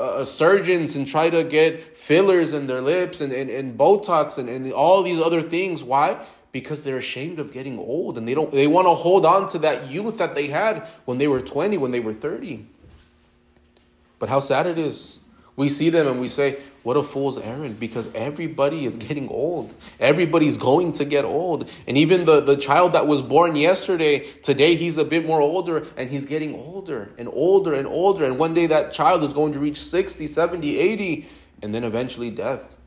uh, 0.00 0.24
surgeons 0.24 0.94
and 0.94 1.08
try 1.08 1.28
to 1.28 1.42
get 1.42 1.96
fillers 1.96 2.52
in 2.52 2.68
their 2.68 2.80
lips 2.80 3.20
and, 3.20 3.32
and, 3.32 3.50
and 3.50 3.76
Botox 3.76 4.38
and, 4.38 4.48
and 4.48 4.72
all 4.72 5.02
these 5.02 5.18
other 5.18 5.42
things. 5.42 5.82
Why? 5.82 6.24
Because 6.52 6.84
they're 6.84 6.98
ashamed 6.98 7.40
of 7.40 7.52
getting 7.52 7.80
old 7.80 8.16
and 8.16 8.28
they 8.28 8.34
don't 8.34 8.52
they 8.52 8.68
want 8.68 8.86
to 8.86 8.94
hold 8.94 9.26
on 9.26 9.48
to 9.48 9.58
that 9.58 9.90
youth 9.90 10.18
that 10.18 10.36
they 10.36 10.46
had 10.46 10.86
when 11.04 11.18
they 11.18 11.26
were 11.26 11.40
20, 11.40 11.78
when 11.78 11.90
they 11.90 11.98
were 11.98 12.14
30. 12.14 12.64
But 14.20 14.28
how 14.28 14.38
sad 14.38 14.68
it 14.68 14.78
is 14.78 15.18
we 15.56 15.68
see 15.68 15.88
them 15.88 16.06
and 16.06 16.20
we 16.20 16.28
say, 16.28 16.58
what 16.82 16.96
a 16.96 17.02
fool's 17.02 17.38
errand, 17.38 17.80
because 17.80 18.08
everybody 18.14 18.84
is 18.84 18.96
getting 18.96 19.28
old. 19.28 19.74
Everybody's 19.98 20.58
going 20.58 20.92
to 20.92 21.04
get 21.04 21.24
old. 21.24 21.70
And 21.88 21.96
even 21.96 22.26
the, 22.26 22.40
the 22.40 22.56
child 22.56 22.92
that 22.92 23.06
was 23.06 23.22
born 23.22 23.56
yesterday, 23.56 24.20
today 24.42 24.76
he's 24.76 24.98
a 24.98 25.04
bit 25.04 25.26
more 25.26 25.40
older 25.40 25.86
and 25.96 26.10
he's 26.10 26.26
getting 26.26 26.54
older 26.54 27.10
and 27.18 27.28
older 27.32 27.74
and 27.74 27.88
older. 27.88 28.24
And 28.24 28.38
one 28.38 28.54
day 28.54 28.66
that 28.66 28.92
child 28.92 29.24
is 29.24 29.32
going 29.32 29.52
to 29.54 29.58
reach 29.58 29.80
60, 29.80 30.26
70, 30.26 30.78
80, 30.78 31.26
and 31.62 31.74
then 31.74 31.84
eventually 31.84 32.30
death 32.30 32.78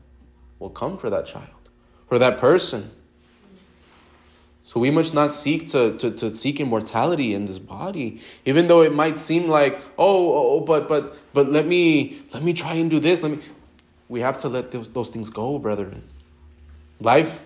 will 0.60 0.70
come 0.70 0.96
for 0.96 1.10
that 1.10 1.26
child, 1.26 1.70
for 2.08 2.18
that 2.20 2.38
person. 2.38 2.90
So 4.70 4.78
we 4.78 4.92
must 4.92 5.14
not 5.14 5.32
seek 5.32 5.66
to, 5.70 5.96
to, 5.96 6.12
to 6.12 6.30
seek 6.30 6.60
immortality 6.60 7.34
in 7.34 7.44
this 7.44 7.58
body, 7.58 8.20
even 8.44 8.68
though 8.68 8.82
it 8.82 8.94
might 8.94 9.18
seem 9.18 9.48
like, 9.48 9.80
oh, 9.98 10.32
oh, 10.32 10.32
oh, 10.52 10.60
but 10.60 10.86
but 10.86 11.18
but 11.32 11.48
let 11.48 11.66
me 11.66 12.22
let 12.32 12.44
me 12.44 12.52
try 12.52 12.74
and 12.74 12.88
do 12.88 13.00
this. 13.00 13.20
Let 13.20 13.32
me. 13.32 13.38
We 14.08 14.20
have 14.20 14.38
to 14.38 14.48
let 14.48 14.70
those, 14.70 14.92
those 14.92 15.10
things 15.10 15.28
go, 15.28 15.58
brethren. 15.58 16.04
Life 17.00 17.42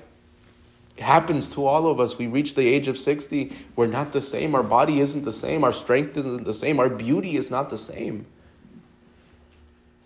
happens 0.99 1.49
to 1.55 1.65
all 1.65 1.87
of 1.87 1.99
us. 1.99 2.19
We 2.19 2.27
reach 2.27 2.57
the 2.57 2.67
age 2.69 2.89
of 2.89 2.99
60, 2.99 3.53
we're 3.75 3.87
not 3.87 4.13
the 4.13 4.21
same. 4.21 4.55
Our 4.55 4.63
body 4.63 5.01
isn't 5.01 5.25
the 5.25 5.33
same. 5.33 5.65
Our 5.65 5.73
strength 5.73 6.19
isn't 6.19 6.45
the 6.45 6.53
same. 6.53 6.79
Our 6.79 6.91
beauty 6.91 7.37
is 7.37 7.51
not 7.51 7.71
the 7.71 7.79
same. 7.79 8.27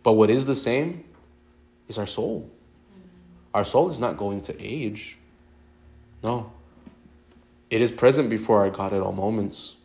But 0.04 0.12
what 0.12 0.30
is 0.30 0.46
the 0.46 0.54
same 0.54 1.02
is 1.88 1.98
our 1.98 2.06
soul. 2.06 2.48
Our 3.54 3.64
soul 3.64 3.88
is 3.88 3.98
not 3.98 4.16
going 4.16 4.42
to 4.42 4.54
age. 4.62 5.18
No. 6.22 6.52
It 7.70 7.80
is 7.80 7.92
present 7.92 8.30
before 8.30 8.58
our 8.60 8.70
God 8.70 8.92
at 8.92 9.02
all 9.02 9.12
moments. 9.12 9.76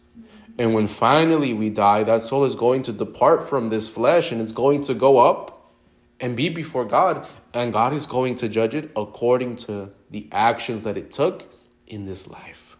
And 0.57 0.73
when 0.73 0.87
finally 0.87 1.53
we 1.53 1.69
die, 1.69 2.03
that 2.03 2.21
soul 2.21 2.45
is 2.45 2.55
going 2.55 2.83
to 2.83 2.93
depart 2.93 3.47
from 3.47 3.69
this 3.69 3.89
flesh 3.89 4.31
and 4.31 4.39
it's 4.39 4.51
going 4.51 4.81
to 4.83 4.93
go 4.93 5.17
up 5.17 5.71
and 6.19 6.37
be 6.37 6.49
before 6.49 6.85
God. 6.85 7.27
And 7.53 7.73
God 7.73 7.93
is 7.93 8.05
going 8.05 8.35
to 8.35 8.47
judge 8.47 8.75
it 8.75 8.91
according 8.95 9.57
to 9.57 9.91
the 10.11 10.27
actions 10.31 10.83
that 10.83 10.95
it 10.95 11.11
took 11.11 11.51
in 11.87 12.05
this 12.05 12.27
life. 12.27 12.77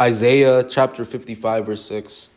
Isaiah 0.00 0.64
chapter 0.64 1.04
55, 1.04 1.66
verse 1.66 1.84
6. 1.84 2.30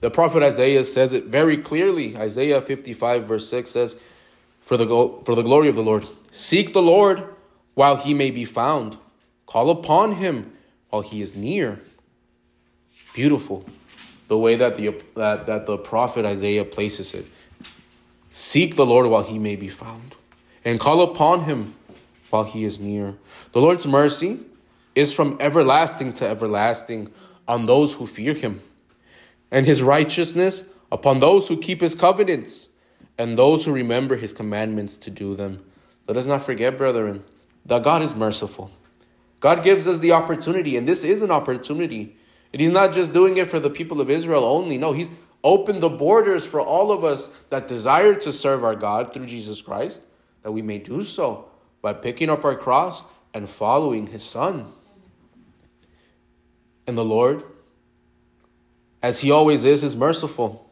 The 0.00 0.10
prophet 0.10 0.42
Isaiah 0.42 0.84
says 0.84 1.12
it 1.12 1.26
very 1.26 1.56
clearly. 1.56 2.16
Isaiah 2.16 2.60
55, 2.60 3.24
verse 3.24 3.46
6 3.48 3.70
says, 3.70 3.96
For 4.60 4.76
the, 4.76 4.86
for 5.24 5.34
the 5.34 5.42
glory 5.42 5.68
of 5.68 5.76
the 5.76 5.82
Lord, 5.82 6.08
seek 6.32 6.72
the 6.72 6.82
Lord 6.82 7.22
while 7.74 7.96
he 7.96 8.14
may 8.14 8.30
be 8.30 8.44
found 8.44 8.96
Call 9.52 9.68
upon 9.68 10.14
him 10.14 10.50
while 10.88 11.02
he 11.02 11.20
is 11.20 11.36
near. 11.36 11.78
Beautiful. 13.12 13.66
The 14.28 14.38
way 14.38 14.56
that 14.56 14.76
the, 14.76 14.98
that, 15.14 15.44
that 15.44 15.66
the 15.66 15.76
prophet 15.76 16.24
Isaiah 16.24 16.64
places 16.64 17.12
it. 17.12 17.26
Seek 18.30 18.76
the 18.76 18.86
Lord 18.86 19.08
while 19.08 19.22
he 19.22 19.38
may 19.38 19.56
be 19.56 19.68
found, 19.68 20.16
and 20.64 20.80
call 20.80 21.02
upon 21.02 21.44
him 21.44 21.74
while 22.30 22.44
he 22.44 22.64
is 22.64 22.80
near. 22.80 23.14
The 23.52 23.60
Lord's 23.60 23.86
mercy 23.86 24.38
is 24.94 25.12
from 25.12 25.36
everlasting 25.38 26.14
to 26.14 26.26
everlasting 26.26 27.12
on 27.46 27.66
those 27.66 27.92
who 27.92 28.06
fear 28.06 28.32
him, 28.32 28.62
and 29.50 29.66
his 29.66 29.82
righteousness 29.82 30.64
upon 30.90 31.20
those 31.20 31.46
who 31.46 31.58
keep 31.58 31.82
his 31.82 31.94
covenants, 31.94 32.70
and 33.18 33.36
those 33.36 33.66
who 33.66 33.72
remember 33.72 34.16
his 34.16 34.32
commandments 34.32 34.96
to 34.96 35.10
do 35.10 35.36
them. 35.36 35.62
Let 36.08 36.16
us 36.16 36.24
not 36.24 36.40
forget, 36.40 36.78
brethren, 36.78 37.22
that 37.66 37.82
God 37.82 38.00
is 38.00 38.14
merciful. 38.14 38.70
God 39.42 39.64
gives 39.64 39.88
us 39.88 39.98
the 39.98 40.12
opportunity, 40.12 40.76
and 40.76 40.86
this 40.86 41.02
is 41.02 41.20
an 41.20 41.32
opportunity. 41.32 42.16
And 42.52 42.60
He's 42.60 42.70
not 42.70 42.92
just 42.92 43.12
doing 43.12 43.38
it 43.38 43.48
for 43.48 43.58
the 43.58 43.70
people 43.70 44.00
of 44.00 44.08
Israel 44.08 44.44
only. 44.44 44.78
No, 44.78 44.92
He's 44.92 45.10
opened 45.42 45.82
the 45.82 45.88
borders 45.88 46.46
for 46.46 46.60
all 46.60 46.92
of 46.92 47.02
us 47.02 47.26
that 47.50 47.66
desire 47.66 48.14
to 48.14 48.30
serve 48.30 48.62
our 48.62 48.76
God 48.76 49.12
through 49.12 49.26
Jesus 49.26 49.60
Christ, 49.60 50.06
that 50.44 50.52
we 50.52 50.62
may 50.62 50.78
do 50.78 51.02
so 51.02 51.50
by 51.82 51.92
picking 51.92 52.30
up 52.30 52.44
our 52.44 52.54
cross 52.54 53.02
and 53.34 53.48
following 53.48 54.06
His 54.06 54.22
Son. 54.22 54.72
And 56.86 56.96
the 56.96 57.04
Lord, 57.04 57.42
as 59.02 59.18
He 59.18 59.32
always 59.32 59.64
is, 59.64 59.82
is 59.82 59.96
merciful. 59.96 60.70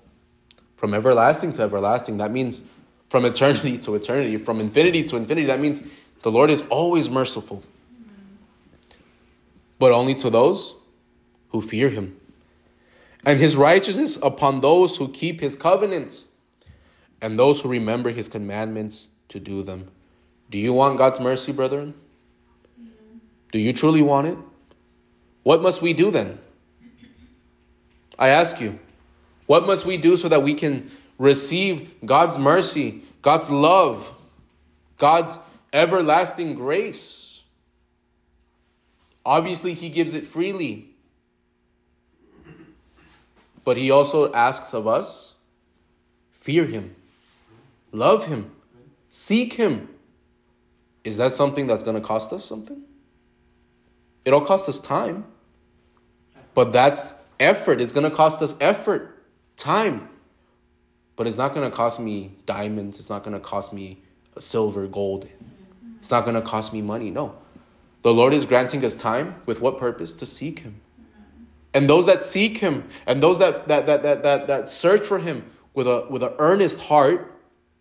From 0.76 0.94
everlasting 0.94 1.54
to 1.54 1.62
everlasting, 1.62 2.18
that 2.18 2.30
means 2.30 2.62
from 3.08 3.24
eternity 3.24 3.78
to 3.78 3.96
eternity, 3.96 4.36
from 4.36 4.60
infinity 4.60 5.02
to 5.02 5.16
infinity, 5.16 5.48
that 5.48 5.58
means 5.58 5.82
the 6.22 6.30
Lord 6.30 6.50
is 6.50 6.62
always 6.70 7.10
merciful 7.10 7.64
but 9.80 9.92
only 9.92 10.14
to 10.14 10.28
those 10.28 10.76
who 11.48 11.62
fear 11.62 11.88
him. 11.88 12.20
And 13.24 13.40
his 13.40 13.56
righteousness 13.56 14.18
upon 14.22 14.60
those 14.60 14.96
who 14.96 15.08
keep 15.08 15.40
his 15.40 15.56
covenants 15.56 16.26
and 17.22 17.38
those 17.38 17.62
who 17.62 17.68
remember 17.70 18.10
his 18.10 18.28
commandments 18.28 19.08
to 19.30 19.40
do 19.40 19.62
them. 19.62 19.90
Do 20.50 20.58
you 20.58 20.74
want 20.74 20.98
God's 20.98 21.18
mercy, 21.18 21.52
brethren? 21.52 21.94
Do 23.52 23.58
you 23.58 23.72
truly 23.72 24.02
want 24.02 24.26
it? 24.26 24.38
What 25.44 25.62
must 25.62 25.80
we 25.80 25.94
do 25.94 26.10
then? 26.10 26.38
I 28.18 28.28
ask 28.28 28.60
you, 28.60 28.78
what 29.46 29.66
must 29.66 29.86
we 29.86 29.96
do 29.96 30.18
so 30.18 30.28
that 30.28 30.42
we 30.42 30.52
can 30.52 30.90
receive 31.16 31.90
God's 32.04 32.38
mercy, 32.38 33.00
God's 33.22 33.48
love, 33.48 34.12
God's 34.98 35.38
everlasting 35.72 36.54
grace? 36.54 37.29
Obviously, 39.24 39.74
he 39.74 39.88
gives 39.88 40.14
it 40.14 40.24
freely. 40.24 40.90
But 43.64 43.76
he 43.76 43.90
also 43.90 44.32
asks 44.32 44.72
of 44.74 44.86
us 44.86 45.34
fear 46.32 46.64
him, 46.64 46.96
love 47.92 48.24
him, 48.24 48.50
seek 49.08 49.52
him. 49.52 49.88
Is 51.04 51.18
that 51.18 51.32
something 51.32 51.66
that's 51.66 51.82
going 51.82 51.96
to 51.96 52.00
cost 52.00 52.32
us 52.32 52.44
something? 52.44 52.82
It'll 54.24 54.40
cost 54.40 54.68
us 54.68 54.78
time. 54.78 55.24
But 56.54 56.72
that's 56.72 57.12
effort. 57.38 57.80
It's 57.80 57.92
going 57.92 58.08
to 58.08 58.14
cost 58.14 58.42
us 58.42 58.54
effort, 58.60 59.24
time. 59.56 60.08
But 61.16 61.26
it's 61.26 61.38
not 61.38 61.54
going 61.54 61.68
to 61.70 61.74
cost 61.74 62.00
me 62.00 62.32
diamonds. 62.46 62.98
It's 62.98 63.10
not 63.10 63.22
going 63.22 63.34
to 63.34 63.40
cost 63.40 63.72
me 63.72 64.02
silver, 64.38 64.86
gold. 64.86 65.28
It's 65.98 66.10
not 66.10 66.24
going 66.24 66.34
to 66.34 66.42
cost 66.42 66.72
me 66.72 66.82
money. 66.82 67.10
No. 67.10 67.34
The 68.02 68.12
Lord 68.12 68.32
is 68.32 68.44
granting 68.44 68.84
us 68.84 68.94
time 68.94 69.34
with 69.46 69.60
what 69.60 69.78
purpose? 69.78 70.12
To 70.14 70.26
seek 70.26 70.60
Him. 70.60 70.80
And 71.74 71.88
those 71.88 72.06
that 72.06 72.22
seek 72.22 72.58
Him 72.58 72.88
and 73.06 73.22
those 73.22 73.38
that, 73.38 73.68
that, 73.68 73.86
that, 73.86 74.02
that, 74.02 74.22
that, 74.22 74.46
that 74.48 74.68
search 74.68 75.06
for 75.06 75.18
Him 75.18 75.44
with 75.74 75.86
a 75.86 76.06
with 76.10 76.22
an 76.22 76.32
earnest 76.38 76.80
heart 76.80 77.40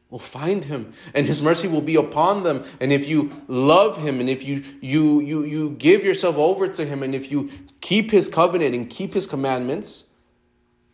will 0.09 0.19
find 0.19 0.63
him 0.63 0.93
and 1.13 1.27
his 1.27 1.41
mercy 1.41 1.67
will 1.67 1.81
be 1.81 1.95
upon 1.95 2.43
them 2.43 2.63
and 2.81 2.91
if 2.91 3.07
you 3.07 3.31
love 3.47 3.97
him 3.97 4.19
and 4.19 4.29
if 4.29 4.43
you 4.43 4.63
you 4.81 5.21
you 5.21 5.43
you 5.43 5.69
give 5.71 6.03
yourself 6.03 6.35
over 6.37 6.67
to 6.67 6.85
him 6.85 7.03
and 7.03 7.13
if 7.13 7.31
you 7.31 7.49
keep 7.81 8.09
his 8.09 8.27
covenant 8.27 8.73
and 8.73 8.89
keep 8.89 9.13
his 9.13 9.27
commandments 9.27 10.05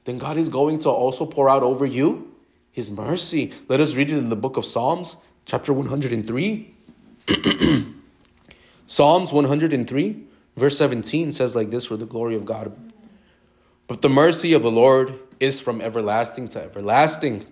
then 0.03 0.17
God 0.17 0.37
is 0.37 0.49
going 0.49 0.79
to 0.79 0.89
also 0.89 1.25
pour 1.25 1.49
out 1.49 1.63
over 1.63 1.85
you 1.85 2.35
his 2.71 2.91
mercy 2.91 3.53
let 3.69 3.79
us 3.79 3.95
read 3.95 4.11
it 4.11 4.17
in 4.17 4.29
the 4.29 4.35
book 4.35 4.57
of 4.57 4.65
Psalms 4.65 5.15
chapter 5.45 5.71
103 5.71 6.75
Psalms 8.87 9.33
103, 9.33 10.23
verse 10.55 10.77
17 10.77 11.31
says 11.31 11.55
like 11.55 11.69
this 11.69 11.85
for 11.85 11.97
the 11.97 12.05
glory 12.05 12.35
of 12.35 12.45
God. 12.45 12.75
But 13.87 14.01
the 14.01 14.09
mercy 14.09 14.53
of 14.53 14.61
the 14.61 14.71
Lord 14.71 15.13
is 15.39 15.59
from 15.59 15.81
everlasting 15.81 16.47
to 16.49 16.63
everlasting 16.63 17.45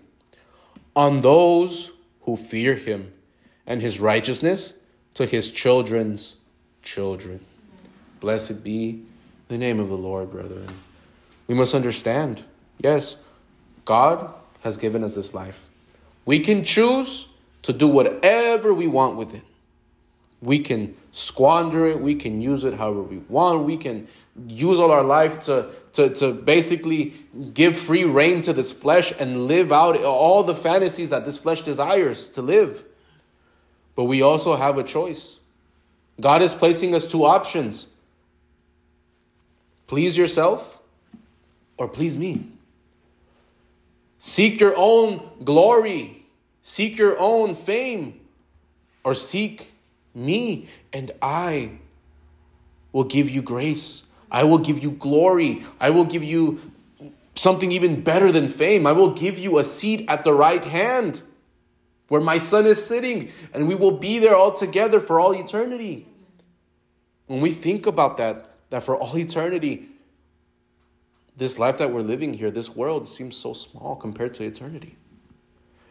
on 0.96 1.22
those 1.22 1.92
who 2.22 2.38
fear 2.38 2.76
him, 2.76 3.12
and 3.66 3.82
his 3.82 4.00
righteousness 4.00 4.74
to 5.14 5.26
his 5.26 5.52
children's 5.52 6.38
children. 6.82 7.44
Blessed 8.20 8.64
be 8.64 9.04
the 9.48 9.58
name 9.58 9.80
of 9.80 9.90
the 9.90 9.98
Lord, 9.98 10.32
brethren. 10.32 10.68
We 11.48 11.56
must 11.56 11.76
understand 11.76 12.42
yes, 12.80 13.18
God 13.86 14.34
has 14.62 14.78
given 14.78 15.04
us 15.04 15.16
this 15.16 15.34
life. 15.34 15.68
We 16.26 16.40
can 16.40 16.64
choose 16.64 17.28
to 17.64 17.74
do 17.74 17.88
whatever 17.88 18.74
we 18.74 18.88
want 18.88 19.18
with 19.18 19.34
it. 19.34 19.44
We 20.44 20.60
can 20.60 20.96
squander 21.12 21.88
it. 21.88 22.00
We 22.00 22.16
can 22.16 22.42
use 22.42 22.66
it 22.66 22.74
however 22.74 23.02
we 23.02 23.18
want. 23.30 23.64
We 23.64 23.78
can 23.78 24.08
use 24.48 24.78
all 24.78 24.92
our 24.92 25.04
life 25.04 25.40
to, 25.42 25.70
to, 25.94 26.10
to 26.10 26.34
basically 26.34 27.14
give 27.54 27.78
free 27.78 28.04
reign 28.04 28.42
to 28.42 28.54
this 28.54 28.72
flesh 28.72 29.14
and 29.20 29.48
live 29.48 29.72
out 29.72 29.96
all 30.04 30.44
the 30.44 30.56
fantasies 30.56 31.12
that 31.12 31.24
this 31.24 31.38
flesh 31.38 31.62
desires 31.62 32.30
to 32.32 32.42
live. 32.42 32.84
But 33.96 34.06
we 34.06 34.22
also 34.22 34.56
have 34.56 34.78
a 34.78 34.84
choice. 34.84 35.40
God 36.20 36.42
is 36.42 36.54
placing 36.54 36.94
us 36.94 37.08
two 37.08 37.26
options 37.26 37.88
please 39.88 40.18
yourself 40.18 40.82
or 41.78 41.88
please 41.88 42.18
me. 42.18 42.48
Seek 44.18 44.60
your 44.60 44.74
own 44.78 45.22
glory, 45.44 46.26
seek 46.62 46.98
your 46.98 47.20
own 47.20 47.54
fame, 47.54 48.20
or 49.04 49.14
seek 49.14 49.73
me, 50.14 50.68
and 50.92 51.12
I 51.22 51.72
will 52.92 53.04
give 53.04 53.30
you 53.30 53.42
grace. 53.42 54.06
I 54.32 54.44
will 54.44 54.58
give 54.58 54.82
you 54.82 54.92
glory. 54.92 55.64
I 55.80 55.90
will 55.90 56.06
give 56.06 56.24
you 56.24 56.60
something 57.36 57.72
even 57.72 58.02
better 58.02 58.32
than 58.32 58.48
fame. 58.48 58.86
I 58.86 58.92
will 58.92 59.12
give 59.12 59.40
you 59.40 59.60
a 59.60 59.64
seat 59.64 60.10
at 60.10 60.24
the 60.24 60.34
right 60.34 60.64
hand 60.64 61.22
where 62.08 62.22
my 62.22 62.38
son 62.38 62.66
is 62.66 62.84
sitting, 62.84 63.32
and 63.54 63.68
we 63.68 63.76
will 63.76 63.98
be 63.98 64.20
there 64.20 64.36
all 64.36 64.52
together 64.52 65.00
for 65.00 65.20
all 65.20 65.34
eternity. 65.34 66.08
When 67.28 67.42
we 67.42 67.52
think 67.52 67.88
about 67.88 68.18
that, 68.18 68.56
that 68.70 68.84
for 68.84 68.96
all 68.98 69.18
eternity, 69.18 69.88
this 71.38 71.58
life 71.58 71.80
that 71.80 71.92
we're 71.92 72.02
living 72.02 72.34
here, 72.34 72.52
this 72.52 72.76
world 72.76 73.08
seems 73.10 73.36
so 73.36 73.54
small 73.54 73.96
compared 73.96 74.34
to 74.36 74.44
eternity. 74.44 74.96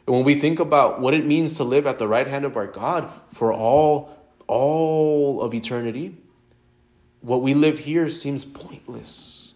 And 0.06 0.16
when 0.16 0.24
we 0.24 0.34
think 0.34 0.58
about 0.58 1.00
what 1.00 1.14
it 1.14 1.24
means 1.24 1.54
to 1.54 1.64
live 1.64 1.86
at 1.86 1.98
the 1.98 2.08
right 2.08 2.26
hand 2.26 2.44
of 2.44 2.56
our 2.56 2.66
God 2.66 3.10
for 3.28 3.52
all 3.52 4.18
all 4.48 5.40
of 5.42 5.54
eternity, 5.54 6.16
what 7.20 7.42
we 7.42 7.54
live 7.54 7.78
here 7.78 8.08
seems 8.08 8.44
pointless. 8.44 9.54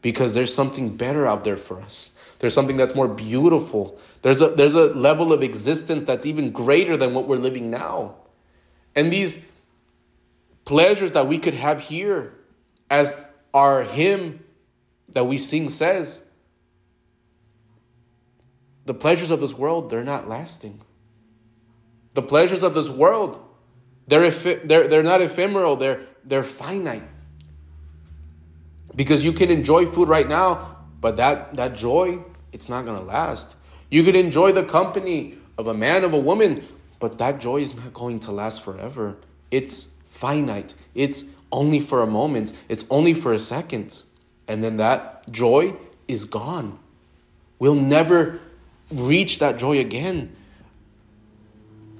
Because 0.00 0.34
there's 0.34 0.54
something 0.54 0.96
better 0.96 1.26
out 1.26 1.44
there 1.44 1.56
for 1.56 1.80
us. 1.80 2.12
There's 2.38 2.54
something 2.54 2.76
that's 2.76 2.94
more 2.94 3.08
beautiful. 3.08 3.98
There's 4.22 4.40
a 4.40 4.48
there's 4.48 4.74
a 4.74 4.86
level 4.94 5.32
of 5.32 5.42
existence 5.42 6.04
that's 6.04 6.26
even 6.26 6.50
greater 6.50 6.96
than 6.96 7.14
what 7.14 7.28
we're 7.28 7.36
living 7.36 7.70
now. 7.70 8.16
And 8.96 9.12
these 9.12 9.44
pleasures 10.64 11.12
that 11.12 11.26
we 11.26 11.38
could 11.38 11.54
have 11.54 11.80
here 11.80 12.34
as 12.90 13.24
our 13.54 13.82
hymn 13.82 14.44
that 15.10 15.24
we 15.24 15.38
sing 15.38 15.68
says 15.68 16.24
the 18.84 18.94
pleasures 18.94 19.30
of 19.30 19.40
this 19.40 19.54
world 19.54 19.90
they're 19.90 20.04
not 20.04 20.28
lasting. 20.28 20.80
The 22.14 22.22
pleasures 22.22 22.62
of 22.62 22.74
this 22.74 22.90
world 22.90 23.40
they're, 24.06 24.30
they're, 24.30 24.88
they're 24.88 25.02
not 25.02 25.20
ephemeral 25.20 25.76
they're, 25.76 26.00
they're 26.24 26.44
finite. 26.44 27.08
Because 28.94 29.24
you 29.24 29.32
can 29.32 29.50
enjoy 29.50 29.86
food 29.86 30.08
right 30.08 30.28
now 30.28 30.78
but 31.00 31.16
that, 31.16 31.54
that 31.56 31.74
joy 31.74 32.22
it's 32.52 32.68
not 32.68 32.84
going 32.84 32.98
to 32.98 33.04
last. 33.04 33.56
You 33.90 34.02
can 34.04 34.14
enjoy 34.14 34.52
the 34.52 34.64
company 34.64 35.38
of 35.56 35.66
a 35.66 35.74
man 35.74 36.04
of 36.04 36.12
a 36.12 36.18
woman 36.18 36.64
but 36.98 37.18
that 37.18 37.40
joy 37.40 37.56
is 37.56 37.74
not 37.74 37.92
going 37.92 38.20
to 38.20 38.32
last 38.32 38.62
forever. 38.62 39.16
It's 39.50 39.88
finite. 40.06 40.74
It's 40.94 41.24
only 41.50 41.80
for 41.80 42.02
a 42.02 42.06
moment. 42.06 42.52
It's 42.68 42.84
only 42.90 43.12
for 43.12 43.32
a 43.32 43.38
second. 43.38 44.02
And 44.46 44.62
then 44.62 44.76
that 44.76 45.28
joy 45.30 45.74
is 46.06 46.24
gone. 46.26 46.78
We'll 47.58 47.74
never 47.74 48.40
reach 48.92 49.38
that 49.40 49.58
joy 49.58 49.78
again. 49.78 50.34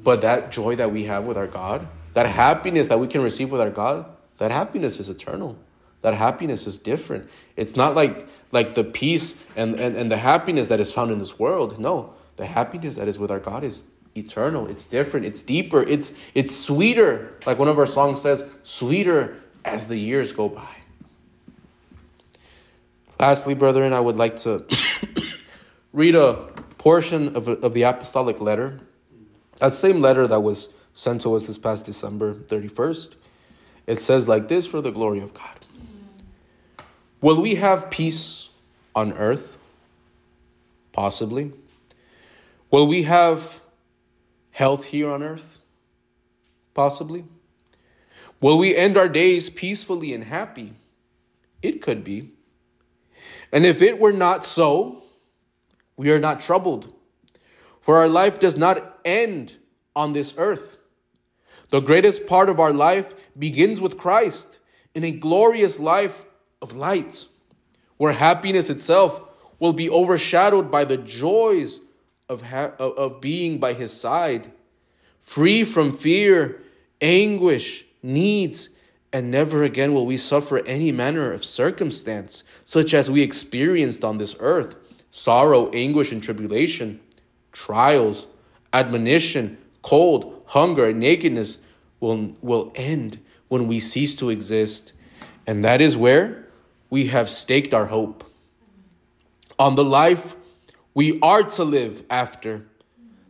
But 0.03 0.23
that 0.23 0.51
joy 0.51 0.77
that 0.77 0.91
we 0.91 1.05
have 1.05 1.27
with 1.27 1.37
our 1.37 1.47
God, 1.47 1.87
that 2.15 2.27
happiness 2.27 2.89
that 2.89 2.99
we 2.99 3.07
can 3.07 3.23
receive 3.23 3.53
with 3.53 3.61
our 3.61 3.71
God, 3.71 4.07
that 4.39 4.51
happiness 4.51 4.99
is 4.99 5.09
eternal. 5.09 5.57
That 6.01 6.15
happiness 6.15 6.67
is 6.67 6.79
different. 6.79 7.29
It's 7.57 7.77
not 7.77 7.95
like 7.95 8.27
like 8.51 8.75
the 8.75 8.85
peace 8.85 9.41
and, 9.55 9.79
and, 9.79 9.97
and 9.97 10.11
the 10.11 10.17
happiness 10.17 10.69
that 10.69 10.81
is 10.81 10.91
found 10.91 11.13
in 11.13 11.19
this 11.19 11.39
world. 11.39 11.79
No, 11.79 12.13
the 12.37 12.45
happiness 12.45 12.97
that 12.97 13.07
is 13.07 13.19
with 13.19 13.31
our 13.31 13.39
God 13.39 13.63
is 13.63 13.85
eternal. 14.17 14.67
It's 14.67 14.85
different. 14.85 15.27
It's 15.27 15.43
deeper. 15.43 15.83
It's 15.83 16.13
it's 16.35 16.57
sweeter. 16.57 17.39
Like 17.47 17.59
one 17.59 17.69
of 17.69 17.79
our 17.79 17.87
songs 17.87 18.21
says, 18.21 18.45
sweeter 18.65 19.37
as 19.65 19.87
the 19.87 19.97
years 19.97 20.33
go 20.33 20.49
by. 20.49 20.77
Lastly, 23.21 23.55
brethren, 23.55 23.93
I 23.93 24.01
would 24.01 24.17
like 24.17 24.37
to 24.39 24.67
read 25.93 26.17
a 26.17 26.52
portion 26.83 27.37
of, 27.37 27.47
of 27.47 27.75
the 27.75 27.83
apostolic 27.83 28.41
letter, 28.41 28.81
that 29.59 29.73
same 29.73 30.01
letter 30.01 30.27
that 30.27 30.41
was 30.41 30.71
sent 30.95 31.23
to 31.23 31.33
us 31.33 31.47
this 31.47 31.57
past 31.57 31.87
December 31.87 32.35
31st. 32.35 33.15
It 33.87 34.01
says 34.01 34.27
like 34.27 34.49
this 34.49 34.67
for 34.67 34.81
the 34.81 34.91
glory 34.91 35.21
of 35.21 35.33
God. 35.33 35.65
Will 37.21 37.41
we 37.41 37.55
have 37.55 37.89
peace 37.89 38.49
on 38.97 39.13
earth? 39.13 39.59
Possibly. 40.91 41.53
Will 42.73 42.89
we 42.89 43.05
have 43.05 43.61
health 44.51 44.85
here 44.85 45.09
on 45.09 45.23
earth? 45.23 45.59
Possibly. 46.75 47.25
Will 48.41 48.59
we 48.59 48.75
end 48.75 48.97
our 48.97 49.09
days 49.09 49.49
peacefully 49.49 50.15
and 50.15 50.25
happy? 50.25 50.73
It 51.63 51.81
could 51.81 52.03
be. 52.03 52.33
And 53.53 53.65
if 53.65 53.83
it 53.83 54.01
were 54.01 54.13
not 54.13 54.45
so, 54.45 55.02
we 55.97 56.11
are 56.11 56.19
not 56.19 56.41
troubled. 56.41 56.93
For 57.81 57.97
our 57.97 58.09
life 58.09 58.39
does 58.39 58.57
not 58.57 59.01
end 59.05 59.57
on 59.95 60.13
this 60.13 60.35
earth. 60.37 60.77
The 61.71 61.81
greatest 61.81 62.27
part 62.27 62.49
of 62.49 62.61
our 62.61 62.73
life 62.73 63.15
begins 63.39 63.81
with 63.81 63.99
Christ 63.99 64.59
in 64.95 65.05
a 65.05 65.11
glorious 65.11 65.81
life 65.81 66.25
of 66.61 66.75
light, 66.75 67.27
where 67.97 68.13
happiness 68.13 68.71
itself 68.71 69.21
will 69.59 69.73
be 69.73 69.89
overshadowed 69.89 70.71
by 70.71 70.85
the 70.85 70.97
joys 70.97 71.81
of, 72.29 72.43
ha- 72.43 72.73
of 72.79 73.21
being 73.21 73.59
by 73.59 73.73
his 73.73 73.93
side, 73.93 74.51
free 75.21 75.65
from 75.65 75.97
fear, 75.97 76.61
anguish, 77.01 77.85
needs, 78.03 78.69
and 79.13 79.31
never 79.31 79.65
again 79.65 79.93
will 79.93 80.07
we 80.07 80.17
suffer 80.17 80.59
any 80.67 80.93
manner 80.93 81.33
of 81.33 81.45
circumstance, 81.45 82.45
such 82.65 82.95
as 82.95 83.11
we 83.11 83.23
experienced 83.23 84.05
on 84.05 84.19
this 84.19 84.35
earth 84.41 84.77
sorrow, 85.13 85.71
anguish, 85.73 86.11
and 86.11 86.21
tribulation, 86.23 86.99
trials, 87.53 88.27
admonition, 88.73 89.59
cold, 89.83 90.43
hunger, 90.47 90.87
and 90.87 90.99
nakedness 90.99 91.59
will, 92.01 92.35
will 92.43 92.73
end 92.75 93.21
when 93.47 93.69
we 93.69 93.79
cease 93.79 94.17
to 94.17 94.31
exist. 94.31 94.95
And 95.47 95.65
that 95.65 95.81
is 95.81 95.97
where 95.97 96.49
we 96.91 97.07
have 97.07 97.31
staked 97.31 97.75
our 97.75 97.87
hope 97.87 98.25
on 99.59 99.77
the 99.77 99.85
life 99.85 100.35
we 100.95 101.21
are 101.21 101.43
to 101.43 101.63
live 101.63 102.03
after. 102.11 102.67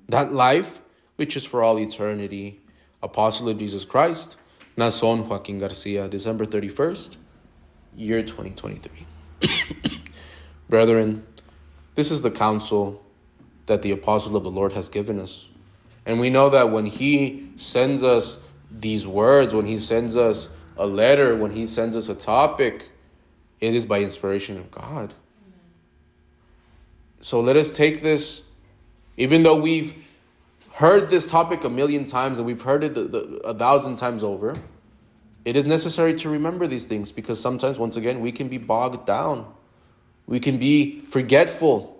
That 0.09 0.33
life 0.33 0.81
which 1.17 1.37
is 1.37 1.45
for 1.45 1.63
all 1.63 1.79
eternity. 1.79 2.61
Apostle 3.03 3.49
of 3.49 3.59
Jesus 3.59 3.85
Christ 3.85 4.37
Naasón 4.77 5.27
Joaquin 5.27 5.59
Garcia, 5.59 6.09
December 6.09 6.47
31st, 6.47 7.17
year 7.97 8.23
2023. 8.23 9.07
Brethren, 10.69 11.27
this 11.95 12.11
is 12.11 12.23
the 12.23 12.31
counsel 12.31 13.03
that 13.67 13.83
the 13.83 13.91
apostle 13.93 14.37
of 14.37 14.43
the 14.43 14.51
Lord 14.51 14.73
has 14.73 14.89
given 14.89 15.19
us. 15.19 15.49
And 16.05 16.19
we 16.19 16.31
know 16.31 16.51
that 16.51 16.71
when 16.71 16.87
he 16.87 17.51
sends 17.57 18.03
us 18.03 18.39
these 18.71 19.07
words, 19.07 19.55
when 19.55 19.67
he 19.67 19.79
sends 19.79 20.17
us 20.17 20.49
a 20.77 20.87
letter, 20.87 21.37
when 21.37 21.51
he 21.51 21.67
sends 21.67 21.95
us 21.95 22.09
a 22.09 22.15
topic, 22.15 22.89
it 23.61 23.75
is 23.75 23.87
by 23.87 24.01
inspiration 24.01 24.59
of 24.59 24.71
God. 24.71 25.15
So 27.21 27.41
let 27.41 27.57
us 27.57 27.71
take 27.71 28.01
this, 28.03 28.43
even 29.17 29.45
though 29.45 29.57
we've 29.57 29.95
heard 30.73 31.09
this 31.09 31.31
topic 31.31 31.63
a 31.63 31.71
million 31.71 32.05
times 32.05 32.39
and 32.39 32.47
we've 32.47 32.63
heard 32.63 32.83
it 32.83 32.95
the, 32.95 33.03
the, 33.05 33.19
a 33.45 33.55
thousand 33.55 33.97
times 33.97 34.25
over, 34.25 34.57
it 35.45 35.55
is 35.55 35.67
necessary 35.67 36.15
to 36.15 36.31
remember 36.31 36.67
these 36.67 36.87
things 36.87 37.13
because 37.13 37.41
sometimes, 37.41 37.79
once 37.79 37.97
again, 37.97 38.21
we 38.21 38.33
can 38.33 38.49
be 38.49 38.59
bogged 38.59 39.07
down. 39.07 39.53
We 40.27 40.41
can 40.41 40.59
be 40.59 41.01
forgetful 41.01 41.91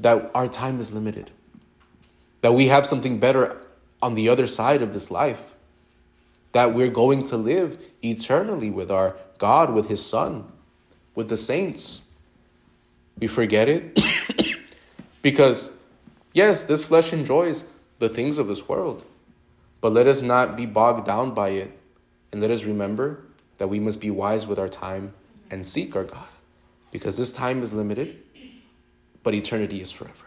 that 0.00 0.30
our 0.34 0.46
time 0.46 0.78
is 0.78 0.92
limited, 0.92 1.30
that 2.42 2.52
we 2.52 2.66
have 2.66 2.86
something 2.86 3.18
better 3.18 3.56
on 4.02 4.14
the 4.14 4.28
other 4.28 4.46
side 4.46 4.82
of 4.82 4.92
this 4.92 5.10
life, 5.10 5.56
that 6.52 6.74
we're 6.74 6.90
going 6.90 7.24
to 7.24 7.36
live 7.38 7.82
eternally 8.02 8.70
with 8.70 8.90
our 8.90 9.16
God, 9.38 9.72
with 9.72 9.88
His 9.88 10.04
Son, 10.04 10.44
with 11.14 11.30
the 11.30 11.36
saints. 11.36 12.02
We 13.18 13.26
forget 13.26 13.68
it. 13.68 13.98
Because 15.22 15.72
Yes, 16.36 16.64
this 16.64 16.84
flesh 16.84 17.14
enjoys 17.14 17.64
the 17.98 18.10
things 18.10 18.38
of 18.38 18.46
this 18.46 18.68
world, 18.68 19.02
but 19.80 19.94
let 19.94 20.06
us 20.06 20.20
not 20.20 20.54
be 20.54 20.66
bogged 20.66 21.06
down 21.06 21.32
by 21.32 21.48
it. 21.48 21.72
And 22.30 22.42
let 22.42 22.50
us 22.50 22.64
remember 22.64 23.22
that 23.56 23.68
we 23.68 23.80
must 23.80 24.02
be 24.02 24.10
wise 24.10 24.46
with 24.46 24.58
our 24.58 24.68
time 24.68 25.14
and 25.50 25.66
seek 25.66 25.96
our 25.96 26.04
God, 26.04 26.28
because 26.96 27.18
this 27.18 27.30
time 27.30 27.62
is 27.62 27.74
limited, 27.74 28.16
but 29.22 29.34
eternity 29.34 29.82
is 29.82 29.92
forever. 29.92 30.24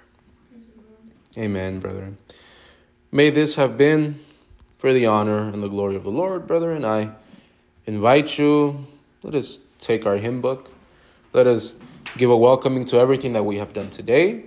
Amen, 1.35 1.79
brethren. 1.79 2.15
May 3.11 3.31
this 3.31 3.55
have 3.55 3.75
been 3.75 4.19
for 4.75 4.93
the 4.93 5.07
honor 5.07 5.49
and 5.49 5.63
the 5.63 5.67
glory 5.67 5.95
of 5.95 6.03
the 6.03 6.11
Lord, 6.11 6.45
brethren. 6.45 6.85
I 6.85 7.09
invite 7.87 8.37
you, 8.37 8.85
let 9.23 9.33
us 9.33 9.57
take 9.79 10.05
our 10.05 10.17
hymn 10.17 10.41
book. 10.41 10.69
Let 11.33 11.47
us 11.47 11.73
give 12.17 12.29
a 12.29 12.37
welcoming 12.37 12.85
to 12.85 12.99
everything 12.99 13.33
that 13.33 13.43
we 13.43 13.57
have 13.57 13.73
done 13.73 13.89
today. 13.89 14.43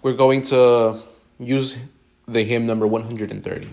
We're 0.00 0.16
going 0.16 0.40
to 0.44 1.02
use 1.38 1.76
the 2.26 2.42
hymn 2.42 2.64
number 2.64 2.86
130. 2.86 3.68